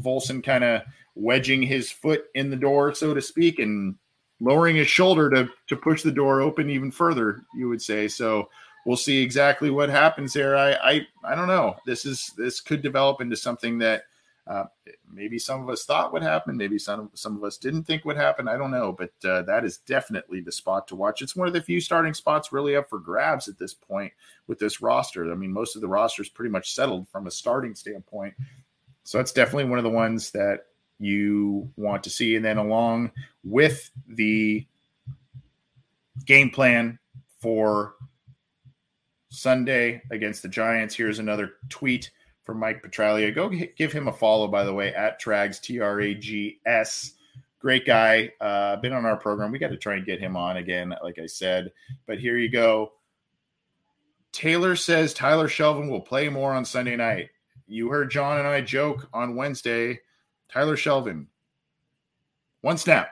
Volson 0.00 0.42
kind 0.42 0.64
of 0.64 0.82
wedging 1.14 1.62
his 1.62 1.90
foot 1.90 2.24
in 2.34 2.50
the 2.50 2.56
door, 2.56 2.94
so 2.94 3.14
to 3.14 3.22
speak, 3.22 3.58
and 3.58 3.96
lowering 4.40 4.76
his 4.76 4.88
shoulder 4.88 5.30
to 5.30 5.48
to 5.68 5.76
push 5.76 6.02
the 6.02 6.12
door 6.12 6.40
open 6.40 6.70
even 6.70 6.90
further. 6.90 7.42
You 7.54 7.68
would 7.68 7.82
say 7.82 8.08
so. 8.08 8.48
We'll 8.86 8.96
see 8.96 9.22
exactly 9.22 9.70
what 9.70 9.88
happens 9.88 10.32
there. 10.32 10.56
I 10.56 10.72
I 10.72 11.06
I 11.24 11.34
don't 11.34 11.48
know. 11.48 11.76
This 11.86 12.04
is 12.04 12.32
this 12.36 12.60
could 12.60 12.82
develop 12.82 13.20
into 13.20 13.36
something 13.36 13.78
that 13.78 14.04
uh, 14.46 14.64
maybe 15.10 15.38
some 15.38 15.62
of 15.62 15.70
us 15.70 15.84
thought 15.84 16.12
would 16.12 16.22
happen. 16.22 16.56
Maybe 16.56 16.78
some 16.78 17.10
some 17.14 17.36
of 17.36 17.44
us 17.44 17.56
didn't 17.56 17.84
think 17.84 18.04
would 18.04 18.16
happen. 18.16 18.46
I 18.46 18.58
don't 18.58 18.70
know, 18.70 18.92
but 18.92 19.12
uh, 19.28 19.42
that 19.42 19.64
is 19.64 19.78
definitely 19.78 20.40
the 20.40 20.52
spot 20.52 20.86
to 20.88 20.96
watch. 20.96 21.22
It's 21.22 21.34
one 21.34 21.48
of 21.48 21.54
the 21.54 21.62
few 21.62 21.80
starting 21.80 22.12
spots 22.12 22.52
really 22.52 22.76
up 22.76 22.90
for 22.90 22.98
grabs 22.98 23.48
at 23.48 23.58
this 23.58 23.72
point 23.72 24.12
with 24.46 24.58
this 24.58 24.82
roster. 24.82 25.30
I 25.30 25.34
mean, 25.34 25.52
most 25.52 25.76
of 25.76 25.82
the 25.82 25.88
roster 25.88 26.22
is 26.22 26.28
pretty 26.28 26.50
much 26.50 26.74
settled 26.74 27.08
from 27.08 27.26
a 27.26 27.30
starting 27.30 27.74
standpoint. 27.74 28.34
So 29.04 29.18
that's 29.18 29.32
definitely 29.32 29.66
one 29.66 29.78
of 29.78 29.84
the 29.84 29.90
ones 29.90 30.30
that 30.32 30.66
you 30.98 31.70
want 31.76 32.04
to 32.04 32.10
see. 32.10 32.36
And 32.36 32.44
then 32.44 32.58
along 32.58 33.12
with 33.44 33.90
the 34.06 34.66
game 36.26 36.50
plan 36.50 36.98
for 37.40 37.94
Sunday 39.30 40.02
against 40.10 40.42
the 40.42 40.48
Giants, 40.48 40.94
here's 40.94 41.18
another 41.18 41.54
tweet 41.70 42.10
for 42.44 42.54
Mike 42.54 42.82
Petraglia. 42.82 43.34
Go 43.34 43.50
give 43.76 43.92
him 43.92 44.08
a 44.08 44.12
follow, 44.12 44.46
by 44.46 44.64
the 44.64 44.72
way, 44.72 44.94
at 44.94 45.20
Trags, 45.20 45.60
T 45.60 45.80
R 45.80 46.00
A 46.00 46.14
G 46.14 46.60
S. 46.66 47.12
Great 47.58 47.86
guy. 47.86 48.30
Uh, 48.40 48.76
been 48.76 48.92
on 48.92 49.06
our 49.06 49.16
program. 49.16 49.50
We 49.50 49.58
got 49.58 49.68
to 49.68 49.76
try 49.76 49.94
and 49.94 50.04
get 50.04 50.20
him 50.20 50.36
on 50.36 50.58
again, 50.58 50.94
like 51.02 51.18
I 51.18 51.26
said. 51.26 51.72
But 52.06 52.18
here 52.18 52.36
you 52.36 52.50
go. 52.50 52.92
Taylor 54.32 54.76
says 54.76 55.14
Tyler 55.14 55.48
Shelvin 55.48 55.88
will 55.88 56.00
play 56.00 56.28
more 56.28 56.52
on 56.52 56.64
Sunday 56.64 56.96
night. 56.96 57.30
You 57.66 57.88
heard 57.88 58.10
John 58.10 58.38
and 58.38 58.46
I 58.46 58.60
joke 58.60 59.08
on 59.14 59.36
Wednesday. 59.36 60.00
Tyler 60.50 60.76
Shelvin, 60.76 61.26
one 62.60 62.76
snap, 62.76 63.10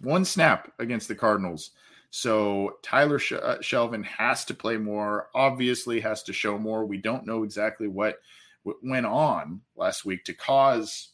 one 0.00 0.24
snap 0.24 0.72
against 0.78 1.08
the 1.08 1.14
Cardinals. 1.14 1.72
So 2.10 2.78
Tyler 2.82 3.16
uh, 3.16 3.58
Shelvin 3.58 4.04
has 4.04 4.44
to 4.46 4.54
play 4.54 4.76
more, 4.76 5.28
obviously, 5.34 6.00
has 6.00 6.22
to 6.24 6.32
show 6.32 6.58
more. 6.58 6.84
We 6.84 6.98
don't 6.98 7.26
know 7.26 7.42
exactly 7.42 7.88
what 7.88 8.20
went 8.82 9.06
on 9.06 9.60
last 9.76 10.04
week 10.04 10.24
to 10.24 10.34
cause 10.34 11.10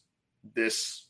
this 0.55 1.07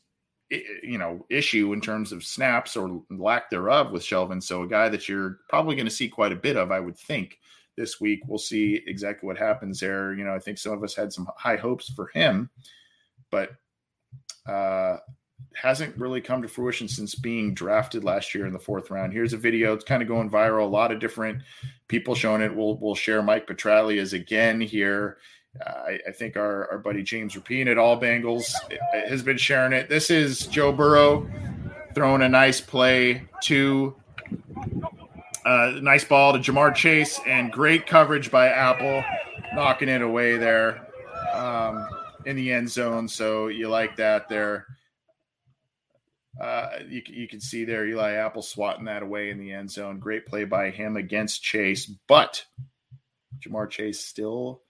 you 0.50 0.96
know 0.96 1.26
issue 1.28 1.72
in 1.72 1.80
terms 1.80 2.10
of 2.10 2.24
snaps 2.24 2.76
or 2.76 3.02
lack 3.10 3.50
thereof 3.50 3.90
with 3.90 4.02
Shelvin. 4.02 4.42
So 4.42 4.62
a 4.62 4.68
guy 4.68 4.88
that 4.88 5.08
you're 5.08 5.40
probably 5.48 5.76
going 5.76 5.86
to 5.86 5.94
see 5.94 6.08
quite 6.08 6.32
a 6.32 6.36
bit 6.36 6.56
of, 6.56 6.70
I 6.70 6.80
would 6.80 6.96
think, 6.96 7.38
this 7.76 8.00
week. 8.00 8.20
We'll 8.26 8.38
see 8.38 8.82
exactly 8.86 9.26
what 9.26 9.38
happens 9.38 9.80
there. 9.80 10.14
You 10.14 10.24
know, 10.24 10.34
I 10.34 10.38
think 10.38 10.58
some 10.58 10.72
of 10.72 10.82
us 10.82 10.94
had 10.94 11.12
some 11.12 11.28
high 11.36 11.56
hopes 11.56 11.90
for 11.90 12.10
him, 12.14 12.48
but 13.30 13.50
uh, 14.46 14.98
hasn't 15.54 15.96
really 15.98 16.20
come 16.20 16.40
to 16.40 16.48
fruition 16.48 16.88
since 16.88 17.14
being 17.14 17.52
drafted 17.52 18.02
last 18.02 18.34
year 18.34 18.46
in 18.46 18.52
the 18.52 18.58
fourth 18.58 18.90
round. 18.90 19.12
Here's 19.12 19.34
a 19.34 19.38
video; 19.38 19.74
it's 19.74 19.84
kind 19.84 20.02
of 20.02 20.08
going 20.08 20.30
viral. 20.30 20.62
A 20.62 20.64
lot 20.64 20.92
of 20.92 21.00
different 21.00 21.42
people 21.88 22.14
showing 22.14 22.40
it. 22.40 22.54
We'll 22.54 22.78
we'll 22.78 22.94
share 22.94 23.22
Mike 23.22 23.46
Petraglia's 23.46 24.14
again 24.14 24.60
here 24.60 25.18
I, 25.66 25.98
I, 26.08 26.12
think 26.12 26.36
our, 26.36 26.70
our 26.70 26.78
buddy 26.78 27.02
James 27.02 27.34
Rapien 27.34 27.66
at 27.66 27.78
All 27.78 28.00
Bengals 28.00 28.52
has 28.92 29.22
been 29.22 29.38
sharing 29.38 29.72
it. 29.72 29.88
This 29.88 30.10
is 30.10 30.46
Joe 30.46 30.72
Burrow 30.72 31.28
throwing 31.94 32.22
a 32.22 32.28
nice 32.28 32.60
play 32.60 33.26
to 33.42 33.96
uh, 35.44 35.72
nice 35.80 36.04
ball 36.04 36.32
to 36.32 36.38
Ja'Marr 36.38 36.74
Chase 36.74 37.18
and 37.26 37.50
great 37.50 37.86
coverage 37.86 38.30
by 38.30 38.48
Apple, 38.48 39.02
knocking 39.54 39.88
it 39.88 40.02
away 40.02 40.36
there 40.36 40.86
um, 41.32 41.88
in 42.26 42.36
the 42.36 42.52
end 42.52 42.70
zone. 42.70 43.08
So 43.08 43.48
you 43.48 43.68
like 43.68 43.96
that 43.96 44.28
there. 44.28 44.66
Uh, 46.40 46.68
you, 46.88 47.02
you 47.06 47.26
can 47.26 47.40
see 47.40 47.64
there 47.64 47.86
Eli 47.86 48.12
Apple 48.12 48.42
swatting 48.42 48.84
that 48.84 49.02
away 49.02 49.30
in 49.30 49.38
the 49.38 49.52
end 49.52 49.70
zone. 49.70 49.98
Great 49.98 50.26
play 50.26 50.44
by 50.44 50.70
him 50.70 50.96
against 50.96 51.42
Chase, 51.42 51.90
but 52.06 52.44
Ja'Marr 53.40 53.70
Chase 53.70 54.00
still 54.00 54.62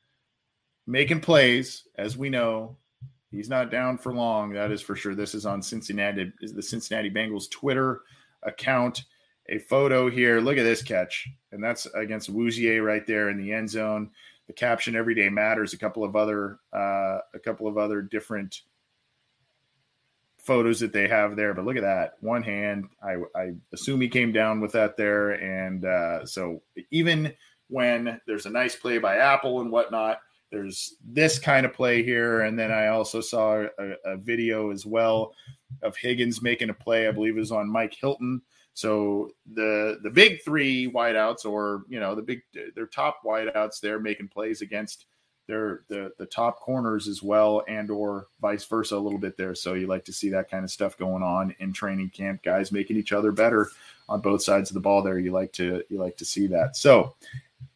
making 0.88 1.20
plays, 1.20 1.84
as 1.96 2.16
we 2.16 2.30
know. 2.30 2.76
He's 3.30 3.50
not 3.50 3.70
down 3.70 3.98
for 3.98 4.14
long. 4.14 4.54
That 4.54 4.72
is 4.72 4.80
for 4.80 4.96
sure. 4.96 5.14
This 5.14 5.34
is 5.34 5.44
on 5.44 5.60
Cincinnati, 5.60 6.32
is 6.40 6.54
the 6.54 6.62
Cincinnati 6.62 7.10
Bengals 7.10 7.50
Twitter 7.50 8.00
account. 8.42 9.04
A 9.50 9.58
photo 9.58 10.10
here. 10.10 10.40
Look 10.40 10.58
at 10.58 10.62
this 10.62 10.82
catch, 10.82 11.28
and 11.52 11.62
that's 11.62 11.86
against 11.94 12.32
Awuzie 12.32 12.84
right 12.84 13.06
there 13.06 13.30
in 13.30 13.38
the 13.38 13.52
end 13.52 13.70
zone. 13.70 14.10
The 14.46 14.52
caption 14.52 14.96
"Every 14.96 15.14
day 15.14 15.28
matters." 15.28 15.72
A 15.72 15.78
couple 15.78 16.04
of 16.04 16.16
other, 16.16 16.58
uh, 16.72 17.18
a 17.34 17.38
couple 17.42 17.66
of 17.66 17.78
other 17.78 18.02
different 18.02 18.62
photos 20.38 20.80
that 20.80 20.92
they 20.92 21.08
have 21.08 21.34
there. 21.34 21.54
But 21.54 21.64
look 21.64 21.76
at 21.76 21.82
that 21.82 22.14
one 22.20 22.42
hand. 22.42 22.88
I, 23.02 23.16
I 23.34 23.52
assume 23.72 24.00
he 24.02 24.08
came 24.08 24.32
down 24.32 24.60
with 24.60 24.72
that 24.72 24.98
there, 24.98 25.30
and 25.32 25.84
uh, 25.84 26.26
so 26.26 26.62
even 26.90 27.34
when 27.68 28.20
there's 28.26 28.46
a 28.46 28.50
nice 28.50 28.76
play 28.76 28.98
by 28.98 29.16
Apple 29.16 29.60
and 29.60 29.70
whatnot, 29.70 30.20
there's 30.50 30.96
this 31.04 31.38
kind 31.38 31.66
of 31.66 31.72
play 31.72 32.02
here. 32.02 32.42
And 32.42 32.58
then 32.58 32.70
I 32.70 32.88
also 32.88 33.20
saw 33.20 33.66
a, 33.78 33.94
a, 34.04 34.16
video 34.16 34.70
as 34.70 34.86
well 34.86 35.34
of 35.82 35.96
Higgins 35.96 36.40
making 36.40 36.70
a 36.70 36.74
play, 36.74 37.08
I 37.08 37.12
believe 37.12 37.36
it 37.36 37.40
was 37.40 37.52
on 37.52 37.68
Mike 37.68 37.94
Hilton. 37.94 38.40
So 38.74 39.30
the 39.54 39.98
the 40.04 40.10
big 40.10 40.42
three 40.44 40.88
wideouts, 40.88 41.44
or 41.44 41.82
you 41.88 41.98
know, 41.98 42.14
the 42.14 42.22
big 42.22 42.42
their 42.76 42.86
top 42.86 43.22
wideouts, 43.24 43.80
they're 43.80 43.98
making 43.98 44.28
plays 44.28 44.62
against 44.62 45.06
they're 45.48 45.80
the 45.88 46.12
the 46.18 46.26
top 46.26 46.60
corners 46.60 47.08
as 47.08 47.20
well, 47.20 47.64
and 47.66 47.90
or 47.90 48.28
vice 48.40 48.64
versa 48.66 48.96
a 48.96 48.98
little 48.98 49.18
bit 49.18 49.36
there. 49.36 49.54
So 49.54 49.74
you 49.74 49.88
like 49.88 50.04
to 50.04 50.12
see 50.12 50.28
that 50.28 50.48
kind 50.48 50.62
of 50.62 50.70
stuff 50.70 50.96
going 50.96 51.24
on 51.24 51.56
in 51.58 51.72
training 51.72 52.10
camp. 52.10 52.42
Guys 52.44 52.70
making 52.70 52.98
each 52.98 53.12
other 53.12 53.32
better 53.32 53.68
on 54.08 54.20
both 54.20 54.42
sides 54.42 54.70
of 54.70 54.74
the 54.74 54.80
ball. 54.80 55.02
There, 55.02 55.18
you 55.18 55.32
like 55.32 55.52
to 55.54 55.82
you 55.88 55.98
like 55.98 56.16
to 56.18 56.24
see 56.24 56.46
that. 56.46 56.76
So 56.76 57.16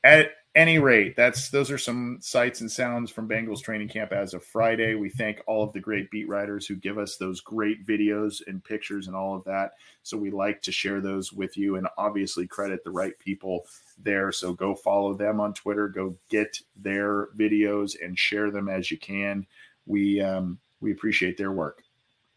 at 0.04 0.32
any 0.54 0.78
rate, 0.78 1.16
that's 1.16 1.48
those 1.48 1.70
are 1.70 1.78
some 1.78 2.18
sights 2.20 2.60
and 2.60 2.70
sounds 2.70 3.10
from 3.10 3.28
Bengals 3.28 3.62
training 3.62 3.88
camp 3.88 4.12
as 4.12 4.34
of 4.34 4.44
Friday. 4.44 4.94
We 4.94 5.08
thank 5.08 5.40
all 5.46 5.64
of 5.64 5.72
the 5.72 5.80
great 5.80 6.10
beat 6.10 6.28
writers 6.28 6.66
who 6.66 6.74
give 6.74 6.98
us 6.98 7.16
those 7.16 7.40
great 7.40 7.86
videos 7.86 8.42
and 8.46 8.62
pictures 8.62 9.06
and 9.06 9.16
all 9.16 9.34
of 9.34 9.44
that. 9.44 9.72
So 10.02 10.18
we 10.18 10.30
like 10.30 10.60
to 10.62 10.72
share 10.72 11.00
those 11.00 11.32
with 11.32 11.56
you 11.56 11.76
and 11.76 11.88
obviously 11.96 12.46
credit 12.46 12.84
the 12.84 12.90
right 12.90 13.18
people 13.18 13.66
there. 13.96 14.30
So 14.30 14.52
go 14.52 14.74
follow 14.74 15.14
them 15.14 15.40
on 15.40 15.54
Twitter. 15.54 15.88
Go 15.88 16.16
get 16.28 16.58
their 16.76 17.28
videos 17.28 17.96
and 18.04 18.18
share 18.18 18.50
them 18.50 18.68
as 18.68 18.90
you 18.90 18.98
can. 18.98 19.46
We 19.86 20.20
um, 20.20 20.58
we 20.80 20.92
appreciate 20.92 21.38
their 21.38 21.52
work. 21.52 21.82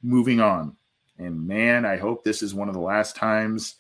Moving 0.02 0.40
on, 0.40 0.78
and 1.18 1.46
man, 1.46 1.84
I 1.84 1.98
hope 1.98 2.24
this 2.24 2.42
is 2.42 2.54
one 2.54 2.70
of 2.70 2.76
the 2.76 2.80
last 2.80 3.16
times 3.16 3.76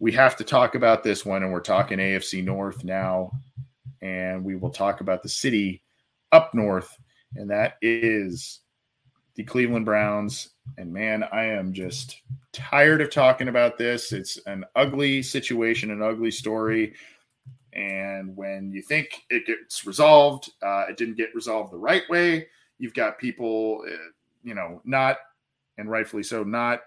we 0.00 0.12
have 0.12 0.36
to 0.36 0.44
talk 0.44 0.74
about 0.74 1.02
this 1.02 1.24
one, 1.24 1.42
and 1.42 1.52
we're 1.52 1.60
talking 1.60 1.98
AFC 1.98 2.44
North 2.44 2.84
now 2.84 3.32
and 4.02 4.44
we 4.44 4.56
will 4.56 4.70
talk 4.70 5.00
about 5.00 5.22
the 5.22 5.28
city 5.28 5.82
up 6.32 6.54
north, 6.54 6.96
and 7.36 7.50
that 7.50 7.76
is 7.82 8.60
the 9.34 9.44
Cleveland 9.44 9.84
Browns. 9.84 10.50
And 10.78 10.92
man, 10.92 11.24
I 11.32 11.44
am 11.44 11.72
just 11.72 12.20
tired 12.52 13.00
of 13.00 13.10
talking 13.10 13.48
about 13.48 13.78
this. 13.78 14.12
It's 14.12 14.38
an 14.46 14.64
ugly 14.76 15.22
situation, 15.22 15.90
an 15.90 16.02
ugly 16.02 16.30
story. 16.30 16.94
And 17.72 18.36
when 18.36 18.72
you 18.72 18.82
think 18.82 19.22
it 19.30 19.46
gets 19.46 19.86
resolved, 19.86 20.50
uh, 20.62 20.86
it 20.88 20.96
didn't 20.96 21.16
get 21.16 21.34
resolved 21.34 21.72
the 21.72 21.78
right 21.78 22.02
way. 22.08 22.48
You've 22.78 22.94
got 22.94 23.18
people, 23.18 23.84
uh, 23.86 24.10
you 24.42 24.54
know, 24.54 24.80
not, 24.84 25.18
and 25.78 25.90
rightfully 25.90 26.22
so, 26.22 26.42
not 26.42 26.80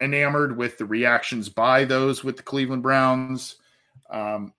enamored 0.00 0.56
with 0.56 0.76
the 0.76 0.84
reactions 0.84 1.48
by 1.48 1.84
those 1.84 2.24
with 2.24 2.36
the 2.36 2.42
Cleveland 2.42 2.82
Browns. 2.82 3.56
Um, 4.10 4.52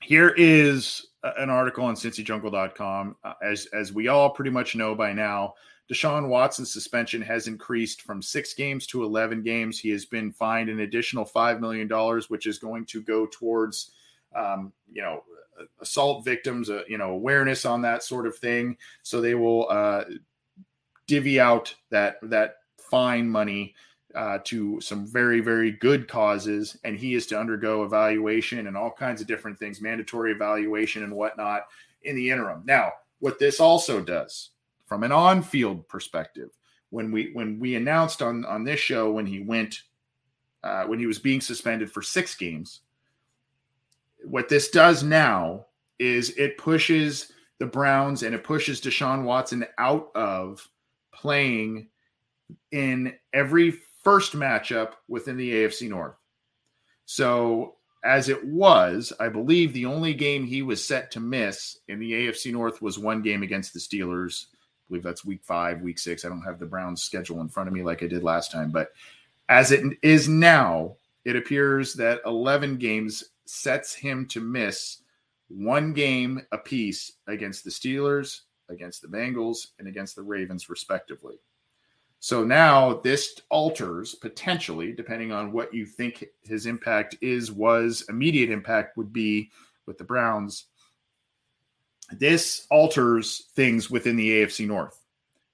here 0.00 0.34
is 0.36 1.06
an 1.22 1.50
article 1.50 1.84
on 1.84 1.94
cincyjungle.com. 1.94 3.16
Uh, 3.24 3.32
as, 3.42 3.66
as 3.66 3.92
we 3.92 4.08
all 4.08 4.30
pretty 4.30 4.50
much 4.50 4.76
know 4.76 4.94
by 4.94 5.12
now, 5.12 5.54
Deshaun 5.90 6.28
Watson's 6.28 6.72
suspension 6.72 7.22
has 7.22 7.46
increased 7.46 8.02
from 8.02 8.20
six 8.20 8.54
games 8.54 8.86
to 8.88 9.04
11 9.04 9.42
games. 9.42 9.78
He 9.78 9.90
has 9.90 10.04
been 10.04 10.30
fined 10.30 10.68
an 10.68 10.80
additional 10.80 11.24
$5 11.24 11.60
million, 11.60 11.88
which 12.28 12.46
is 12.46 12.58
going 12.58 12.84
to 12.86 13.02
go 13.02 13.26
towards, 13.26 13.92
um, 14.36 14.72
you 14.92 15.02
know, 15.02 15.24
assault 15.80 16.24
victims, 16.24 16.70
uh, 16.70 16.82
you 16.88 16.98
know, 16.98 17.10
awareness 17.10 17.64
on 17.64 17.82
that 17.82 18.02
sort 18.02 18.26
of 18.26 18.36
thing. 18.36 18.76
So 19.02 19.20
they 19.20 19.34
will 19.34 19.66
uh, 19.70 20.04
divvy 21.06 21.40
out 21.40 21.74
that, 21.90 22.16
that 22.22 22.56
fine 22.78 23.28
money 23.28 23.74
uh, 24.18 24.38
to 24.42 24.80
some 24.80 25.06
very, 25.06 25.38
very 25.38 25.70
good 25.70 26.08
causes, 26.08 26.76
and 26.82 26.98
he 26.98 27.14
is 27.14 27.24
to 27.24 27.38
undergo 27.38 27.84
evaluation 27.84 28.66
and 28.66 28.76
all 28.76 28.90
kinds 28.90 29.20
of 29.20 29.28
different 29.28 29.56
things, 29.56 29.80
mandatory 29.80 30.32
evaluation 30.32 31.04
and 31.04 31.12
whatnot 31.12 31.68
in 32.02 32.16
the 32.16 32.28
interim. 32.28 32.60
Now, 32.64 32.90
what 33.20 33.38
this 33.38 33.60
also 33.60 34.00
does, 34.00 34.50
from 34.86 35.04
an 35.04 35.12
on-field 35.12 35.86
perspective, 35.86 36.50
when 36.90 37.12
we 37.12 37.30
when 37.32 37.60
we 37.60 37.76
announced 37.76 38.20
on 38.20 38.44
on 38.44 38.64
this 38.64 38.80
show 38.80 39.12
when 39.12 39.26
he 39.26 39.38
went 39.38 39.82
uh, 40.64 40.82
when 40.86 40.98
he 40.98 41.06
was 41.06 41.20
being 41.20 41.40
suspended 41.40 41.88
for 41.88 42.02
six 42.02 42.34
games, 42.34 42.80
what 44.24 44.48
this 44.48 44.68
does 44.70 45.04
now 45.04 45.66
is 46.00 46.30
it 46.30 46.58
pushes 46.58 47.30
the 47.60 47.66
Browns 47.66 48.24
and 48.24 48.34
it 48.34 48.42
pushes 48.42 48.80
Deshaun 48.80 49.22
Watson 49.22 49.64
out 49.78 50.10
of 50.16 50.68
playing 51.12 51.86
in 52.72 53.14
every 53.32 53.78
first 54.02 54.34
matchup 54.34 54.92
within 55.08 55.36
the 55.36 55.52
AFC 55.52 55.88
North. 55.88 56.16
So, 57.04 57.76
as 58.04 58.28
it 58.28 58.44
was, 58.44 59.12
I 59.18 59.28
believe 59.28 59.72
the 59.72 59.86
only 59.86 60.14
game 60.14 60.46
he 60.46 60.62
was 60.62 60.86
set 60.86 61.10
to 61.12 61.20
miss 61.20 61.78
in 61.88 61.98
the 61.98 62.12
AFC 62.12 62.52
North 62.52 62.80
was 62.80 62.98
one 62.98 63.22
game 63.22 63.42
against 63.42 63.74
the 63.74 63.80
Steelers. 63.80 64.46
I 64.52 64.56
believe 64.88 65.02
that's 65.02 65.24
week 65.24 65.42
five, 65.42 65.80
week 65.80 65.98
six. 65.98 66.24
I 66.24 66.28
don't 66.28 66.42
have 66.42 66.58
the 66.58 66.66
Browns 66.66 67.02
schedule 67.02 67.40
in 67.40 67.48
front 67.48 67.68
of 67.68 67.74
me 67.74 67.82
like 67.82 68.02
I 68.02 68.06
did 68.06 68.22
last 68.22 68.52
time. 68.52 68.70
But 68.70 68.92
as 69.48 69.72
it 69.72 69.82
is 70.02 70.28
now, 70.28 70.96
it 71.24 71.36
appears 71.36 71.94
that 71.94 72.20
11 72.24 72.76
games 72.76 73.24
sets 73.46 73.94
him 73.94 74.26
to 74.26 74.40
miss 74.40 74.98
one 75.48 75.92
game 75.92 76.40
apiece 76.52 77.12
against 77.26 77.64
the 77.64 77.70
Steelers, 77.70 78.42
against 78.68 79.02
the 79.02 79.08
Bengals, 79.08 79.68
and 79.78 79.88
against 79.88 80.14
the 80.14 80.22
Ravens, 80.22 80.68
respectively. 80.68 81.36
So 82.20 82.44
now 82.44 82.94
this 82.94 83.40
alters 83.48 84.14
potentially, 84.14 84.92
depending 84.92 85.30
on 85.32 85.52
what 85.52 85.72
you 85.72 85.86
think 85.86 86.24
his 86.42 86.66
impact 86.66 87.16
is, 87.20 87.52
was 87.52 88.04
immediate 88.08 88.50
impact 88.50 88.96
would 88.96 89.12
be 89.12 89.50
with 89.86 89.98
the 89.98 90.04
Browns. 90.04 90.66
This 92.10 92.66
alters 92.70 93.46
things 93.54 93.90
within 93.90 94.16
the 94.16 94.30
AFC 94.30 94.66
North 94.66 95.00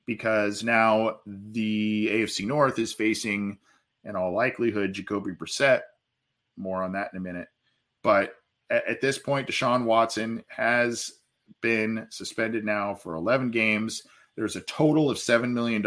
because 0.07 0.63
now 0.63 1.19
the 1.27 2.09
AFC 2.11 2.47
North 2.47 2.79
is 2.79 2.93
facing, 2.93 3.59
in 4.05 4.17
all 4.17 4.35
likelihood, 4.35 4.93
Jacoby 4.93 5.33
Brissett. 5.33 5.81
More 6.57 6.83
on 6.83 6.93
that 6.93 7.11
in 7.13 7.19
a 7.19 7.23
minute. 7.23 7.49
But 8.03 8.37
at, 8.71 8.87
at 8.87 9.01
this 9.01 9.19
point, 9.19 9.49
Deshaun 9.49 9.85
Watson 9.85 10.45
has 10.49 11.13
been 11.61 12.07
suspended 12.11 12.65
now 12.65 12.95
for 12.95 13.15
11 13.15 13.51
games. 13.51 14.03
There's 14.37 14.57
a 14.57 14.63
total 14.63 15.11
of 15.11 15.19
$7 15.19 15.51
million 15.51 15.85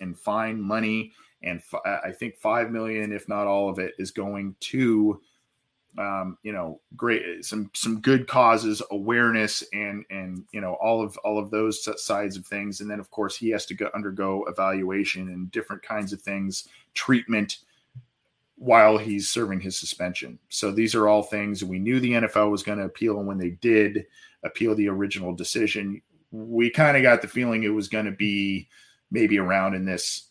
in 0.00 0.14
fine 0.14 0.60
money. 0.60 1.12
And 1.42 1.58
f- 1.60 1.80
I 2.04 2.12
think 2.12 2.36
5 2.36 2.70
million, 2.70 3.12
if 3.12 3.28
not 3.28 3.46
all 3.46 3.68
of 3.68 3.78
it, 3.78 3.94
is 3.98 4.10
going 4.10 4.54
to, 4.60 5.20
um, 5.98 6.38
you 6.42 6.52
know, 6.52 6.80
great, 6.96 7.44
some, 7.44 7.70
some 7.74 8.00
good 8.00 8.26
causes, 8.26 8.82
awareness, 8.90 9.64
and, 9.72 10.04
and, 10.10 10.44
you 10.52 10.60
know, 10.60 10.74
all 10.74 11.02
of, 11.02 11.16
all 11.18 11.38
of 11.38 11.50
those 11.50 11.88
sides 12.02 12.36
of 12.36 12.46
things. 12.46 12.80
And 12.80 12.90
then 12.90 13.00
of 13.00 13.10
course 13.10 13.36
he 13.36 13.50
has 13.50 13.66
to 13.66 13.74
go 13.74 13.90
undergo 13.94 14.44
evaluation 14.48 15.28
and 15.28 15.50
different 15.50 15.82
kinds 15.82 16.12
of 16.12 16.20
things, 16.20 16.68
treatment, 16.94 17.58
while 18.60 18.98
he's 18.98 19.30
serving 19.30 19.58
his 19.58 19.78
suspension. 19.78 20.38
So 20.50 20.70
these 20.70 20.94
are 20.94 21.08
all 21.08 21.22
things 21.22 21.64
we 21.64 21.78
knew 21.78 21.98
the 21.98 22.12
NFL 22.12 22.50
was 22.50 22.62
going 22.62 22.76
to 22.76 22.84
appeal. 22.84 23.18
And 23.18 23.26
when 23.26 23.38
they 23.38 23.50
did 23.50 24.04
appeal 24.44 24.74
the 24.74 24.88
original 24.88 25.34
decision, 25.34 26.02
we 26.30 26.70
kind 26.70 26.96
of 26.96 27.02
got 27.02 27.22
the 27.22 27.28
feeling 27.28 27.62
it 27.62 27.68
was 27.68 27.88
going 27.88 28.04
to 28.04 28.12
be 28.12 28.68
maybe 29.10 29.38
around 29.38 29.74
in 29.74 29.84
this 29.84 30.28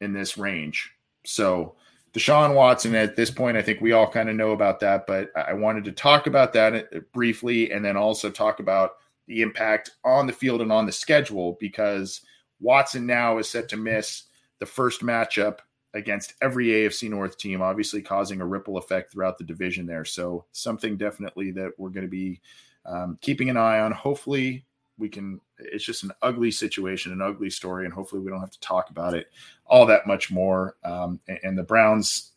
in 0.00 0.12
this 0.12 0.38
range. 0.38 0.90
So 1.24 1.74
Deshaun 2.12 2.54
Watson 2.54 2.94
at 2.94 3.16
this 3.16 3.30
point, 3.30 3.56
I 3.56 3.62
think 3.62 3.80
we 3.80 3.92
all 3.92 4.10
kind 4.10 4.28
of 4.28 4.36
know 4.36 4.52
about 4.52 4.80
that, 4.80 5.06
but 5.06 5.30
I 5.36 5.52
wanted 5.52 5.84
to 5.84 5.92
talk 5.92 6.26
about 6.26 6.52
that 6.54 6.74
uh, 6.74 7.00
briefly 7.12 7.72
and 7.72 7.84
then 7.84 7.96
also 7.96 8.30
talk 8.30 8.60
about 8.60 8.92
the 9.26 9.42
impact 9.42 9.90
on 10.04 10.26
the 10.26 10.32
field 10.32 10.62
and 10.62 10.72
on 10.72 10.86
the 10.86 10.92
schedule 10.92 11.58
because 11.60 12.22
Watson 12.60 13.06
now 13.06 13.38
is 13.38 13.48
set 13.48 13.68
to 13.68 13.76
miss 13.76 14.24
the 14.58 14.66
first 14.66 15.02
matchup 15.02 15.58
against 15.94 16.34
every 16.42 16.68
AFC 16.68 17.10
North 17.10 17.36
team, 17.38 17.60
obviously 17.60 18.02
causing 18.02 18.40
a 18.40 18.46
ripple 18.46 18.78
effect 18.78 19.12
throughout 19.12 19.38
the 19.38 19.44
division 19.44 19.86
there. 19.86 20.04
So 20.04 20.44
something 20.52 20.96
definitely 20.96 21.50
that 21.52 21.72
we're 21.78 21.90
going 21.90 22.06
to 22.06 22.10
be 22.10 22.40
um, 22.86 23.18
keeping 23.20 23.50
an 23.50 23.56
eye 23.56 23.80
on. 23.80 23.92
Hopefully, 23.92 24.64
we 24.98 25.08
can 25.08 25.40
it's 25.58 25.84
just 25.84 26.02
an 26.02 26.12
ugly 26.22 26.50
situation 26.50 27.12
an 27.12 27.22
ugly 27.22 27.50
story 27.50 27.84
and 27.84 27.94
hopefully 27.94 28.20
we 28.20 28.30
don't 28.30 28.40
have 28.40 28.50
to 28.50 28.60
talk 28.60 28.90
about 28.90 29.14
it 29.14 29.30
all 29.66 29.86
that 29.86 30.06
much 30.06 30.30
more. 30.30 30.76
Um, 30.82 31.20
and, 31.28 31.38
and, 31.42 31.58
the 31.58 31.62
browns 31.62 32.32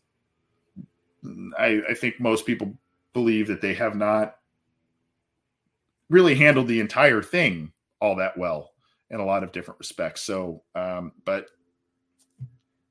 I, 1.57 1.81
I 1.89 1.93
think 1.93 2.19
most 2.19 2.45
people 2.45 2.73
believe 3.13 3.47
that 3.47 3.61
they 3.61 3.73
have 3.75 3.95
not 3.95 4.35
really 6.09 6.35
handled 6.35 6.67
the 6.67 6.79
entire 6.79 7.21
thing 7.21 7.71
all 7.99 8.15
that 8.17 8.37
well 8.37 8.71
in 9.09 9.19
a 9.19 9.25
lot 9.25 9.43
of 9.43 9.51
different 9.51 9.79
respects. 9.79 10.21
So 10.21 10.63
um, 10.75 11.13
but 11.25 11.47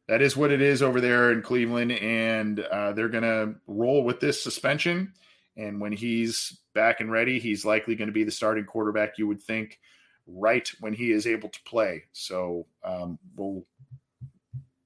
that 0.09 0.23
is 0.23 0.37
what 0.37 0.51
it 0.51 0.61
is 0.61 0.83
over 0.83 1.01
there 1.01 1.33
in 1.33 1.43
cleveland 1.43 1.93
and 1.93 2.61
uh, 2.61 2.93
they're 2.93 3.09
to 3.23 3.55
roll 3.67 4.03
with 4.05 4.21
this 4.21 4.43
suspension 4.43 5.13
and 5.61 5.79
when 5.79 5.93
he's 5.93 6.59
back 6.75 7.01
and 7.01 7.13
ready, 7.13 7.39
he's 7.39 7.67
likely 7.67 7.95
going 7.95 8.09
to 8.09 8.13
be 8.13 8.25
the 8.25 8.31
starting 8.31 8.65
quarterback, 8.65 9.19
you 9.19 9.27
would 9.27 9.43
think, 9.43 9.79
right 10.27 10.71
when 10.81 10.95
he 10.95 11.13
is 11.13 11.27
able 11.27 11.51
to 11.51 11.63
play. 11.65 12.05
So 12.13 12.67
um, 12.83 13.19
we'll 13.37 13.65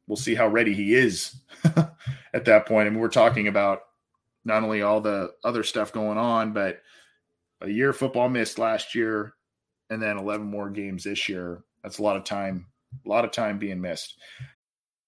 we'll 0.09 0.16
see 0.16 0.35
how 0.35 0.49
ready 0.49 0.75
he 0.75 0.95
is 0.95 1.37
at 2.35 2.45
that 2.45 2.66
point. 2.66 2.85
I 2.85 2.87
and 2.89 2.97
mean, 2.97 3.03
we're 3.03 3.09
talking 3.09 3.47
about 3.47 3.83
not 4.45 4.64
only 4.64 4.83
all 4.83 5.01
the 5.01 5.33
other 5.45 5.62
stuff 5.62 5.93
going 5.93 6.18
on, 6.18 6.53
but 6.53 6.83
a 7.61 7.70
year 7.70 7.93
football 7.93 8.29
missed 8.29 8.59
last 8.59 8.95
year, 8.95 9.35
and 9.91 10.03
then 10.03 10.18
11 10.18 10.45
more 10.45 10.70
games 10.70 11.05
this 11.05 11.29
year. 11.29 11.62
That's 11.83 11.99
a 11.99 12.03
lot 12.03 12.16
of 12.16 12.25
time, 12.25 12.66
a 13.07 13.09
lot 13.09 13.25
of 13.25 13.31
time 13.31 13.59
being 13.59 13.81
missed. 13.81 14.18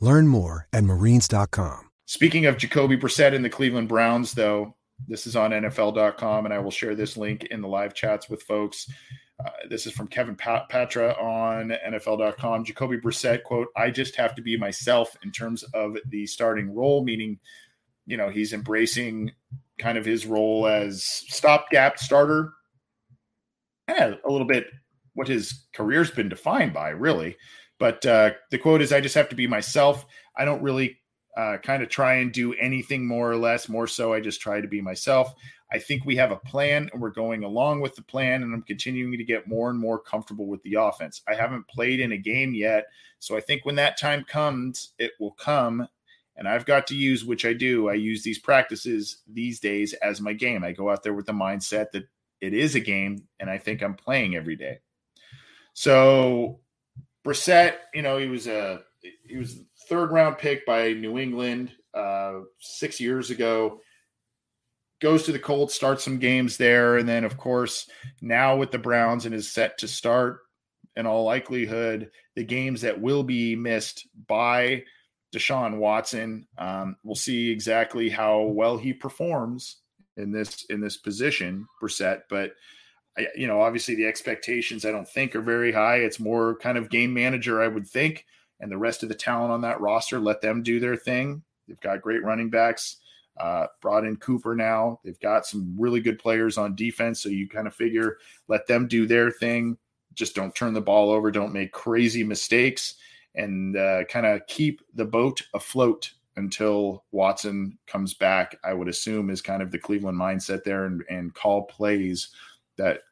Learn 0.00 0.28
more 0.28 0.68
at 0.72 0.84
marines.com. 0.84 1.90
Speaking 2.06 2.46
of 2.46 2.56
Jacoby 2.56 2.96
Brissett 2.96 3.34
and 3.34 3.44
the 3.44 3.50
Cleveland 3.50 3.88
Browns, 3.88 4.32
though, 4.32 4.74
this 5.06 5.26
is 5.26 5.36
on 5.36 5.50
NFL.com, 5.50 6.46
and 6.46 6.54
I 6.54 6.58
will 6.58 6.70
share 6.70 6.94
this 6.94 7.16
link 7.16 7.44
in 7.44 7.60
the 7.60 7.68
live 7.68 7.94
chats 7.94 8.28
with 8.28 8.42
folks. 8.42 8.90
Uh, 9.44 9.50
this 9.68 9.86
is 9.86 9.92
from 9.92 10.08
Kevin 10.08 10.34
Patra 10.34 11.12
on 11.12 11.72
NFL.com. 11.86 12.64
Jacoby 12.64 12.96
Brissett, 12.96 13.44
quote, 13.44 13.68
I 13.76 13.90
just 13.90 14.16
have 14.16 14.34
to 14.34 14.42
be 14.42 14.56
myself 14.56 15.16
in 15.22 15.30
terms 15.30 15.62
of 15.74 15.96
the 16.06 16.26
starting 16.26 16.74
role, 16.74 17.04
meaning, 17.04 17.38
you 18.06 18.16
know, 18.16 18.30
he's 18.30 18.52
embracing 18.52 19.30
kind 19.78 19.96
of 19.96 20.04
his 20.04 20.26
role 20.26 20.66
as 20.66 21.04
stopgap 21.04 21.98
starter. 21.98 22.52
Yeah, 23.88 24.14
a 24.26 24.30
little 24.30 24.46
bit 24.46 24.66
what 25.14 25.28
his 25.28 25.66
career's 25.72 26.10
been 26.10 26.28
defined 26.28 26.72
by, 26.72 26.90
really. 26.90 27.36
But 27.78 28.04
uh, 28.04 28.32
the 28.50 28.58
quote 28.58 28.82
is 28.82 28.92
I 28.92 29.00
just 29.00 29.14
have 29.14 29.28
to 29.28 29.36
be 29.36 29.46
myself. 29.46 30.06
I 30.36 30.44
don't 30.44 30.62
really 30.62 30.98
uh, 31.36 31.58
kind 31.58 31.82
of 31.82 31.88
try 31.88 32.14
and 32.14 32.32
do 32.32 32.54
anything 32.54 33.06
more 33.06 33.30
or 33.30 33.36
less. 33.36 33.68
More 33.68 33.86
so, 33.86 34.12
I 34.12 34.20
just 34.20 34.40
try 34.40 34.60
to 34.60 34.68
be 34.68 34.80
myself. 34.80 35.34
I 35.70 35.78
think 35.78 36.04
we 36.04 36.16
have 36.16 36.32
a 36.32 36.36
plan 36.36 36.88
and 36.92 37.00
we're 37.00 37.10
going 37.10 37.44
along 37.44 37.80
with 37.80 37.94
the 37.94 38.02
plan, 38.02 38.42
and 38.42 38.54
I'm 38.54 38.62
continuing 38.62 39.18
to 39.18 39.24
get 39.24 39.46
more 39.46 39.70
and 39.70 39.78
more 39.78 39.98
comfortable 39.98 40.46
with 40.46 40.62
the 40.62 40.74
offense. 40.74 41.22
I 41.28 41.34
haven't 41.34 41.68
played 41.68 42.00
in 42.00 42.12
a 42.12 42.16
game 42.16 42.54
yet. 42.54 42.86
So 43.20 43.36
I 43.36 43.40
think 43.40 43.64
when 43.64 43.74
that 43.76 43.98
time 43.98 44.24
comes, 44.24 44.92
it 44.98 45.12
will 45.20 45.32
come. 45.32 45.86
And 46.36 46.48
I've 46.48 46.64
got 46.64 46.86
to 46.86 46.94
use, 46.94 47.24
which 47.24 47.44
I 47.44 47.52
do, 47.52 47.88
I 47.88 47.94
use 47.94 48.22
these 48.22 48.38
practices 48.38 49.18
these 49.26 49.58
days 49.58 49.92
as 49.94 50.20
my 50.20 50.32
game. 50.32 50.62
I 50.62 50.72
go 50.72 50.88
out 50.88 51.02
there 51.02 51.14
with 51.14 51.26
the 51.26 51.32
mindset 51.32 51.90
that 51.90 52.08
it 52.40 52.54
is 52.54 52.76
a 52.76 52.80
game 52.80 53.26
and 53.40 53.50
I 53.50 53.58
think 53.58 53.82
I'm 53.82 53.94
playing 53.94 54.36
every 54.36 54.54
day. 54.54 54.78
So 55.74 56.60
Brissett, 57.26 57.74
you 57.94 58.02
know, 58.02 58.18
he 58.18 58.26
was 58.26 58.46
a 58.46 58.82
he 59.24 59.36
was 59.36 59.60
third 59.88 60.10
round 60.10 60.38
pick 60.38 60.66
by 60.66 60.92
New 60.92 61.18
England 61.18 61.72
uh, 61.94 62.40
six 62.58 63.00
years 63.00 63.30
ago. 63.30 63.80
Goes 65.00 65.24
to 65.24 65.32
the 65.32 65.38
Colts, 65.38 65.74
starts 65.74 66.02
some 66.02 66.18
games 66.18 66.56
there, 66.56 66.96
and 66.96 67.08
then 67.08 67.24
of 67.24 67.36
course 67.36 67.88
now 68.20 68.56
with 68.56 68.72
the 68.72 68.78
Browns 68.78 69.26
and 69.26 69.34
is 69.34 69.50
set 69.50 69.78
to 69.78 69.88
start 69.88 70.40
in 70.96 71.06
all 71.06 71.24
likelihood 71.24 72.10
the 72.34 72.44
games 72.44 72.80
that 72.80 73.00
will 73.00 73.22
be 73.22 73.54
missed 73.54 74.08
by 74.26 74.82
Deshaun 75.34 75.78
Watson. 75.78 76.46
Um, 76.56 76.96
we'll 77.04 77.14
see 77.14 77.50
exactly 77.50 78.08
how 78.08 78.42
well 78.42 78.76
he 78.76 78.92
performs 78.92 79.76
in 80.16 80.32
this 80.32 80.64
in 80.68 80.80
this 80.80 80.96
position, 80.96 81.66
Brissett, 81.80 82.22
but 82.28 82.52
you 83.34 83.46
know, 83.46 83.60
obviously 83.60 83.94
the 83.94 84.06
expectations 84.06 84.84
I 84.84 84.90
don't 84.90 85.08
think 85.08 85.34
are 85.34 85.42
very 85.42 85.72
high. 85.72 85.96
It's 85.96 86.20
more 86.20 86.56
kind 86.56 86.78
of 86.78 86.90
game 86.90 87.12
manager, 87.12 87.60
I 87.60 87.68
would 87.68 87.86
think, 87.86 88.26
and 88.60 88.70
the 88.70 88.78
rest 88.78 89.02
of 89.02 89.08
the 89.08 89.14
talent 89.14 89.52
on 89.52 89.60
that 89.62 89.80
roster, 89.80 90.18
let 90.18 90.40
them 90.40 90.62
do 90.62 90.80
their 90.80 90.96
thing. 90.96 91.42
They've 91.66 91.80
got 91.80 92.02
great 92.02 92.24
running 92.24 92.50
backs. 92.50 92.96
Uh, 93.38 93.66
brought 93.80 94.04
in 94.04 94.16
Cooper 94.16 94.56
now. 94.56 94.98
They've 95.04 95.20
got 95.20 95.46
some 95.46 95.76
really 95.78 96.00
good 96.00 96.18
players 96.18 96.58
on 96.58 96.74
defense. 96.74 97.20
So 97.20 97.28
you 97.28 97.48
kind 97.48 97.68
of 97.68 97.74
figure 97.74 98.18
let 98.48 98.66
them 98.66 98.88
do 98.88 99.06
their 99.06 99.30
thing. 99.30 99.78
Just 100.14 100.34
don't 100.34 100.54
turn 100.54 100.74
the 100.74 100.80
ball 100.80 101.10
over. 101.10 101.30
Don't 101.30 101.52
make 101.52 101.70
crazy 101.70 102.24
mistakes 102.24 102.96
and 103.36 103.76
uh, 103.76 104.04
kind 104.06 104.26
of 104.26 104.44
keep 104.48 104.80
the 104.94 105.04
boat 105.04 105.40
afloat 105.54 106.10
until 106.36 107.04
Watson 107.12 107.78
comes 107.86 108.14
back. 108.14 108.58
I 108.64 108.72
would 108.72 108.88
assume 108.88 109.30
is 109.30 109.40
kind 109.40 109.62
of 109.62 109.70
the 109.70 109.78
Cleveland 109.78 110.18
mindset 110.18 110.64
there 110.64 110.86
and, 110.86 111.04
and 111.08 111.34
call 111.34 111.62
plays 111.62 112.30
that 112.76 113.02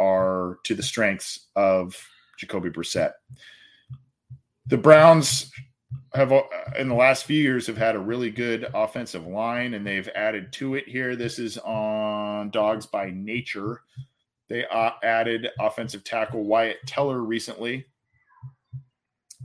are 0.00 0.58
to 0.64 0.74
the 0.74 0.82
strengths 0.82 1.48
of 1.54 1.96
Jacoby 2.38 2.70
Brissett. 2.70 3.12
The 4.66 4.78
Browns 4.78 5.52
have 6.14 6.32
in 6.78 6.88
the 6.88 6.94
last 6.94 7.24
few 7.24 7.40
years 7.40 7.66
have 7.66 7.76
had 7.76 7.94
a 7.94 8.00
really 8.00 8.30
good 8.30 8.68
offensive 8.74 9.26
line 9.26 9.74
and 9.74 9.86
they've 9.86 10.08
added 10.14 10.52
to 10.54 10.74
it 10.74 10.88
here. 10.88 11.14
This 11.14 11.38
is 11.38 11.58
on 11.58 12.50
Dogs 12.50 12.86
by 12.86 13.10
Nature. 13.10 13.82
They 14.48 14.66
uh, 14.66 14.92
added 15.04 15.48
offensive 15.60 16.02
tackle 16.02 16.44
Wyatt 16.44 16.78
Teller 16.86 17.20
recently. 17.22 17.86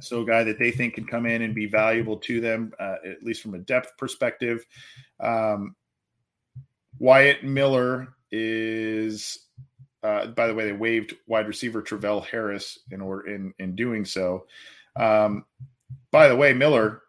So, 0.01 0.21
a 0.21 0.25
guy 0.25 0.43
that 0.43 0.59
they 0.59 0.71
think 0.71 0.95
can 0.95 1.05
come 1.05 1.25
in 1.25 1.43
and 1.43 1.55
be 1.55 1.67
valuable 1.67 2.17
to 2.17 2.41
them, 2.41 2.73
uh, 2.79 2.95
at 3.05 3.23
least 3.23 3.41
from 3.41 3.53
a 3.53 3.59
depth 3.59 3.97
perspective. 3.97 4.65
Um, 5.21 5.75
Wyatt 6.99 7.43
Miller 7.43 8.15
is 8.31 9.44
uh, 10.05 10.27
by 10.27 10.45
the 10.45 10.53
way, 10.53 10.65
they 10.65 10.73
waived 10.73 11.15
wide 11.25 11.47
receiver 11.47 11.81
Travell 11.81 12.21
Harris 12.21 12.77
in 12.91 13.01
order 13.01 13.27
in 13.27 13.53
in 13.57 13.75
doing 13.75 14.05
so. 14.05 14.45
Um, 14.95 15.45
by 16.11 16.27
the 16.27 16.35
way, 16.35 16.53
Miller, 16.53 17.01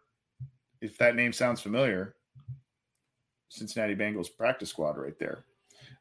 if 0.81 0.97
that 0.97 1.15
name 1.15 1.31
sounds 1.31 1.61
familiar, 1.61 2.15
Cincinnati 3.49 3.95
Bengals 3.95 4.35
practice 4.35 4.69
squad 4.69 4.97
right 4.97 5.17
there. 5.19 5.43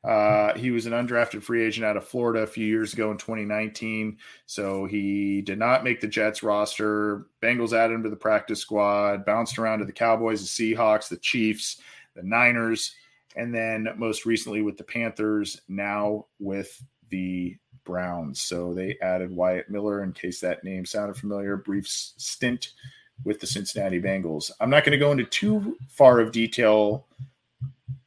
Uh, 0.04 0.56
he 0.56 0.70
was 0.70 0.86
an 0.86 0.92
undrafted 0.92 1.42
free 1.42 1.64
agent 1.64 1.84
out 1.84 1.96
of 1.96 2.08
Florida 2.08 2.40
a 2.40 2.46
few 2.46 2.64
years 2.64 2.94
ago 2.94 3.10
in 3.10 3.18
2019. 3.18 4.16
So 4.46 4.86
he 4.86 5.42
did 5.42 5.58
not 5.58 5.84
make 5.84 6.00
the 6.00 6.06
Jets 6.06 6.42
roster. 6.42 7.26
Bengals 7.42 7.72
added 7.72 7.94
him 7.94 8.02
to 8.04 8.10
the 8.10 8.16
practice 8.16 8.60
squad, 8.60 9.26
bounced 9.26 9.58
around 9.58 9.80
to 9.80 9.84
the 9.84 9.92
Cowboys, 9.92 10.40
the 10.40 10.74
Seahawks, 10.74 11.08
the 11.08 11.16
Chiefs, 11.16 11.80
the 12.14 12.22
Niners 12.22 12.94
and 13.36 13.54
then 13.54 13.88
most 13.96 14.26
recently 14.26 14.62
with 14.62 14.76
the 14.76 14.84
Panthers, 14.84 15.60
now 15.68 16.26
with 16.38 16.82
the 17.10 17.56
Browns. 17.84 18.40
So 18.40 18.74
they 18.74 18.98
added 19.00 19.30
Wyatt 19.30 19.70
Miller 19.70 20.02
in 20.02 20.12
case 20.12 20.40
that 20.40 20.64
name 20.64 20.84
sounded 20.84 21.16
familiar. 21.16 21.56
Brief 21.56 21.86
stint 21.86 22.72
with 23.24 23.40
the 23.40 23.46
Cincinnati 23.46 24.00
Bengals. 24.00 24.50
I'm 24.60 24.70
not 24.70 24.84
going 24.84 24.92
to 24.92 24.98
go 24.98 25.12
into 25.12 25.24
too 25.24 25.76
far 25.88 26.18
of 26.18 26.32
detail 26.32 27.06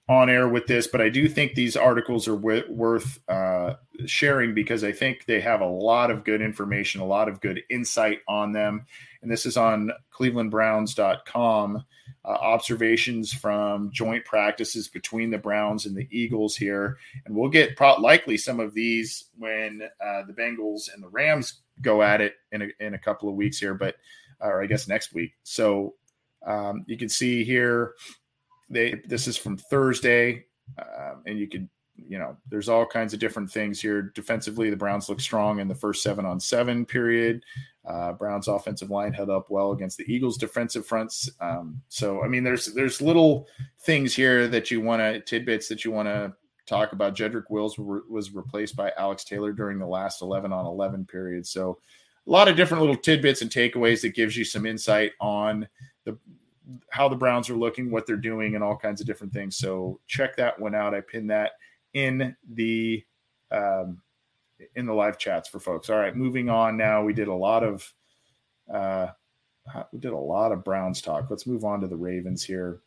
on 0.10 0.28
air 0.28 0.50
with 0.50 0.66
this, 0.66 0.88
but 0.88 1.02
I 1.02 1.10
do 1.10 1.30
think 1.30 1.54
these 1.54 1.78
articles 1.78 2.28
are 2.28 2.36
w- 2.36 2.66
worth 2.68 3.20
uh, 3.30 3.76
sharing 4.08 4.56
because 4.56 4.84
I 4.84 4.92
think 4.92 5.26
they 5.26 5.40
have 5.40 5.62
a 5.62 5.68
lot 5.68 6.10
of 6.10 6.24
good 6.24 6.42
information, 6.42 7.00
a 7.00 7.06
lot 7.06 7.30
of 7.30 7.40
good 7.42 7.62
insight 7.70 8.22
on 8.28 8.52
them. 8.52 8.88
And 9.22 9.32
this 9.32 9.46
is 9.46 9.56
on 9.56 9.92
clevelandbrowns.com 10.12 11.86
uh, 12.26 12.28
observations 12.28 13.32
from 13.32 13.92
joint 13.92 14.26
practices 14.26 14.88
between 14.88 15.30
the 15.30 15.38
Browns 15.38 15.86
and 15.86 15.96
the 15.96 16.08
Eagles 16.10 16.56
here. 16.56 16.98
And 17.26 17.36
we'll 17.36 17.52
get 17.52 17.78
pro- 17.78 18.02
likely 18.02 18.36
some 18.36 18.60
of 18.60 18.74
these 18.74 19.26
when 19.38 19.84
uh, 20.04 20.24
the 20.26 20.34
Bengals 20.34 20.92
and 20.92 21.04
the 21.04 21.10
Rams 21.10 21.62
go 21.82 22.02
at 22.02 22.20
it 22.20 22.34
in 22.52 22.64
a, 22.64 22.68
in 22.80 22.96
a 22.96 23.00
couple 23.00 23.30
of 23.30 23.36
weeks 23.36 23.60
here, 23.60 23.76
but, 23.76 23.96
or 24.40 24.64
I 24.64 24.66
guess 24.66 24.88
next 24.88 25.14
week. 25.14 25.34
So 25.44 25.94
um, 26.46 26.84
you 26.88 26.98
can 26.98 27.10
see 27.10 27.44
here, 27.44 27.94
they 28.70 29.02
this 29.06 29.28
is 29.28 29.38
from 29.38 29.58
Thursday, 29.58 30.46
um, 30.78 31.24
and 31.26 31.40
you 31.40 31.48
can 31.48 31.70
you 32.08 32.18
know, 32.18 32.38
there's 32.50 32.70
all 32.70 32.86
kinds 32.86 33.14
of 33.14 33.20
different 33.20 33.52
things 33.52 33.82
here. 33.82 34.02
Defensively, 34.16 34.70
the 34.70 34.76
Browns 34.76 35.10
look 35.10 35.20
strong 35.20 35.60
in 35.60 35.68
the 35.68 35.76
first 35.76 36.04
seven 36.04 36.26
on 36.26 36.40
seven 36.40 36.86
period. 36.86 37.44
Uh, 37.86 38.14
Browns 38.14 38.48
offensive 38.48 38.90
line 38.90 39.14
held 39.14 39.30
up 39.30 39.50
well 39.50 39.72
against 39.72 39.98
the 39.98 40.12
Eagles 40.12 40.38
defensive 40.38 40.86
fronts. 40.86 41.30
Um, 41.40 41.82
so, 41.90 42.24
I 42.24 42.28
mean, 42.28 42.44
there's 42.44 42.68
there's 42.74 43.02
little 43.02 43.48
things 43.82 44.16
here 44.16 44.48
that 44.48 44.70
you 44.70 44.82
want 44.82 45.02
to 45.02 45.20
tidbits 45.22 45.68
that 45.70 45.84
you 45.84 45.92
want 45.92 46.08
to 46.08 46.34
talk 46.66 46.94
about. 46.94 47.16
Jedrick 47.16 47.50
Wills 47.50 47.78
was 47.78 48.34
replaced 48.34 48.76
by 48.76 48.92
Alex 48.98 49.24
Taylor 49.24 49.52
during 49.52 49.80
the 49.80 49.88
last 49.88 50.22
11 50.22 50.54
on 50.54 50.66
11 50.66 51.06
period. 51.06 51.48
So, 51.48 51.80
a 52.28 52.30
lot 52.32 52.48
of 52.48 52.56
different 52.56 52.82
little 52.82 52.98
tidbits 52.98 53.42
and 53.42 53.50
takeaways 53.50 54.02
that 54.02 54.14
gives 54.14 54.38
you 54.38 54.46
some 54.46 54.66
insight 54.66 55.14
on 55.20 55.68
the 56.06 56.18
how 56.90 57.10
the 57.10 57.16
Browns 57.16 57.50
are 57.50 57.56
looking, 57.56 57.90
what 57.90 58.06
they're 58.06 58.16
doing, 58.16 58.56
and 58.56 58.64
all 58.64 58.78
kinds 58.78 59.02
of 59.02 59.08
different 59.08 59.34
things. 59.34 59.58
So 59.58 60.00
check 60.08 60.36
that 60.38 60.60
one 60.60 60.76
out. 60.76 60.94
I 60.94 61.02
pinned 61.02 61.30
that 61.32 61.54
in 61.94 62.36
the 62.54 63.04
um, 63.52 64.02
in 64.76 64.86
the 64.86 64.94
live 64.94 65.18
chats 65.18 65.50
for 65.50 65.60
folks. 65.60 65.90
All 65.90 65.98
right, 65.98 66.16
moving 66.16 66.50
on 66.50 66.78
now. 66.78 67.04
We 67.04 67.14
did 67.14 67.28
a 67.28 67.34
lot 67.34 67.64
of 67.64 67.94
uh, 68.72 69.08
we 69.92 70.00
did 70.00 70.14
a 70.14 70.18
lot 70.18 70.52
of 70.52 70.64
Browns 70.64 71.02
talk. 71.02 71.30
Let's 71.30 71.48
move 71.48 71.64
on 71.64 71.82
to 71.82 71.88
the 71.88 71.96
Ravens 71.96 72.44
here. 72.44 72.82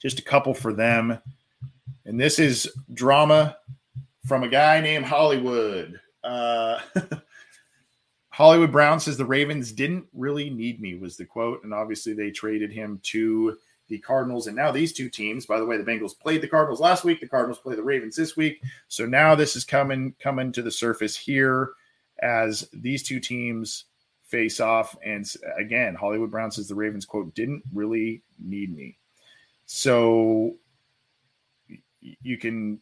Just 0.00 0.18
a 0.18 0.24
couple 0.24 0.54
for 0.54 0.72
them, 0.72 1.18
and 2.04 2.20
this 2.20 2.38
is 2.38 2.70
drama 2.94 3.56
from 4.26 4.44
a 4.44 4.48
guy 4.48 4.80
named 4.80 5.04
Hollywood. 5.04 6.00
Uh, 6.22 6.78
Hollywood 8.38 8.70
Brown 8.70 9.00
says 9.00 9.16
the 9.16 9.24
Ravens 9.24 9.72
didn't 9.72 10.06
really 10.14 10.48
need 10.48 10.80
me, 10.80 10.94
was 10.94 11.16
the 11.16 11.24
quote. 11.24 11.64
And 11.64 11.74
obviously, 11.74 12.12
they 12.12 12.30
traded 12.30 12.70
him 12.70 13.00
to 13.02 13.58
the 13.88 13.98
Cardinals. 13.98 14.46
And 14.46 14.54
now 14.54 14.70
these 14.70 14.92
two 14.92 15.08
teams, 15.08 15.44
by 15.44 15.58
the 15.58 15.64
way, 15.64 15.76
the 15.76 15.82
Bengals 15.82 16.16
played 16.16 16.40
the 16.40 16.46
Cardinals 16.46 16.78
last 16.78 17.02
week. 17.02 17.18
The 17.18 17.26
Cardinals 17.26 17.58
play 17.58 17.74
the 17.74 17.82
Ravens 17.82 18.14
this 18.14 18.36
week. 18.36 18.62
So 18.86 19.06
now 19.06 19.34
this 19.34 19.56
is 19.56 19.64
coming 19.64 20.14
coming 20.20 20.52
to 20.52 20.62
the 20.62 20.70
surface 20.70 21.16
here 21.16 21.70
as 22.22 22.68
these 22.72 23.02
two 23.02 23.18
teams 23.18 23.86
face 24.22 24.60
off. 24.60 24.96
And 25.04 25.28
again, 25.58 25.96
Hollywood 25.96 26.30
Brown 26.30 26.52
says 26.52 26.68
the 26.68 26.76
Ravens 26.76 27.06
quote 27.06 27.34
didn't 27.34 27.64
really 27.74 28.22
need 28.38 28.72
me. 28.72 28.98
So 29.66 30.54
you 32.22 32.38
can 32.38 32.78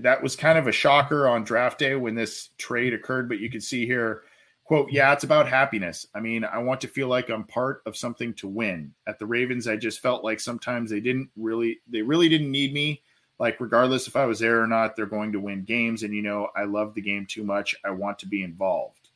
that 0.00 0.22
was 0.22 0.36
kind 0.36 0.56
of 0.56 0.68
a 0.68 0.72
shocker 0.72 1.28
on 1.28 1.44
draft 1.44 1.80
day 1.80 1.96
when 1.96 2.14
this 2.14 2.48
trade 2.56 2.94
occurred, 2.94 3.28
but 3.28 3.40
you 3.40 3.50
can 3.50 3.60
see 3.60 3.84
here 3.84 4.22
quote, 4.66 4.90
yeah, 4.90 5.12
it's 5.12 5.22
about 5.22 5.48
happiness. 5.48 6.08
I 6.12 6.18
mean, 6.18 6.44
I 6.44 6.58
want 6.58 6.80
to 6.80 6.88
feel 6.88 7.06
like 7.06 7.30
I'm 7.30 7.44
part 7.44 7.82
of 7.86 7.96
something 7.96 8.34
to 8.34 8.48
win. 8.48 8.92
At 9.06 9.20
the 9.20 9.26
Ravens, 9.26 9.68
I 9.68 9.76
just 9.76 10.00
felt 10.00 10.24
like 10.24 10.40
sometimes 10.40 10.90
they 10.90 10.98
didn't 10.98 11.30
really, 11.36 11.78
they 11.88 12.02
really 12.02 12.28
didn't 12.28 12.50
need 12.50 12.74
me. 12.74 13.02
Like, 13.38 13.60
regardless 13.60 14.08
if 14.08 14.16
I 14.16 14.26
was 14.26 14.40
there 14.40 14.60
or 14.60 14.66
not, 14.66 14.96
they're 14.96 15.06
going 15.06 15.30
to 15.32 15.40
win 15.40 15.62
games. 15.62 16.02
And, 16.02 16.12
you 16.12 16.22
know, 16.22 16.48
I 16.56 16.64
love 16.64 16.94
the 16.94 17.00
game 17.00 17.26
too 17.26 17.44
much. 17.44 17.76
I 17.84 17.90
want 17.90 18.18
to 18.20 18.26
be 18.26 18.42
involved. 18.42 19.10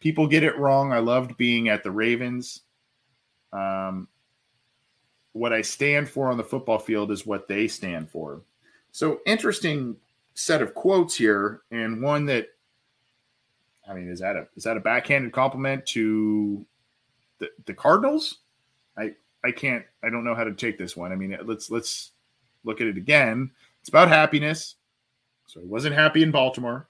People 0.00 0.26
get 0.26 0.44
it 0.44 0.56
wrong. 0.56 0.92
I 0.92 1.00
loved 1.00 1.36
being 1.36 1.68
at 1.68 1.82
the 1.82 1.90
Ravens. 1.90 2.62
Um, 3.52 4.08
what 5.32 5.52
I 5.52 5.60
stand 5.60 6.08
for 6.08 6.30
on 6.30 6.38
the 6.38 6.44
football 6.44 6.78
field 6.78 7.10
is 7.10 7.26
what 7.26 7.48
they 7.48 7.68
stand 7.68 8.10
for. 8.10 8.40
So, 8.92 9.20
interesting 9.26 9.96
set 10.32 10.62
of 10.62 10.74
quotes 10.74 11.16
here, 11.16 11.62
and 11.70 12.00
one 12.00 12.24
that 12.26 12.48
I 13.88 13.94
mean, 13.94 14.10
is 14.10 14.20
that 14.20 14.36
a 14.36 14.48
is 14.56 14.64
that 14.64 14.76
a 14.76 14.80
backhanded 14.80 15.32
compliment 15.32 15.86
to 15.86 16.64
the, 17.38 17.48
the 17.66 17.74
Cardinals? 17.74 18.38
I 18.96 19.14
I 19.44 19.52
can't 19.52 19.84
I 20.02 20.10
don't 20.10 20.24
know 20.24 20.34
how 20.34 20.44
to 20.44 20.52
take 20.52 20.78
this 20.78 20.96
one. 20.96 21.12
I 21.12 21.16
mean, 21.16 21.36
let's 21.44 21.70
let's 21.70 22.12
look 22.64 22.80
at 22.80 22.86
it 22.86 22.96
again. 22.96 23.50
It's 23.80 23.88
about 23.88 24.08
happiness. 24.08 24.74
So 25.46 25.60
I 25.60 25.64
wasn't 25.64 25.94
happy 25.94 26.22
in 26.22 26.32
Baltimore. 26.32 26.88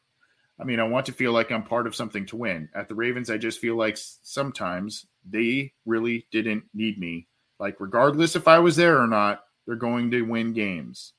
I 0.59 0.65
mean, 0.65 0.81
I 0.81 0.85
want 0.85 1.05
to 1.07 1.13
feel 1.13 1.33
like 1.33 1.53
I'm 1.53 1.63
part 1.63 1.87
of 1.87 1.95
something 1.95 2.25
to 2.27 2.37
win. 2.37 2.71
At 2.75 2.89
the 2.89 2.95
Ravens, 2.95 3.29
I 3.29 3.37
just 3.37 3.61
feel 3.61 3.77
like 3.77 3.99
sometimes 3.99 5.07
they 5.29 5.73
really 5.85 6.27
didn't 6.31 6.65
need 6.73 6.99
me. 6.99 7.27
Like, 7.59 7.77
regardless 7.79 8.37
if 8.37 8.49
I 8.49 8.59
was 8.59 8.77
there 8.77 8.99
or 8.99 9.07
not, 9.07 9.45
they're 9.67 9.77
going 9.77 10.11
to 10.13 10.23
win 10.23 10.55
games. 10.55 11.13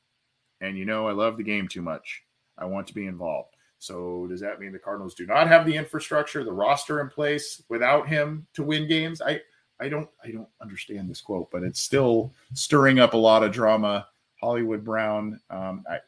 And 0.59 0.75
you 0.77 0.85
know, 0.85 1.07
I 1.07 1.11
love 1.11 1.37
the 1.37 1.43
game 1.43 1.67
too 1.67 1.83
much. 1.83 2.23
I 2.57 2.65
want 2.65 2.87
to 2.87 2.95
be 2.95 3.05
involved. 3.05 3.55
So 3.79 4.27
does 4.27 4.39
that 4.41 4.59
mean 4.59 4.71
the 4.71 4.79
Cardinals 4.79 5.13
do 5.13 5.25
not 5.25 5.47
have 5.47 5.65
the 5.65 5.75
infrastructure, 5.75 6.43
the 6.43 6.51
roster 6.51 6.99
in 6.99 7.09
place 7.09 7.61
without 7.69 8.07
him 8.07 8.47
to 8.53 8.63
win 8.63 8.87
games? 8.87 9.21
I 9.21 9.41
I 9.79 9.89
don't 9.89 10.09
I 10.23 10.31
don't 10.31 10.49
understand 10.61 11.09
this 11.09 11.21
quote, 11.21 11.51
but 11.51 11.63
it's 11.63 11.81
still 11.81 12.33
stirring 12.53 12.99
up 12.99 13.13
a 13.13 13.17
lot 13.17 13.43
of 13.43 13.51
drama. 13.51 14.07
Hollywood 14.41 14.83
Brown, 14.83 15.39
um, 15.49 15.83
I 15.89 15.99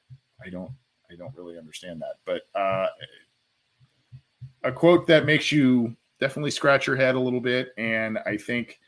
I 0.43 0.49
don't 0.49 0.71
I 1.11 1.15
don't 1.15 1.35
really 1.35 1.57
understand 1.57 2.01
that, 2.01 2.15
but 2.25 2.43
uh, 2.59 2.87
a 4.63 4.71
quote 4.71 5.07
that 5.07 5.25
makes 5.25 5.51
you 5.51 5.95
definitely 6.19 6.51
scratch 6.51 6.87
your 6.87 6.95
head 6.95 7.15
a 7.15 7.19
little 7.19 7.41
bit, 7.41 7.69
and 7.77 8.17
I 8.25 8.37
think 8.37 8.79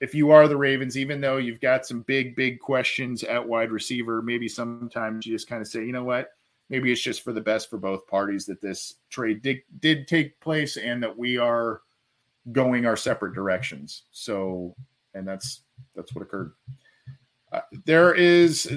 if 0.00 0.14
you 0.14 0.30
are 0.30 0.48
the 0.48 0.56
Ravens, 0.56 0.96
even 0.96 1.20
though 1.20 1.36
you've 1.36 1.60
got 1.60 1.86
some 1.86 2.02
big 2.02 2.36
big 2.36 2.60
questions 2.60 3.22
at 3.24 3.46
wide 3.46 3.70
receiver, 3.70 4.20
maybe 4.20 4.48
sometimes 4.48 5.24
you 5.26 5.34
just 5.34 5.48
kind 5.48 5.62
of 5.62 5.68
say, 5.68 5.84
you 5.84 5.92
know 5.92 6.04
what 6.04 6.30
maybe 6.70 6.90
it's 6.90 7.02
just 7.02 7.22
for 7.22 7.32
the 7.32 7.40
best 7.40 7.68
for 7.68 7.76
both 7.76 8.06
parties 8.06 8.46
that 8.46 8.62
this 8.62 8.94
trade 9.10 9.42
did, 9.42 9.58
did 9.80 10.08
take 10.08 10.40
place 10.40 10.76
and 10.76 11.02
that 11.02 11.18
we 11.18 11.36
are 11.36 11.82
going 12.52 12.86
our 12.86 12.96
separate 12.96 13.34
directions. 13.34 14.04
So, 14.12 14.74
and 15.14 15.26
that's 15.26 15.62
that's 15.94 16.14
what 16.14 16.22
occurred. 16.22 16.52
Uh, 17.52 17.60
there 17.84 18.14
is, 18.14 18.70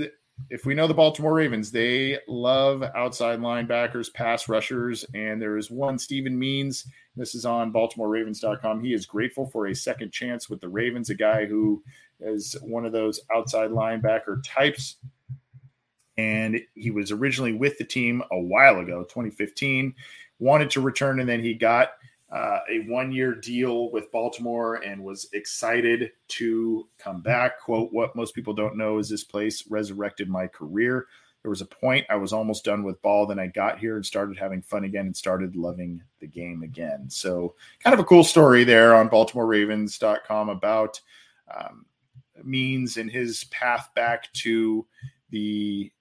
if 0.49 0.65
we 0.65 0.73
know 0.73 0.87
the 0.87 0.93
Baltimore 0.93 1.33
Ravens, 1.33 1.71
they 1.71 2.17
love 2.27 2.83
outside 2.95 3.39
linebackers, 3.39 4.11
pass 4.11 4.49
rushers, 4.49 5.05
and 5.13 5.39
there 5.39 5.57
is 5.57 5.69
one 5.69 5.99
Steven 5.99 6.37
Means. 6.37 6.87
This 7.15 7.35
is 7.35 7.45
on 7.45 7.71
BaltimoreRavens.com. 7.71 8.83
He 8.83 8.93
is 8.93 9.05
grateful 9.05 9.45
for 9.45 9.67
a 9.67 9.75
second 9.75 10.11
chance 10.11 10.49
with 10.49 10.59
the 10.59 10.69
Ravens, 10.69 11.11
a 11.11 11.15
guy 11.15 11.45
who 11.45 11.83
is 12.19 12.55
one 12.63 12.85
of 12.85 12.91
those 12.91 13.19
outside 13.35 13.69
linebacker 13.69 14.41
types 14.43 14.95
and 16.17 16.59
he 16.75 16.91
was 16.91 17.11
originally 17.11 17.53
with 17.53 17.77
the 17.77 17.83
team 17.83 18.21
a 18.31 18.39
while 18.39 18.79
ago, 18.79 19.03
2015. 19.03 19.93
Wanted 20.39 20.69
to 20.71 20.81
return, 20.81 21.19
and 21.19 21.29
then 21.29 21.41
he 21.41 21.53
got 21.53 21.91
uh, 22.31 22.59
a 22.69 22.79
one-year 22.87 23.35
deal 23.35 23.91
with 23.91 24.11
Baltimore 24.11 24.75
and 24.75 25.03
was 25.03 25.27
excited 25.33 26.11
to 26.29 26.87
come 26.97 27.21
back. 27.21 27.59
"Quote: 27.59 27.93
What 27.93 28.15
most 28.15 28.35
people 28.35 28.53
don't 28.53 28.77
know 28.77 28.97
is 28.97 29.09
this 29.09 29.23
place 29.23 29.65
resurrected 29.69 30.29
my 30.29 30.47
career. 30.47 31.07
There 31.43 31.49
was 31.49 31.61
a 31.61 31.65
point 31.65 32.05
I 32.09 32.15
was 32.15 32.31
almost 32.31 32.63
done 32.63 32.83
with 32.83 33.01
ball, 33.01 33.25
then 33.25 33.37
I 33.37 33.47
got 33.47 33.77
here 33.77 33.97
and 33.97 34.05
started 34.05 34.37
having 34.37 34.61
fun 34.61 34.85
again 34.85 35.07
and 35.07 35.15
started 35.15 35.57
loving 35.57 36.01
the 36.21 36.27
game 36.27 36.63
again. 36.63 37.09
So, 37.09 37.55
kind 37.83 37.93
of 37.93 37.99
a 37.99 38.05
cool 38.05 38.23
story 38.23 38.63
there 38.63 38.95
on 38.95 39.09
BaltimoreRavens.com 39.09 40.49
about 40.49 41.01
um, 41.53 41.85
Means 42.43 42.95
and 42.97 43.11
his 43.11 43.43
path 43.45 43.89
back 43.93 44.31
to 44.33 44.85
the 45.31 45.91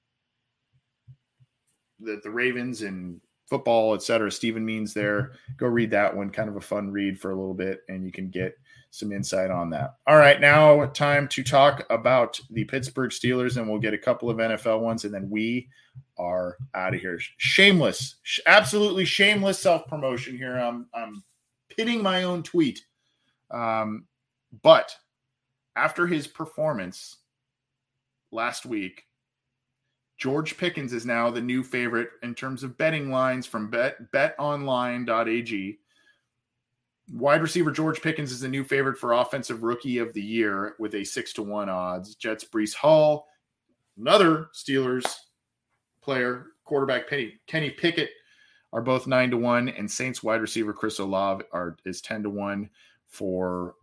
the, 2.03 2.21
the 2.23 2.31
Ravens 2.31 2.83
and 2.83 3.21
football, 3.49 3.95
et 3.95 4.03
cetera. 4.03 4.31
Steven 4.31 4.65
Means 4.65 4.95
there. 4.95 5.33
Go 5.59 5.67
read 5.67 5.91
that 5.91 6.17
one. 6.17 6.31
Kind 6.31 6.49
of 6.49 6.57
a 6.57 6.61
fun 6.61 6.91
read 6.91 7.21
for 7.21 7.33
a 7.33 7.37
little 7.37 7.55
bit, 7.55 7.83
and 7.89 8.05
you 8.05 8.13
can 8.13 8.31
get 8.31 8.57
some 8.91 9.13
insight 9.13 9.51
on 9.51 9.71
that. 9.71 9.97
All 10.07 10.17
right, 10.17 10.41
now 10.41 10.87
time 10.87 11.27
to 11.29 11.43
talk 11.43 11.85
about 11.91 12.41
the 12.51 12.65
Pittsburgh 12.65 13.11
Steelers, 13.11 13.57
and 13.57 13.69
we'll 13.69 13.79
get 13.79 13.95
a 13.95 13.99
couple 13.99 14.31
of 14.31 14.37
NFL 14.39 14.81
ones, 14.81 15.05
and 15.05 15.13
then 15.13 15.29
we 15.29 15.69
are 16.19 16.57
out 16.75 16.95
of 16.95 17.01
here. 17.01 17.19
Shameless, 17.39 18.17
absolutely 18.47 19.05
shameless 19.05 19.59
self 19.59 19.87
promotion 19.87 20.37
here. 20.37 20.57
I'm 20.57 20.87
I'm 20.95 21.23
pitting 21.69 22.03
my 22.03 22.23
own 22.23 22.43
tweet, 22.43 22.85
um, 23.51 24.07
but 24.63 24.95
after 25.77 26.07
his 26.07 26.27
performance 26.27 27.17
last 28.31 28.67
week 28.67 29.05
George 30.23 30.57
Pickens 30.57 30.93
is 30.93 31.05
now 31.05 31.33
the 31.33 31.41
new 31.41 31.65
favorite 31.65 32.11
in 32.23 32.33
terms 32.33 32.63
of 32.63 32.79
betting 32.79 33.11
lines 33.11 33.45
from 33.45 33.69
bet 33.69 34.13
betonline.ag. 34.13 35.81
Wide 37.13 37.43
receiver 37.43 37.73
George 37.73 38.01
Pickens 38.01 38.31
is 38.31 38.39
the 38.39 38.47
new 38.47 38.63
favorite 38.63 38.97
for 38.97 39.15
offensive 39.15 39.65
rookie 39.65 39.99
of 39.99 40.15
the 40.15 40.23
year 40.23 40.77
with 40.79 40.95
a 40.95 41.03
six 41.03 41.33
to 41.33 41.43
one 41.43 41.69
odds. 41.69 42.15
Jets 42.15 42.45
Breece 42.45 42.73
Hall, 42.73 43.27
another 43.99 44.47
Steelers 44.55 45.13
player, 46.03 46.53
quarterback 46.65 47.09
Penny, 47.09 47.41
Kenny 47.49 47.71
Pickett 47.71 48.11
are 48.73 48.81
both 48.81 49.09
nine 49.09 49.29
to 49.33 49.37
one, 49.37 49.71
and 49.71 49.91
Saints 49.91 50.23
wide 50.23 50.41
receiver 50.41 50.73
Chris 50.73 51.01
Olave 51.01 51.43
are 51.51 51.77
is 51.85 52.01
ten 52.01 52.23
to 52.23 52.31
one 52.31 52.71
for 53.09 53.75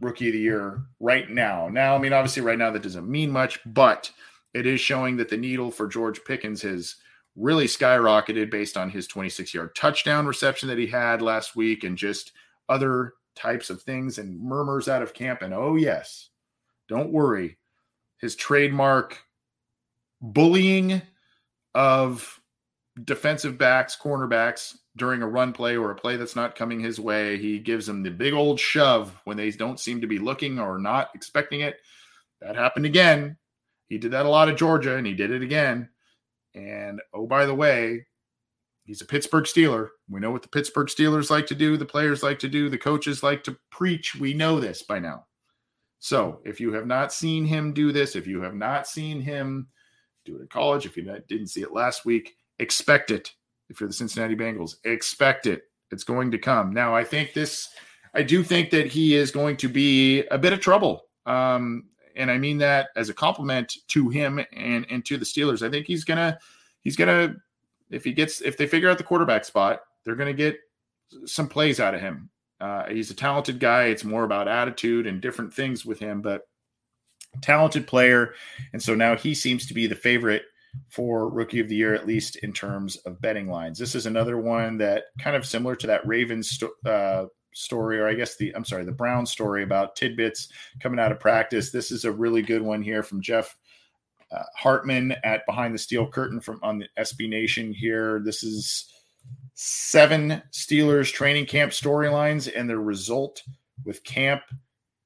rookie 0.00 0.26
of 0.26 0.32
the 0.32 0.40
year 0.40 0.82
right 0.98 1.30
now. 1.30 1.68
Now, 1.68 1.94
I 1.94 1.98
mean, 1.98 2.12
obviously, 2.12 2.42
right 2.42 2.58
now 2.58 2.72
that 2.72 2.82
doesn't 2.82 3.08
mean 3.08 3.30
much, 3.30 3.60
but 3.64 4.10
it 4.54 4.66
is 4.66 4.80
showing 4.80 5.16
that 5.16 5.28
the 5.28 5.36
needle 5.36 5.70
for 5.70 5.88
George 5.88 6.24
Pickens 6.24 6.62
has 6.62 6.96
really 7.36 7.66
skyrocketed 7.66 8.50
based 8.50 8.76
on 8.76 8.88
his 8.88 9.08
26 9.08 9.52
yard 9.52 9.74
touchdown 9.74 10.24
reception 10.24 10.68
that 10.68 10.78
he 10.78 10.86
had 10.86 11.20
last 11.20 11.56
week 11.56 11.82
and 11.82 11.98
just 11.98 12.32
other 12.68 13.14
types 13.34 13.68
of 13.68 13.82
things 13.82 14.18
and 14.18 14.40
murmurs 14.40 14.88
out 14.88 15.02
of 15.02 15.12
camp. 15.12 15.42
And 15.42 15.52
oh, 15.52 15.74
yes, 15.74 16.30
don't 16.88 17.12
worry. 17.12 17.58
His 18.20 18.36
trademark 18.36 19.18
bullying 20.22 21.02
of 21.74 22.40
defensive 23.02 23.58
backs, 23.58 23.98
cornerbacks 24.00 24.76
during 24.96 25.20
a 25.22 25.26
run 25.26 25.52
play 25.52 25.76
or 25.76 25.90
a 25.90 25.96
play 25.96 26.16
that's 26.16 26.36
not 26.36 26.54
coming 26.54 26.78
his 26.78 27.00
way. 27.00 27.36
He 27.36 27.58
gives 27.58 27.86
them 27.86 28.04
the 28.04 28.10
big 28.10 28.32
old 28.32 28.60
shove 28.60 29.20
when 29.24 29.36
they 29.36 29.50
don't 29.50 29.80
seem 29.80 30.00
to 30.00 30.06
be 30.06 30.20
looking 30.20 30.60
or 30.60 30.78
not 30.78 31.10
expecting 31.16 31.60
it. 31.60 31.80
That 32.40 32.54
happened 32.54 32.86
again 32.86 33.36
he 33.94 33.98
did 33.98 34.10
that 34.10 34.26
a 34.26 34.28
lot 34.28 34.48
at 34.48 34.56
Georgia 34.56 34.96
and 34.96 35.06
he 35.06 35.14
did 35.14 35.30
it 35.30 35.40
again. 35.40 35.88
And 36.52 37.00
oh, 37.12 37.28
by 37.28 37.46
the 37.46 37.54
way, 37.54 38.04
he's 38.82 39.00
a 39.00 39.04
Pittsburgh 39.04 39.44
Steeler. 39.44 39.90
We 40.10 40.18
know 40.18 40.32
what 40.32 40.42
the 40.42 40.48
Pittsburgh 40.48 40.88
Steelers 40.88 41.30
like 41.30 41.46
to 41.46 41.54
do, 41.54 41.76
the 41.76 41.86
players 41.86 42.20
like 42.20 42.40
to 42.40 42.48
do, 42.48 42.68
the 42.68 42.76
coaches 42.76 43.22
like 43.22 43.44
to 43.44 43.56
preach. 43.70 44.16
We 44.16 44.34
know 44.34 44.58
this 44.58 44.82
by 44.82 44.98
now. 44.98 45.26
So 46.00 46.40
if 46.44 46.58
you 46.58 46.72
have 46.72 46.88
not 46.88 47.12
seen 47.12 47.44
him 47.44 47.72
do 47.72 47.92
this, 47.92 48.16
if 48.16 48.26
you 48.26 48.42
have 48.42 48.56
not 48.56 48.88
seen 48.88 49.20
him 49.20 49.68
do 50.24 50.38
it 50.38 50.40
in 50.40 50.48
college, 50.48 50.86
if 50.86 50.96
you 50.96 51.04
didn't 51.28 51.46
see 51.46 51.62
it 51.62 51.72
last 51.72 52.04
week, 52.04 52.34
expect 52.58 53.12
it. 53.12 53.30
If 53.70 53.78
you're 53.78 53.88
the 53.88 53.94
Cincinnati 53.94 54.34
Bengals, 54.34 54.74
expect 54.82 55.46
it. 55.46 55.62
It's 55.92 56.02
going 56.02 56.32
to 56.32 56.38
come. 56.38 56.72
Now, 56.72 56.96
I 56.96 57.04
think 57.04 57.32
this, 57.32 57.68
I 58.12 58.24
do 58.24 58.42
think 58.42 58.70
that 58.70 58.88
he 58.88 59.14
is 59.14 59.30
going 59.30 59.56
to 59.58 59.68
be 59.68 60.26
a 60.32 60.38
bit 60.38 60.52
of 60.52 60.58
trouble. 60.58 61.04
Um, 61.26 61.84
and 62.16 62.30
I 62.30 62.38
mean 62.38 62.58
that 62.58 62.88
as 62.96 63.08
a 63.08 63.14
compliment 63.14 63.76
to 63.88 64.08
him 64.08 64.40
and 64.52 64.86
and 64.90 65.04
to 65.06 65.16
the 65.16 65.24
Steelers. 65.24 65.66
I 65.66 65.70
think 65.70 65.86
he's 65.86 66.04
gonna 66.04 66.38
he's 66.80 66.96
gonna 66.96 67.36
if 67.90 68.04
he 68.04 68.12
gets 68.12 68.40
if 68.40 68.56
they 68.56 68.66
figure 68.66 68.90
out 68.90 68.98
the 68.98 69.04
quarterback 69.04 69.44
spot, 69.44 69.80
they're 70.04 70.16
gonna 70.16 70.32
get 70.32 70.58
some 71.26 71.48
plays 71.48 71.80
out 71.80 71.94
of 71.94 72.00
him. 72.00 72.30
Uh, 72.60 72.86
he's 72.88 73.10
a 73.10 73.14
talented 73.14 73.60
guy. 73.60 73.84
It's 73.84 74.04
more 74.04 74.24
about 74.24 74.48
attitude 74.48 75.06
and 75.06 75.20
different 75.20 75.52
things 75.52 75.84
with 75.84 75.98
him, 75.98 76.22
but 76.22 76.42
talented 77.42 77.86
player. 77.86 78.34
And 78.72 78.82
so 78.82 78.94
now 78.94 79.16
he 79.16 79.34
seems 79.34 79.66
to 79.66 79.74
be 79.74 79.86
the 79.86 79.94
favorite 79.94 80.44
for 80.88 81.28
rookie 81.28 81.60
of 81.60 81.68
the 81.68 81.76
year, 81.76 81.94
at 81.94 82.06
least 82.06 82.36
in 82.36 82.52
terms 82.52 82.96
of 82.98 83.20
betting 83.20 83.48
lines. 83.48 83.78
This 83.78 83.94
is 83.94 84.06
another 84.06 84.38
one 84.38 84.78
that 84.78 85.04
kind 85.18 85.36
of 85.36 85.46
similar 85.46 85.76
to 85.76 85.86
that 85.88 86.06
Ravens 86.06 86.62
uh, 86.84 87.26
story, 87.54 87.98
or 87.98 88.06
I 88.06 88.14
guess 88.14 88.36
the 88.36 88.54
I'm 88.54 88.64
sorry, 88.64 88.84
the 88.84 88.92
Brown 88.92 89.24
story 89.24 89.62
about 89.62 89.96
tidbits 89.96 90.48
coming 90.80 91.00
out 91.00 91.12
of 91.12 91.20
practice. 91.20 91.70
This 91.70 91.90
is 91.90 92.04
a 92.04 92.12
really 92.12 92.42
good 92.42 92.62
one 92.62 92.82
here 92.82 93.02
from 93.02 93.22
Jeff 93.22 93.56
uh, 94.30 94.42
Hartman 94.56 95.14
at 95.24 95.46
Behind 95.46 95.74
the 95.74 95.78
Steel 95.78 96.06
Curtain 96.06 96.40
from 96.40 96.60
on 96.62 96.78
the 96.78 96.88
SB 96.98 97.28
Nation 97.28 97.72
here. 97.72 98.20
This 98.24 98.42
is 98.42 98.90
seven 99.54 100.42
Steelers 100.52 101.12
training 101.12 101.46
camp 101.46 101.72
storylines 101.72 102.50
and 102.54 102.68
the 102.68 102.78
result 102.78 103.42
with 103.84 104.04
camp 104.04 104.42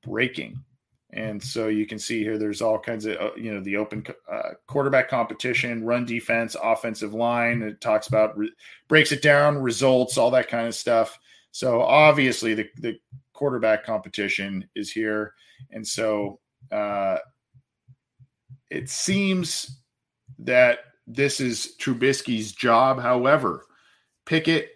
breaking. 0.03 0.63
And 1.11 1.43
so 1.43 1.69
you 1.69 1.87
can 1.87 1.99
see 1.99 2.23
here, 2.23 2.37
there's 2.37 2.61
all 2.61 2.79
kinds 2.79 3.07
of, 3.07 3.17
uh, 3.17 3.31
you 3.35 3.53
know, 3.53 3.61
the 3.61 3.77
open 3.77 4.05
uh, 4.31 4.51
quarterback 4.67 5.09
competition, 5.09 5.85
run 5.85 6.05
defense, 6.05 6.55
offensive 6.63 7.15
line. 7.15 7.63
It 7.63 7.81
talks 7.81 8.09
about, 8.09 8.37
re- 8.37 8.53
breaks 8.89 9.11
it 9.11 9.23
down, 9.23 9.59
results, 9.59 10.19
all 10.19 10.31
that 10.33 10.49
kind 10.49 10.67
of 10.67 10.75
stuff. 10.75 11.19
So 11.51 11.83
obviously 11.83 12.55
the, 12.55 12.69
the 12.77 12.99
quarterback 13.33 13.85
competition 13.85 14.69
is 14.75 14.91
here. 14.91 15.35
And 15.71 15.87
so 15.87 16.41
uh, 16.71 17.19
it 18.71 18.89
seems 18.89 19.81
that 20.41 20.81
this 21.07 21.41
is 21.41 21.75
Trubisky's 21.81 22.53
job. 22.53 23.01
However, 23.01 23.65
Pickett, 24.27 24.71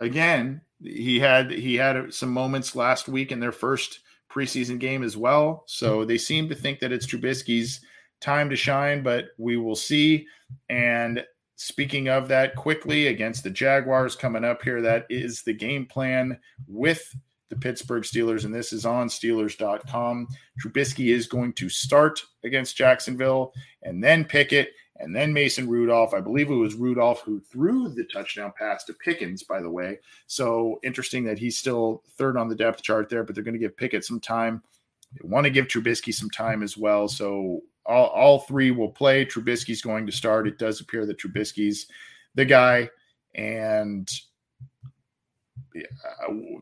again, 0.00 0.60
he 0.80 1.18
had 1.18 1.50
he 1.50 1.76
had 1.76 2.12
some 2.12 2.30
moments 2.30 2.74
last 2.74 3.08
week 3.08 3.32
in 3.32 3.40
their 3.40 3.52
first 3.52 4.00
preseason 4.32 4.78
game 4.78 5.02
as 5.02 5.16
well. 5.16 5.64
So 5.66 6.04
they 6.04 6.18
seem 6.18 6.48
to 6.48 6.54
think 6.54 6.80
that 6.80 6.92
it's 6.92 7.06
Trubisky's 7.06 7.80
time 8.20 8.48
to 8.50 8.56
shine, 8.56 9.02
but 9.02 9.26
we 9.38 9.56
will 9.56 9.76
see. 9.76 10.26
And 10.68 11.24
Speaking 11.62 12.08
of 12.08 12.26
that, 12.26 12.56
quickly 12.56 13.06
against 13.06 13.44
the 13.44 13.50
Jaguars 13.50 14.16
coming 14.16 14.44
up 14.44 14.62
here, 14.62 14.82
that 14.82 15.06
is 15.08 15.42
the 15.42 15.52
game 15.52 15.86
plan 15.86 16.40
with 16.66 17.14
the 17.50 17.56
Pittsburgh 17.56 18.02
Steelers, 18.02 18.44
and 18.44 18.52
this 18.52 18.72
is 18.72 18.84
on 18.84 19.06
Steelers.com. 19.06 20.26
Trubisky 20.60 21.14
is 21.14 21.28
going 21.28 21.52
to 21.52 21.68
start 21.68 22.20
against 22.42 22.76
Jacksonville 22.76 23.52
and 23.84 24.02
then 24.02 24.24
Pickett 24.24 24.72
and 24.96 25.14
then 25.14 25.32
Mason 25.32 25.68
Rudolph. 25.68 26.14
I 26.14 26.20
believe 26.20 26.50
it 26.50 26.54
was 26.54 26.74
Rudolph 26.74 27.20
who 27.20 27.38
threw 27.38 27.88
the 27.90 28.08
touchdown 28.12 28.52
pass 28.58 28.82
to 28.86 28.94
Pickens, 28.94 29.44
by 29.44 29.62
the 29.62 29.70
way. 29.70 30.00
So 30.26 30.80
interesting 30.82 31.22
that 31.26 31.38
he's 31.38 31.58
still 31.58 32.02
third 32.16 32.36
on 32.36 32.48
the 32.48 32.56
depth 32.56 32.82
chart 32.82 33.08
there, 33.08 33.22
but 33.22 33.36
they're 33.36 33.44
going 33.44 33.54
to 33.54 33.60
give 33.60 33.76
Pickett 33.76 34.04
some 34.04 34.18
time. 34.18 34.64
They 35.12 35.28
want 35.28 35.44
to 35.44 35.50
give 35.50 35.68
Trubisky 35.68 36.12
some 36.12 36.30
time 36.30 36.64
as 36.64 36.76
well. 36.76 37.06
So 37.06 37.60
all, 37.86 38.06
all 38.08 38.38
three 38.40 38.70
will 38.70 38.90
play. 38.90 39.24
Trubisky's 39.24 39.82
going 39.82 40.06
to 40.06 40.12
start. 40.12 40.46
It 40.46 40.58
does 40.58 40.80
appear 40.80 41.06
that 41.06 41.18
Trubisky's 41.18 41.86
the 42.34 42.44
guy, 42.44 42.88
and 43.34 44.08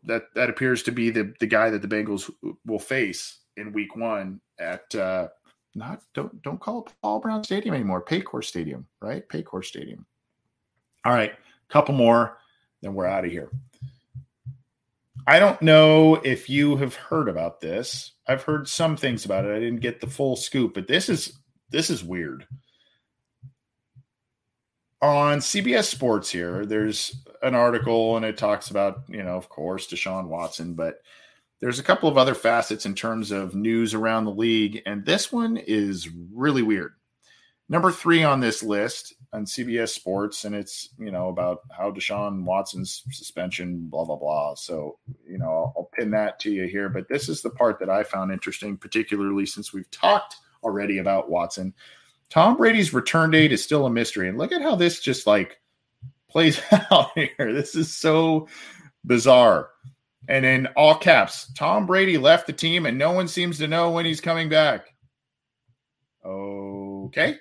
that 0.04 0.24
that 0.34 0.50
appears 0.50 0.82
to 0.84 0.92
be 0.92 1.10
the 1.10 1.32
the 1.40 1.46
guy 1.46 1.70
that 1.70 1.82
the 1.82 1.88
Bengals 1.88 2.30
will 2.64 2.78
face 2.78 3.40
in 3.56 3.72
Week 3.72 3.96
One 3.96 4.40
at 4.58 4.94
uh, 4.94 5.28
not 5.74 6.02
don't 6.14 6.42
don't 6.42 6.60
call 6.60 6.84
it 6.86 6.92
Paul 7.02 7.20
Brown 7.20 7.44
Stadium 7.44 7.74
anymore. 7.74 8.04
Paycor 8.04 8.44
Stadium, 8.44 8.86
right? 9.00 9.28
Paycor 9.28 9.64
Stadium. 9.64 10.06
All 11.04 11.12
right, 11.12 11.32
couple 11.68 11.94
more, 11.94 12.38
then 12.82 12.94
we're 12.94 13.06
out 13.06 13.24
of 13.24 13.30
here. 13.30 13.50
I 15.26 15.38
don't 15.38 15.60
know 15.62 16.16
if 16.16 16.48
you 16.48 16.76
have 16.76 16.94
heard 16.94 17.28
about 17.28 17.60
this. 17.60 18.12
I've 18.26 18.42
heard 18.42 18.68
some 18.68 18.96
things 18.96 19.24
about 19.24 19.44
it. 19.44 19.54
I 19.54 19.60
didn't 19.60 19.80
get 19.80 20.00
the 20.00 20.06
full 20.06 20.36
scoop, 20.36 20.74
but 20.74 20.86
this 20.86 21.08
is 21.08 21.38
this 21.70 21.90
is 21.90 22.04
weird. 22.04 22.46
On 25.02 25.38
CBS 25.38 25.84
Sports 25.84 26.30
here, 26.30 26.66
there's 26.66 27.24
an 27.42 27.54
article 27.54 28.16
and 28.16 28.24
it 28.24 28.36
talks 28.36 28.70
about, 28.70 29.02
you 29.08 29.22
know, 29.22 29.36
of 29.36 29.48
course, 29.48 29.86
Deshaun 29.86 30.26
Watson, 30.26 30.74
but 30.74 31.00
there's 31.60 31.78
a 31.78 31.82
couple 31.84 32.08
of 32.08 32.18
other 32.18 32.34
facets 32.34 32.86
in 32.86 32.94
terms 32.94 33.30
of 33.30 33.54
news 33.54 33.94
around 33.94 34.24
the 34.24 34.30
league, 34.30 34.82
and 34.86 35.04
this 35.04 35.30
one 35.30 35.56
is 35.56 36.08
really 36.32 36.62
weird. 36.62 36.94
Number 37.70 37.92
three 37.92 38.24
on 38.24 38.40
this 38.40 38.64
list 38.64 39.14
on 39.32 39.44
CBS 39.44 39.90
Sports, 39.90 40.44
and 40.44 40.56
it's 40.56 40.88
you 40.98 41.12
know 41.12 41.28
about 41.28 41.60
how 41.70 41.92
Deshaun 41.92 42.42
Watson's 42.42 43.04
suspension, 43.12 43.86
blah 43.88 44.04
blah 44.04 44.16
blah. 44.16 44.56
So 44.56 44.98
you 45.24 45.38
know 45.38 45.46
I'll, 45.46 45.74
I'll 45.76 45.90
pin 45.94 46.10
that 46.10 46.40
to 46.40 46.50
you 46.50 46.66
here, 46.66 46.88
but 46.88 47.08
this 47.08 47.28
is 47.28 47.42
the 47.42 47.50
part 47.50 47.78
that 47.78 47.88
I 47.88 48.02
found 48.02 48.32
interesting, 48.32 48.76
particularly 48.76 49.46
since 49.46 49.72
we've 49.72 49.88
talked 49.92 50.34
already 50.64 50.98
about 50.98 51.30
Watson. 51.30 51.72
Tom 52.28 52.56
Brady's 52.56 52.92
return 52.92 53.30
date 53.30 53.52
is 53.52 53.62
still 53.62 53.86
a 53.86 53.90
mystery, 53.90 54.28
and 54.28 54.36
look 54.36 54.50
at 54.50 54.62
how 54.62 54.74
this 54.74 55.00
just 55.00 55.28
like 55.28 55.60
plays 56.28 56.60
out 56.90 57.10
here. 57.14 57.52
This 57.52 57.76
is 57.76 57.94
so 57.94 58.48
bizarre. 59.06 59.70
And 60.28 60.44
in 60.44 60.66
all 60.74 60.96
caps, 60.96 61.52
Tom 61.54 61.86
Brady 61.86 62.18
left 62.18 62.48
the 62.48 62.52
team, 62.52 62.84
and 62.84 62.98
no 62.98 63.12
one 63.12 63.28
seems 63.28 63.58
to 63.58 63.68
know 63.68 63.92
when 63.92 64.06
he's 64.06 64.20
coming 64.20 64.48
back. 64.48 64.92
Okay. 66.24 67.36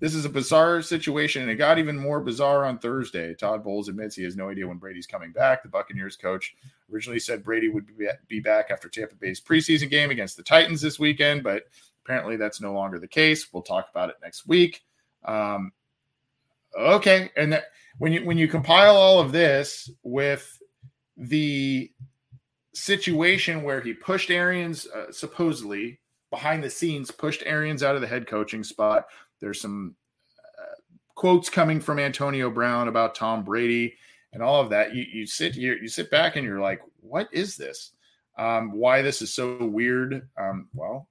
This 0.00 0.14
is 0.14 0.24
a 0.24 0.30
bizarre 0.30 0.82
situation, 0.82 1.42
and 1.42 1.50
it 1.50 1.56
got 1.56 1.78
even 1.78 1.96
more 1.96 2.20
bizarre 2.20 2.64
on 2.64 2.78
Thursday. 2.78 3.32
Todd 3.34 3.62
Bowles 3.62 3.88
admits 3.88 4.16
he 4.16 4.24
has 4.24 4.36
no 4.36 4.50
idea 4.50 4.66
when 4.66 4.78
Brady's 4.78 5.06
coming 5.06 5.30
back. 5.30 5.62
The 5.62 5.68
Buccaneers 5.68 6.16
coach 6.16 6.56
originally 6.92 7.20
said 7.20 7.44
Brady 7.44 7.68
would 7.68 7.86
be 8.28 8.40
back 8.40 8.70
after 8.70 8.88
Tampa 8.88 9.14
Bay's 9.14 9.40
preseason 9.40 9.88
game 9.88 10.10
against 10.10 10.36
the 10.36 10.42
Titans 10.42 10.80
this 10.80 10.98
weekend, 10.98 11.44
but 11.44 11.64
apparently 12.04 12.36
that's 12.36 12.60
no 12.60 12.72
longer 12.72 12.98
the 12.98 13.08
case. 13.08 13.52
We'll 13.52 13.62
talk 13.62 13.88
about 13.90 14.10
it 14.10 14.16
next 14.22 14.46
week. 14.46 14.82
Um, 15.24 15.72
okay, 16.78 17.30
and 17.36 17.52
that, 17.52 17.66
when 17.98 18.12
you 18.12 18.24
when 18.24 18.36
you 18.36 18.48
compile 18.48 18.96
all 18.96 19.20
of 19.20 19.32
this 19.32 19.90
with 20.02 20.60
the 21.16 21.90
situation 22.72 23.62
where 23.62 23.80
he 23.80 23.92
pushed 23.92 24.30
Arians 24.30 24.86
uh, 24.88 25.12
supposedly 25.12 26.00
behind 26.30 26.64
the 26.64 26.70
scenes 26.70 27.12
pushed 27.12 27.44
Arians 27.46 27.84
out 27.84 27.94
of 27.94 28.00
the 28.00 28.06
head 28.08 28.26
coaching 28.26 28.64
spot 28.64 29.06
there's 29.40 29.60
some 29.60 29.94
uh, 30.58 30.74
quotes 31.14 31.48
coming 31.48 31.80
from 31.80 31.98
Antonio 31.98 32.50
Brown 32.50 32.88
about 32.88 33.14
Tom 33.14 33.44
Brady 33.44 33.94
and 34.32 34.42
all 34.42 34.60
of 34.60 34.70
that. 34.70 34.94
You, 34.94 35.04
you 35.10 35.26
sit 35.26 35.54
here, 35.54 35.76
you 35.76 35.88
sit 35.88 36.10
back, 36.10 36.36
and 36.36 36.44
you're 36.44 36.60
like, 36.60 36.80
what 37.00 37.28
is 37.32 37.56
this? 37.56 37.92
Um, 38.36 38.72
why 38.72 39.02
this 39.02 39.22
is 39.22 39.32
so 39.32 39.64
weird? 39.64 40.28
Um, 40.36 40.68
well, 40.74 41.08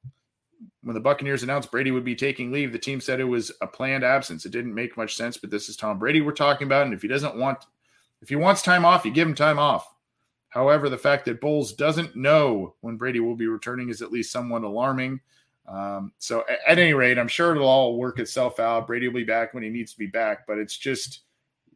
when 0.83 0.93
the 0.93 0.99
Buccaneers 0.99 1.43
announced 1.43 1.71
Brady 1.71 1.91
would 1.91 2.03
be 2.03 2.15
taking 2.15 2.51
leave, 2.51 2.71
the 2.71 2.79
team 2.79 2.99
said 2.99 3.19
it 3.19 3.25
was 3.25 3.51
a 3.61 3.67
planned 3.67 4.03
absence. 4.03 4.45
It 4.45 4.51
didn't 4.51 4.73
make 4.73 4.97
much 4.97 5.15
sense, 5.15 5.37
but 5.37 5.49
this 5.49 5.69
is 5.69 5.77
Tom 5.77 5.99
Brady 5.99 6.21
we're 6.21 6.33
talking 6.33 6.67
about, 6.67 6.85
and 6.85 6.93
if 6.93 7.01
he 7.01 7.07
doesn't 7.07 7.37
want, 7.37 7.59
if 8.21 8.29
he 8.29 8.35
wants 8.35 8.61
time 8.61 8.85
off, 8.85 9.05
you 9.05 9.11
give 9.11 9.27
him 9.27 9.35
time 9.35 9.59
off. 9.59 9.93
However, 10.49 10.87
the 10.89 10.97
fact 10.97 11.25
that 11.25 11.41
Bowles 11.41 11.73
doesn't 11.73 12.15
know 12.15 12.75
when 12.81 12.97
Brady 12.97 13.19
will 13.19 13.35
be 13.35 13.47
returning 13.47 13.89
is 13.89 14.01
at 14.01 14.11
least 14.11 14.31
somewhat 14.31 14.63
alarming. 14.63 15.19
Um, 15.67 16.11
so 16.19 16.43
at, 16.49 16.59
at, 16.67 16.79
any 16.79 16.93
rate, 16.93 17.17
I'm 17.17 17.27
sure 17.27 17.55
it'll 17.55 17.67
all 17.67 17.97
work 17.97 18.19
itself 18.19 18.59
out. 18.59 18.87
Brady 18.87 19.07
will 19.07 19.15
be 19.15 19.23
back 19.23 19.53
when 19.53 19.63
he 19.63 19.69
needs 19.69 19.93
to 19.93 19.99
be 19.99 20.07
back, 20.07 20.45
but 20.45 20.57
it's 20.57 20.77
just 20.77 21.21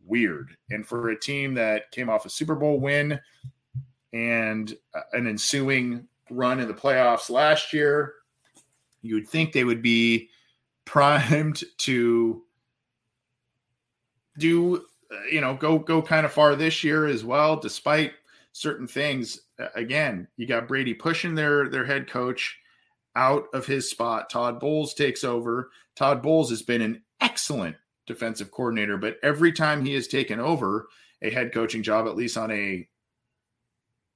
weird. 0.05 0.55
And 0.69 0.85
for 0.85 1.09
a 1.09 1.19
team 1.19 1.53
that 1.53 1.91
came 1.91 2.09
off 2.09 2.25
a 2.25 2.29
Super 2.29 2.55
Bowl 2.55 2.79
win 2.79 3.19
and 4.13 4.75
an 5.13 5.27
ensuing 5.27 6.07
run 6.29 6.59
in 6.59 6.67
the 6.67 6.73
playoffs 6.73 7.29
last 7.29 7.71
year, 7.73 8.15
you 9.01 9.15
would 9.15 9.27
think 9.27 9.51
they 9.51 9.63
would 9.63 9.81
be 9.81 10.29
primed 10.85 11.63
to 11.77 12.43
do 14.37 14.85
you 15.31 15.41
know 15.41 15.55
go 15.55 15.79
go 15.79 16.01
kind 16.01 16.25
of 16.25 16.31
far 16.31 16.55
this 16.55 16.83
year 16.83 17.07
as 17.07 17.23
well 17.23 17.55
despite 17.55 18.11
certain 18.51 18.87
things 18.87 19.41
again 19.75 20.27
you 20.37 20.45
got 20.45 20.67
Brady 20.67 20.93
pushing 20.93 21.33
their 21.33 21.69
their 21.69 21.85
head 21.85 22.07
coach 22.09 22.59
out 23.17 23.47
of 23.53 23.65
his 23.65 23.89
spot. 23.89 24.29
Todd 24.29 24.59
Bowles 24.59 24.93
takes 24.93 25.23
over. 25.23 25.71
Todd 25.95 26.21
Bowles 26.21 26.51
has 26.51 26.61
been 26.61 26.81
an 26.81 27.01
excellent 27.19 27.75
defensive 28.05 28.51
coordinator, 28.51 28.95
but 28.95 29.17
every 29.23 29.51
time 29.51 29.83
he 29.83 29.93
has 29.95 30.07
taken 30.07 30.39
over, 30.39 30.87
a 31.23 31.31
head 31.31 31.51
coaching 31.51 31.81
job, 31.81 32.07
at 32.07 32.15
least 32.15 32.37
on 32.37 32.51
a 32.51 32.87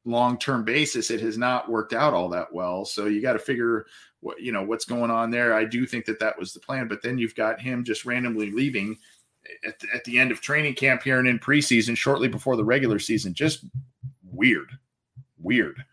long 0.06 0.38
term 0.38 0.64
basis, 0.64 1.10
it 1.10 1.20
has 1.20 1.38
not 1.38 1.70
worked 1.70 1.94
out 1.94 2.14
all 2.14 2.30
that 2.30 2.54
well. 2.54 2.86
So 2.86 3.08
you 3.08 3.22
got 3.22 3.34
to 3.34 3.40
figure 3.40 3.88
what 4.20 4.40
you 4.40 4.52
know 4.52 4.64
what's 4.64 4.86
going 4.86 5.10
on 5.10 5.32
there. 5.32 5.54
I 5.54 5.66
do 5.66 5.88
think 5.88 6.06
that 6.06 6.20
that 6.20 6.38
was 6.38 6.54
the 6.54 6.60
plan, 6.60 6.88
but 6.88 7.02
then 7.02 7.18
you've 7.18 7.36
got 7.36 7.60
him 7.60 7.84
just 7.84 8.06
randomly 8.06 8.52
leaving 8.52 8.98
at 9.66 9.80
the, 9.80 9.88
at 9.94 10.04
the 10.04 10.20
end 10.20 10.32
of 10.32 10.42
training 10.42 10.76
camp 10.76 11.02
here 11.02 11.18
and 11.18 11.28
in 11.28 11.40
preseason, 11.40 11.98
shortly 11.98 12.28
before 12.28 12.56
the 12.56 12.64
regular 12.64 13.00
season. 13.00 13.34
Just 13.34 13.66
weird, 14.24 14.70
weird. 15.40 15.84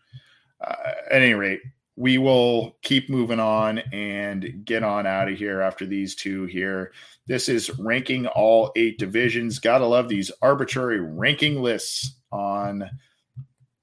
Uh, 0.61 0.91
at 1.09 1.21
any 1.21 1.33
rate, 1.33 1.61
we 1.99 2.17
will 2.17 2.77
keep 2.81 3.09
moving 3.09 3.41
on 3.41 3.79
and 3.91 4.63
get 4.63 4.83
on 4.83 5.05
out 5.05 5.29
of 5.29 5.37
here 5.37 5.59
after 5.59 5.85
these 5.85 6.15
two 6.15 6.45
here. 6.45 6.93
This 7.27 7.49
is 7.49 7.77
ranking 7.77 8.25
all 8.25 8.71
eight 8.77 8.97
divisions. 8.97 9.59
Gotta 9.59 9.85
love 9.85 10.07
these 10.07 10.31
arbitrary 10.41 11.01
ranking 11.01 11.61
lists 11.61 12.15
on 12.31 12.89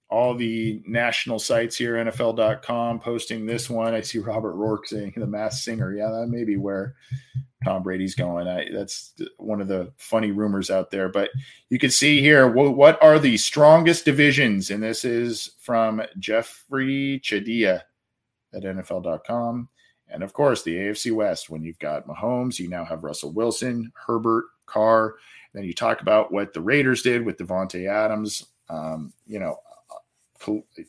all 0.08 0.34
the 0.34 0.82
national 0.86 1.38
sites 1.38 1.76
here, 1.76 1.96
NFL.com 1.96 3.00
posting 3.00 3.44
this 3.44 3.68
one. 3.68 3.92
I 3.92 4.00
see 4.00 4.18
Robert 4.18 4.54
Rourke 4.54 4.86
saying 4.86 5.12
the 5.14 5.26
mass 5.26 5.62
singer. 5.62 5.92
Yeah, 5.92 6.08
that 6.08 6.28
may 6.28 6.44
be 6.44 6.56
where 6.56 6.94
Tom 7.66 7.82
Brady's 7.82 8.14
going. 8.14 8.48
I, 8.48 8.68
that's 8.72 9.12
one 9.36 9.60
of 9.60 9.68
the 9.68 9.92
funny 9.98 10.30
rumors 10.30 10.70
out 10.70 10.90
there. 10.90 11.10
But 11.10 11.28
you 11.68 11.78
can 11.78 11.90
see 11.90 12.22
here 12.22 12.50
what, 12.50 12.76
what 12.76 13.02
are 13.02 13.18
the 13.18 13.36
strongest 13.36 14.06
divisions, 14.06 14.70
and 14.70 14.82
this 14.82 15.04
is 15.04 15.50
from 15.60 16.00
Jeffri 16.18 17.20
Chadiha 17.20 17.82
at 18.56 18.62
NFL.com. 18.62 19.68
And 20.08 20.22
of 20.22 20.32
course, 20.32 20.62
the 20.62 20.74
AFC 20.74 21.12
West. 21.12 21.50
When 21.50 21.62
you've 21.62 21.78
got 21.78 22.06
Mahomes, 22.06 22.58
you 22.58 22.68
now 22.68 22.84
have 22.84 23.04
Russell 23.04 23.32
Wilson, 23.32 23.92
Herbert, 23.94 24.46
Carr. 24.66 25.16
Then 25.52 25.64
you 25.64 25.74
talk 25.74 26.00
about 26.00 26.32
what 26.32 26.52
the 26.52 26.60
Raiders 26.60 27.02
did 27.02 27.24
with 27.24 27.38
Davante 27.38 27.88
Adams. 27.88 28.46
Um, 28.68 29.12
you 29.26 29.38
know, 29.38 29.58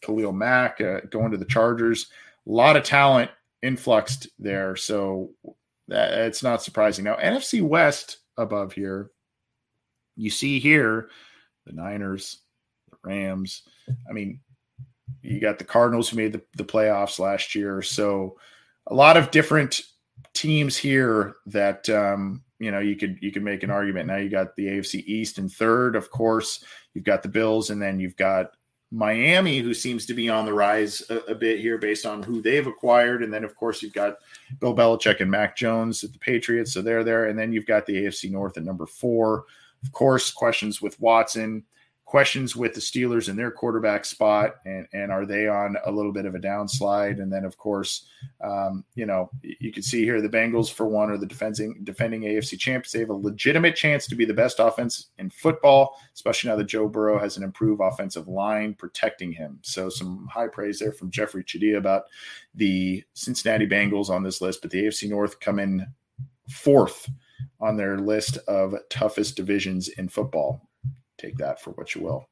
Khalil 0.02 0.34
Mack 0.34 0.82
uh, 0.82 1.02
going 1.10 1.32
to 1.32 1.38
the 1.38 1.46
Chargers. 1.46 2.08
A 2.48 2.52
lot 2.52 2.76
of 2.76 2.84
talent 2.84 3.32
influxed 3.62 4.28
there, 4.40 4.76
so 4.76 5.32
that, 5.88 6.14
it's 6.14 6.44
not 6.44 6.62
surprising. 6.62 7.06
Now 7.06 7.16
NFC 7.16 7.62
West 7.62 8.18
above 8.38 8.74
here, 8.74 9.12
you 10.16 10.30
see 10.30 10.60
here 10.60 11.10
the 11.66 11.74
Niners, 11.74 12.40
the 12.90 12.98
Rams. 13.04 13.64
I 14.10 14.14
mean, 14.14 14.40
you 15.28 15.40
got 15.40 15.60
the 15.60 15.66
Cardinals 15.66 16.10
who 16.10 16.18
made 16.18 16.34
the, 16.34 16.42
the 16.56 16.66
playoffs 16.66 17.20
last 17.20 17.56
year, 17.56 17.82
so 17.82 18.38
a 18.88 18.94
lot 18.94 19.18
of 19.18 19.32
different 19.32 19.82
teams 20.34 20.78
here 20.78 21.36
that 21.48 21.90
um, 21.90 22.44
you 22.60 22.72
know 22.72 22.80
you 22.80 22.96
could 22.96 23.18
you 23.22 23.32
could 23.32 23.44
make 23.44 23.64
an 23.64 23.70
argument. 23.70 24.08
Now 24.08 24.18
you 24.18 24.30
got 24.30 24.56
the 24.56 24.68
AFC 24.68 25.04
East 25.06 25.38
in 25.38 25.50
third, 25.50 25.96
of 25.96 26.10
course. 26.10 26.64
You've 26.94 27.04
got 27.04 27.24
the 27.24 27.30
Bills, 27.30 27.70
and 27.70 27.82
then 27.82 28.00
you've 28.00 28.16
got 28.16 28.52
Miami, 28.92 29.60
who 29.60 29.74
seems 29.74 30.06
to 30.06 30.14
be 30.14 30.30
on 30.30 30.46
the 30.46 30.54
rise 30.54 31.04
a, 31.10 31.18
a, 31.32 31.36
bit 31.36 31.60
here 31.60 31.78
based 31.78 32.06
on 32.06 32.24
who 32.24 32.42
they've 32.42 32.68
acquired. 32.68 33.22
And 33.22 33.34
then, 33.34 33.44
of 33.44 33.54
course, 33.56 33.84
you've 33.84 33.94
got 33.94 34.16
Bill 34.62 34.74
Belichick 34.74 35.20
and 35.20 35.30
Mac 35.30 35.58
Jones 35.58 36.06
at 36.06 36.14
the 36.14 36.20
Patriots. 36.20 36.74
So 36.74 36.82
they're 36.82 37.04
there. 37.04 37.26
And 37.26 37.38
then 37.38 37.52
you've 37.52 37.66
got 37.66 37.86
the 37.86 38.06
AFC 38.06 38.32
North 38.32 38.56
at 38.58 38.64
number 38.64 38.86
four. 38.86 39.44
Of 39.84 39.92
course, 39.92 40.32
questions 40.32 40.82
with 40.82 41.00
Watson 41.02 41.66
questions 42.08 42.56
with 42.56 42.74
the 42.74 42.80
Steelers 42.80 43.28
and 43.28 43.38
their 43.38 43.52
quarterback 43.52 44.06
spot, 44.06 44.56
and 44.66 44.88
and 44.94 45.12
are 45.12 45.26
they 45.26 45.48
on 45.48 45.76
a 45.86 45.92
little 45.92 46.14
bit 46.14 46.26
of 46.26 46.36
a 46.36 46.40
downslide? 46.40 47.22
And 47.22 47.32
then, 47.32 47.44
of 47.44 47.58
course, 47.58 48.08
um, 48.42 48.86
you 48.96 49.06
know, 49.06 49.30
you 49.44 49.74
can 49.74 49.84
see 49.84 50.04
here 50.04 50.22
the 50.22 50.30
Bengals 50.30 50.72
for 50.72 50.88
one 50.88 51.12
are 51.12 51.18
the 51.18 51.26
defending 51.26 51.82
defending 51.84 52.22
AFC 52.22 52.58
champs. 52.58 52.92
They 52.92 53.02
have 53.02 53.10
a 53.10 53.14
legitimate 53.14 53.76
chance 53.76 54.08
to 54.08 54.16
be 54.16 54.24
the 54.24 54.34
best 54.34 54.60
offense 54.60 55.10
in 55.18 55.30
football, 55.30 56.00
especially 56.16 56.50
now 56.50 56.56
that 56.56 56.64
Joe 56.64 56.88
Burrow 56.88 57.20
has 57.20 57.36
an 57.36 57.44
improved 57.44 57.82
offensive 57.84 58.30
line 58.30 58.74
protecting 58.74 59.34
him. 59.34 59.60
So 59.62 59.90
some 59.90 60.28
high 60.32 60.48
praise 60.48 60.80
there 60.80 60.94
from 60.94 61.12
Jeffri 61.12 61.44
Chadiha 61.46 61.78
about 61.78 62.04
the 62.56 63.04
Cincinnati 63.14 63.68
Bengals 63.68 64.10
on 64.10 64.24
this 64.24 64.40
list, 64.40 64.62
but 64.62 64.72
the 64.72 64.86
AFC 64.86 65.10
North 65.10 65.42
come 65.42 65.60
in 65.60 65.86
fourth 66.50 67.10
on 67.60 67.76
their 67.76 68.00
list 68.00 68.38
of 68.48 68.74
toughest 68.90 69.36
divisions 69.36 69.90
in 69.90 70.08
football 70.08 70.62
take 71.18 71.38
that 71.38 71.62
for 71.62 71.72
what 71.72 71.96
you 71.96 72.02
will. 72.02 72.28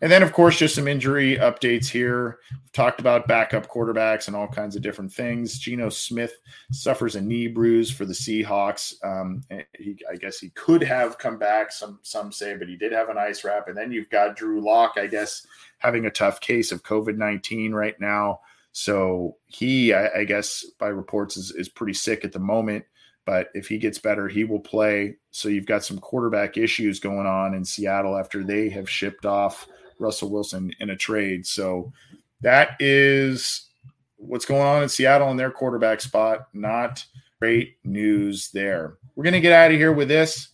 And 0.00 0.10
then, 0.10 0.22
of 0.22 0.32
course, 0.32 0.58
just 0.58 0.74
some 0.74 0.88
injury 0.88 1.36
updates 1.36 1.88
here. 1.88 2.38
We've 2.50 2.72
talked 2.72 3.00
about 3.00 3.28
backup 3.28 3.68
quarterbacks 3.68 4.26
and 4.26 4.36
all 4.36 4.48
kinds 4.48 4.76
of 4.76 4.82
different 4.82 5.12
things. 5.12 5.58
Geno 5.58 5.88
Smith 5.88 6.34
suffers 6.70 7.14
a 7.14 7.20
knee 7.20 7.48
bruise 7.48 7.90
for 7.90 8.04
the 8.04 8.12
Seahawks. 8.12 8.94
Um, 9.04 9.42
he, 9.78 9.98
I 10.10 10.16
guess 10.16 10.38
he 10.38 10.50
could 10.50 10.82
have 10.82 11.18
come 11.18 11.38
back, 11.38 11.72
some 11.72 11.98
some 12.02 12.32
say, 12.32 12.56
but 12.56 12.68
he 12.68 12.76
did 12.76 12.92
have 12.92 13.08
an 13.08 13.18
ice 13.18 13.44
wrap. 13.44 13.68
And 13.68 13.76
then 13.76 13.92
you've 13.92 14.10
got 14.10 14.36
Drew 14.36 14.60
Lock, 14.60 14.94
I 14.96 15.06
guess, 15.06 15.46
having 15.78 16.06
a 16.06 16.10
tough 16.10 16.40
case 16.40 16.72
of 16.72 16.82
COVID 16.82 17.16
19 17.16 17.72
right 17.72 17.98
now. 18.00 18.40
So 18.72 19.36
he, 19.46 19.92
I, 19.92 20.20
I 20.20 20.24
guess, 20.24 20.64
by 20.78 20.88
reports, 20.88 21.36
is, 21.36 21.50
is 21.50 21.68
pretty 21.68 21.92
sick 21.92 22.24
at 22.24 22.32
the 22.32 22.38
moment. 22.38 22.86
But 23.24 23.48
if 23.54 23.68
he 23.68 23.78
gets 23.78 23.98
better, 23.98 24.28
he 24.28 24.44
will 24.44 24.60
play. 24.60 25.16
So 25.30 25.48
you've 25.48 25.66
got 25.66 25.84
some 25.84 25.98
quarterback 25.98 26.56
issues 26.56 26.98
going 26.98 27.26
on 27.26 27.54
in 27.54 27.64
Seattle 27.64 28.16
after 28.16 28.42
they 28.42 28.68
have 28.70 28.90
shipped 28.90 29.26
off 29.26 29.68
Russell 29.98 30.30
Wilson 30.30 30.72
in 30.80 30.90
a 30.90 30.96
trade. 30.96 31.46
So 31.46 31.92
that 32.40 32.76
is 32.80 33.68
what's 34.16 34.44
going 34.44 34.62
on 34.62 34.82
in 34.82 34.88
Seattle 34.88 35.30
in 35.30 35.36
their 35.36 35.50
quarterback 35.50 36.00
spot. 36.00 36.48
Not 36.52 37.04
great 37.40 37.76
news 37.84 38.50
there. 38.50 38.98
We're 39.14 39.24
going 39.24 39.34
to 39.34 39.40
get 39.40 39.52
out 39.52 39.70
of 39.70 39.76
here 39.76 39.92
with 39.92 40.08
this. 40.08 40.48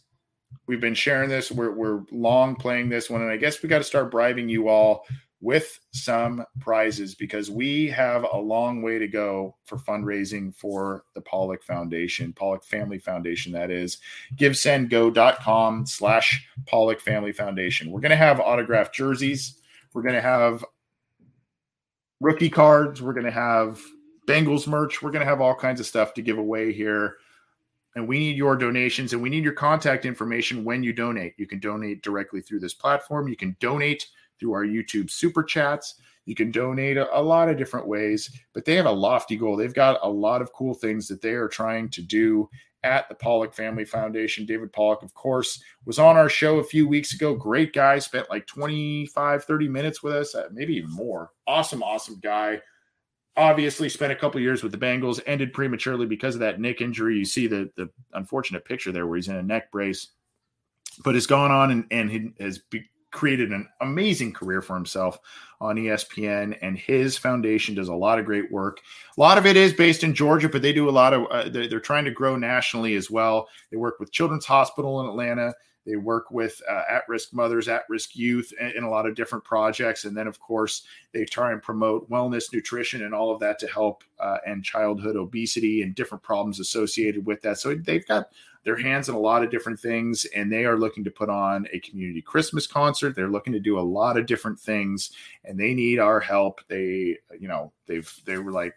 We've 0.66 0.80
been 0.80 0.94
sharing 0.94 1.30
this. 1.30 1.50
We're, 1.50 1.70
we're 1.70 2.02
long 2.10 2.54
playing 2.54 2.90
this 2.90 3.08
one. 3.08 3.22
And 3.22 3.30
I 3.30 3.38
guess 3.38 3.62
we 3.62 3.68
got 3.70 3.78
to 3.78 3.84
start 3.84 4.10
bribing 4.10 4.50
you 4.50 4.68
all 4.68 5.06
with 5.40 5.78
some 5.92 6.44
prizes 6.58 7.14
because 7.14 7.50
we 7.50 7.86
have 7.86 8.26
a 8.32 8.38
long 8.38 8.82
way 8.82 8.98
to 8.98 9.06
go 9.06 9.56
for 9.64 9.78
fundraising 9.78 10.54
for 10.54 11.04
the 11.14 11.20
Pollack 11.20 11.62
Foundation, 11.62 12.32
Pollack 12.32 12.64
Family 12.64 12.98
Foundation, 12.98 13.52
that 13.52 13.70
is. 13.70 13.98
GiveSendGo.com 14.36 15.86
slash 15.86 16.48
Pollack 16.66 17.00
Family 17.00 17.32
Foundation. 17.32 17.90
We're 17.90 18.00
going 18.00 18.10
to 18.10 18.16
have 18.16 18.40
autographed 18.40 18.94
jerseys. 18.94 19.60
We're 19.94 20.02
going 20.02 20.16
to 20.16 20.20
have 20.20 20.64
rookie 22.20 22.50
cards. 22.50 23.00
We're 23.00 23.14
going 23.14 23.26
to 23.26 23.30
have 23.30 23.80
Bengals 24.26 24.66
merch. 24.66 25.02
We're 25.02 25.12
going 25.12 25.24
to 25.24 25.30
have 25.30 25.40
all 25.40 25.54
kinds 25.54 25.78
of 25.78 25.86
stuff 25.86 26.14
to 26.14 26.22
give 26.22 26.38
away 26.38 26.72
here. 26.72 27.16
And 27.94 28.06
we 28.06 28.18
need 28.18 28.36
your 28.36 28.56
donations 28.56 29.12
and 29.12 29.22
we 29.22 29.30
need 29.30 29.44
your 29.44 29.54
contact 29.54 30.04
information 30.04 30.64
when 30.64 30.82
you 30.82 30.92
donate. 30.92 31.34
You 31.36 31.46
can 31.46 31.58
donate 31.58 32.02
directly 32.02 32.40
through 32.40 32.60
this 32.60 32.74
platform. 32.74 33.28
You 33.28 33.36
can 33.36 33.56
donate 33.60 34.06
through 34.38 34.52
our 34.52 34.64
YouTube 34.64 35.10
super 35.10 35.42
chats. 35.42 35.94
You 36.24 36.34
can 36.34 36.50
donate 36.50 36.98
a, 36.98 37.18
a, 37.18 37.22
lot 37.22 37.48
of 37.48 37.56
different 37.56 37.86
ways, 37.86 38.30
but 38.52 38.66
they 38.66 38.74
have 38.74 38.84
a 38.84 38.90
lofty 38.90 39.34
goal. 39.36 39.56
They've 39.56 39.72
got 39.72 39.98
a 40.02 40.08
lot 40.08 40.42
of 40.42 40.52
cool 40.52 40.74
things 40.74 41.08
that 41.08 41.22
they 41.22 41.30
are 41.30 41.48
trying 41.48 41.88
to 41.90 42.02
do 42.02 42.50
at 42.82 43.08
the 43.08 43.14
Pollack 43.14 43.54
Family 43.54 43.84
Foundation. 43.84 44.46
David 44.46 44.72
Pollack, 44.72 45.02
of 45.02 45.14
course, 45.14 45.62
was 45.84 45.98
on 45.98 46.16
our 46.16 46.28
show 46.28 46.58
a 46.58 46.64
few 46.64 46.86
weeks 46.86 47.14
ago. 47.14 47.34
Great 47.34 47.72
guy, 47.72 47.98
spent 47.98 48.30
like 48.30 48.46
25, 48.46 49.44
30 49.44 49.68
minutes 49.68 50.02
with 50.02 50.14
us, 50.14 50.34
uh, 50.34 50.48
maybe 50.52 50.74
even 50.74 50.90
more. 50.90 51.30
Awesome, 51.46 51.82
awesome 51.82 52.18
guy. 52.22 52.60
Obviously, 53.36 53.88
spent 53.88 54.12
a 54.12 54.16
couple 54.16 54.40
years 54.40 54.62
with 54.62 54.72
the 54.72 54.78
Bengals, 54.78 55.20
ended 55.26 55.52
prematurely 55.52 56.06
because 56.06 56.34
of 56.34 56.40
that 56.40 56.60
neck 56.60 56.80
injury. 56.80 57.16
You 57.16 57.24
see 57.24 57.46
the, 57.46 57.70
the 57.76 57.88
unfortunate 58.12 58.64
picture 58.64 58.92
there 58.92 59.06
where 59.06 59.16
he's 59.16 59.28
in 59.28 59.36
a 59.36 59.42
neck 59.42 59.70
brace, 59.70 60.08
but 61.04 61.14
has 61.14 61.26
gone 61.26 61.50
on 61.50 61.70
and, 61.70 61.86
and 61.90 62.34
has 62.40 62.60
created 63.10 63.50
an 63.50 63.68
amazing 63.80 64.32
career 64.32 64.60
for 64.60 64.74
himself 64.74 65.18
on 65.60 65.76
ESPN, 65.76 66.56
and 66.62 66.78
his 66.78 67.16
foundation 67.16 67.74
does 67.74 67.88
a 67.88 67.94
lot 67.94 68.18
of 68.18 68.24
great 68.24 68.50
work. 68.52 68.80
A 69.16 69.20
lot 69.20 69.38
of 69.38 69.46
it 69.46 69.56
is 69.56 69.72
based 69.72 70.04
in 70.04 70.14
Georgia, 70.14 70.48
but 70.48 70.62
they 70.62 70.72
do 70.72 70.88
a 70.88 70.90
lot 70.90 71.12
of. 71.12 71.26
Uh, 71.30 71.48
they're, 71.48 71.80
trying 71.80 72.04
to 72.04 72.10
grow 72.10 72.36
nationally 72.36 72.94
as 72.94 73.10
well. 73.10 73.48
They 73.70 73.76
work 73.76 73.98
with 73.98 74.12
Children's 74.12 74.46
Hospital 74.46 75.00
in 75.00 75.06
Atlanta. 75.06 75.54
They 75.88 75.96
work 75.96 76.30
with 76.30 76.60
uh, 76.70 76.82
at-risk 76.90 77.32
mothers, 77.32 77.66
at-risk 77.66 78.14
youth, 78.14 78.52
in, 78.60 78.84
a 78.84 78.90
lot 78.90 79.06
of 79.06 79.14
different 79.14 79.42
projects, 79.42 80.04
and 80.04 80.14
then 80.14 80.26
of 80.26 80.38
course 80.38 80.82
they 81.14 81.24
try 81.24 81.52
and 81.52 81.62
promote 81.62 82.08
wellness, 82.10 82.52
nutrition, 82.52 83.04
and 83.04 83.14
all 83.14 83.32
of 83.32 83.40
that 83.40 83.58
to 83.60 83.66
help 83.68 84.04
uh, 84.20 84.36
end 84.46 84.64
childhood 84.64 85.16
obesity 85.16 85.80
and 85.80 85.94
different 85.94 86.22
problems 86.22 86.60
associated 86.60 87.24
with 87.24 87.40
that. 87.40 87.58
So 87.58 87.74
they've 87.74 88.06
got 88.06 88.28
their 88.68 88.76
hands 88.76 89.08
in 89.08 89.14
a 89.14 89.18
lot 89.18 89.42
of 89.42 89.50
different 89.50 89.80
things 89.80 90.26
and 90.36 90.52
they 90.52 90.66
are 90.66 90.76
looking 90.76 91.02
to 91.02 91.10
put 91.10 91.30
on 91.30 91.66
a 91.72 91.80
community 91.80 92.20
christmas 92.20 92.66
concert 92.66 93.16
they're 93.16 93.30
looking 93.30 93.54
to 93.54 93.58
do 93.58 93.78
a 93.78 93.80
lot 93.80 94.18
of 94.18 94.26
different 94.26 94.60
things 94.60 95.10
and 95.44 95.58
they 95.58 95.72
need 95.72 95.98
our 95.98 96.20
help 96.20 96.60
they 96.68 97.16
you 97.40 97.48
know 97.48 97.72
they've 97.86 98.12
they 98.26 98.36
were 98.36 98.52
like 98.52 98.74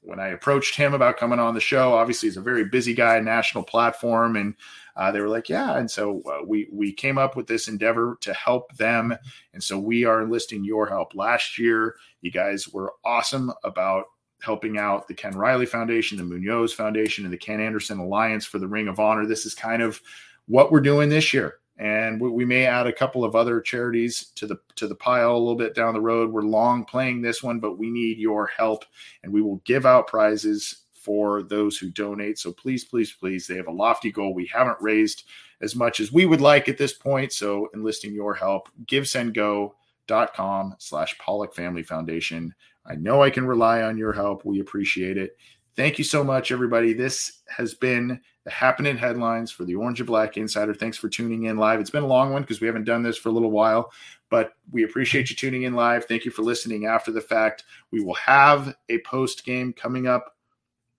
when 0.00 0.20
I 0.20 0.28
approached 0.28 0.76
him 0.76 0.94
about 0.94 1.16
coming 1.16 1.38
on 1.38 1.54
the 1.54 1.60
show, 1.60 1.94
obviously 1.94 2.28
he's 2.28 2.36
a 2.36 2.42
very 2.42 2.64
busy 2.64 2.94
guy, 2.94 3.18
national 3.18 3.64
platform, 3.64 4.36
and 4.36 4.54
uh, 4.96 5.10
they 5.10 5.20
were 5.20 5.28
like, 5.28 5.48
"Yeah." 5.48 5.76
And 5.76 5.90
so 5.90 6.22
uh, 6.22 6.44
we 6.46 6.68
we 6.70 6.92
came 6.92 7.18
up 7.18 7.34
with 7.36 7.46
this 7.46 7.68
endeavor 7.68 8.16
to 8.20 8.32
help 8.32 8.76
them, 8.76 9.16
and 9.52 9.62
so 9.62 9.78
we 9.78 10.04
are 10.04 10.22
enlisting 10.22 10.64
your 10.64 10.86
help. 10.86 11.14
Last 11.14 11.58
year, 11.58 11.96
you 12.20 12.30
guys 12.30 12.68
were 12.68 12.92
awesome 13.04 13.52
about 13.64 14.06
helping 14.42 14.78
out 14.78 15.08
the 15.08 15.14
Ken 15.14 15.36
Riley 15.36 15.66
Foundation, 15.66 16.18
the 16.18 16.24
Munoz 16.24 16.72
Foundation, 16.72 17.24
and 17.24 17.32
the 17.32 17.38
Ken 17.38 17.60
Anderson 17.60 17.98
Alliance 17.98 18.44
for 18.44 18.58
the 18.58 18.68
Ring 18.68 18.88
of 18.88 19.00
Honor. 19.00 19.26
This 19.26 19.46
is 19.46 19.54
kind 19.54 19.82
of 19.82 20.00
what 20.46 20.72
we're 20.72 20.80
doing 20.80 21.08
this 21.08 21.32
year. 21.32 21.58
and 21.78 22.20
we, 22.20 22.28
we, 22.28 22.44
may 22.44 22.66
add 22.66 22.86
a 22.86 22.92
couple 22.92 23.24
of 23.24 23.34
other 23.34 23.60
charities 23.60 24.32
to 24.34 24.46
the 24.46 24.56
to 24.76 24.86
the 24.86 24.94
pile 24.94 25.32
a 25.32 25.38
little 25.38 25.56
bit 25.56 25.74
down 25.74 25.94
the 25.94 26.00
road. 26.00 26.30
We're 26.30 26.42
long 26.42 26.84
playing 26.84 27.22
this 27.22 27.42
one, 27.42 27.60
but 27.60 27.78
we 27.78 27.90
need 27.90 28.18
your 28.18 28.46
help, 28.46 28.84
and 29.22 29.32
we 29.32 29.40
will 29.40 29.62
give 29.64 29.86
out 29.86 30.06
prizes 30.06 30.82
for 30.92 31.42
those 31.42 31.76
who 31.76 31.90
donate. 31.90 32.38
So 32.38 32.52
please, 32.52 32.84
please, 32.84 33.12
please, 33.12 33.46
they 33.46 33.56
have 33.56 33.66
a 33.66 33.72
lofty 33.72 34.12
goal. 34.12 34.34
We 34.34 34.46
haven't 34.46 34.78
raised 34.80 35.24
as 35.60 35.74
much 35.74 36.00
as 36.00 36.12
we 36.12 36.26
would 36.26 36.40
like 36.40 36.68
at 36.68 36.78
this 36.78 36.92
point, 36.92 37.32
so 37.32 37.68
enlisting 37.74 38.14
your 38.14 38.34
help. 38.34 38.68
GiveSendGo.com 38.86 40.74
slash 40.78 41.18
Pollack 41.18 41.54
Family 41.54 41.82
Foundation. 41.82 42.54
I 42.86 42.94
know 42.96 43.22
I 43.22 43.30
can 43.30 43.46
rely 43.46 43.82
on 43.82 43.96
your 43.96 44.12
help. 44.12 44.44
We 44.44 44.60
appreciate 44.60 45.16
it. 45.16 45.36
Thank 45.74 45.98
you 45.98 46.04
so 46.04 46.22
much, 46.22 46.52
everybody. 46.52 46.92
This 46.92 47.40
has 47.48 47.74
been 47.74 48.20
the 48.44 48.50
happening 48.50 48.96
headlines 48.96 49.50
for 49.50 49.64
the 49.64 49.74
Orange 49.74 50.00
and 50.00 50.06
Black 50.06 50.36
Insider. 50.36 50.74
Thanks 50.74 50.98
for 50.98 51.08
tuning 51.08 51.44
in 51.44 51.56
live. 51.56 51.80
It's 51.80 51.90
been 51.90 52.02
a 52.02 52.06
long 52.06 52.32
one 52.32 52.42
because 52.42 52.60
we 52.60 52.66
haven't 52.66 52.84
done 52.84 53.02
this 53.02 53.16
for 53.16 53.30
a 53.30 53.32
little 53.32 53.50
while, 53.50 53.90
but 54.28 54.52
we 54.70 54.82
appreciate 54.82 55.30
you 55.30 55.36
tuning 55.36 55.62
in 55.62 55.74
live. 55.74 56.04
Thank 56.04 56.24
you 56.24 56.30
for 56.30 56.42
listening 56.42 56.86
after 56.86 57.10
the 57.10 57.20
fact. 57.20 57.64
We 57.90 58.02
will 58.02 58.14
have 58.14 58.74
a 58.90 58.98
post 58.98 59.44
game 59.44 59.72
coming 59.72 60.06
up 60.06 60.36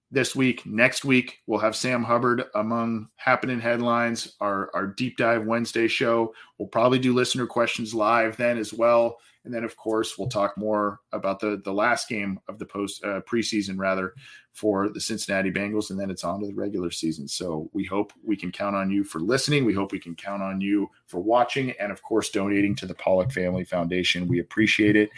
this 0.10 0.36
week. 0.36 0.66
Next 0.66 1.04
week, 1.04 1.40
we'll 1.48 1.60
have 1.60 1.76
Sam 1.76 2.04
Hubbard 2.04 2.46
among 2.56 3.10
happening 3.16 3.60
headlines, 3.60 4.36
our, 4.40 4.72
our 4.74 4.88
deep 4.88 5.18
dive 5.18 5.46
Wednesday 5.46 5.88
show. 5.88 6.34
We'll 6.58 6.68
probably 6.68 7.00
do 7.00 7.14
listener 7.14 7.46
questions 7.46 7.94
live 7.94 8.38
then 8.38 8.58
as 8.58 8.74
well. 8.74 9.18
And 9.46 9.54
then, 9.54 9.64
of 9.64 9.76
course, 9.76 10.18
we'll 10.18 10.30
talk 10.30 10.58
more 10.58 11.02
about 11.12 11.40
the 11.40 11.62
the 11.64 11.74
last 11.74 12.08
game 12.08 12.40
of 12.48 12.60
the 12.60 12.66
post 12.66 13.04
uh, 13.04 13.22
preseason, 13.22 13.78
rather, 13.78 14.14
for 14.54 14.90
the 14.90 15.02
Cincinnati 15.02 15.52
Bengals, 15.52 15.90
and 15.90 16.00
then 16.00 16.10
it's 16.10 16.24
on 16.24 16.40
to 16.40 16.48
the 16.48 16.54
regular 16.54 16.92
season. 16.92 17.28
So 17.28 17.70
we 17.74 17.84
hope 17.84 18.14
we 18.24 18.38
can 18.38 18.52
count 18.52 18.76
on 18.76 18.90
you 18.90 19.04
for 19.04 19.20
listening. 19.20 19.66
We 19.66 19.74
hope 19.74 19.92
we 19.92 20.00
can 20.00 20.16
count 20.16 20.42
on 20.42 20.62
you 20.62 20.90
for 21.08 21.20
watching, 21.20 21.72
and 21.80 21.92
of 21.92 22.02
course, 22.04 22.30
donating 22.30 22.76
to 22.76 22.86
the 22.86 22.94
Pollack 22.94 23.32
Family 23.32 23.66
Foundation. 23.66 24.28
We 24.28 24.40
appreciate 24.40 24.96
it. 24.96 25.10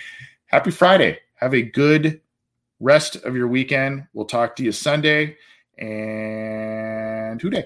Happy 0.47 0.71
Friday. 0.71 1.19
Have 1.35 1.53
a 1.53 1.61
good 1.61 2.21
rest 2.79 3.17
of 3.17 3.35
your 3.35 3.47
weekend. 3.47 4.07
We'll 4.13 4.25
talk 4.25 4.55
to 4.55 4.63
you 4.63 4.71
Sunday 4.71 5.37
and 5.77 7.41
Who 7.41 7.49
Dey. 7.49 7.65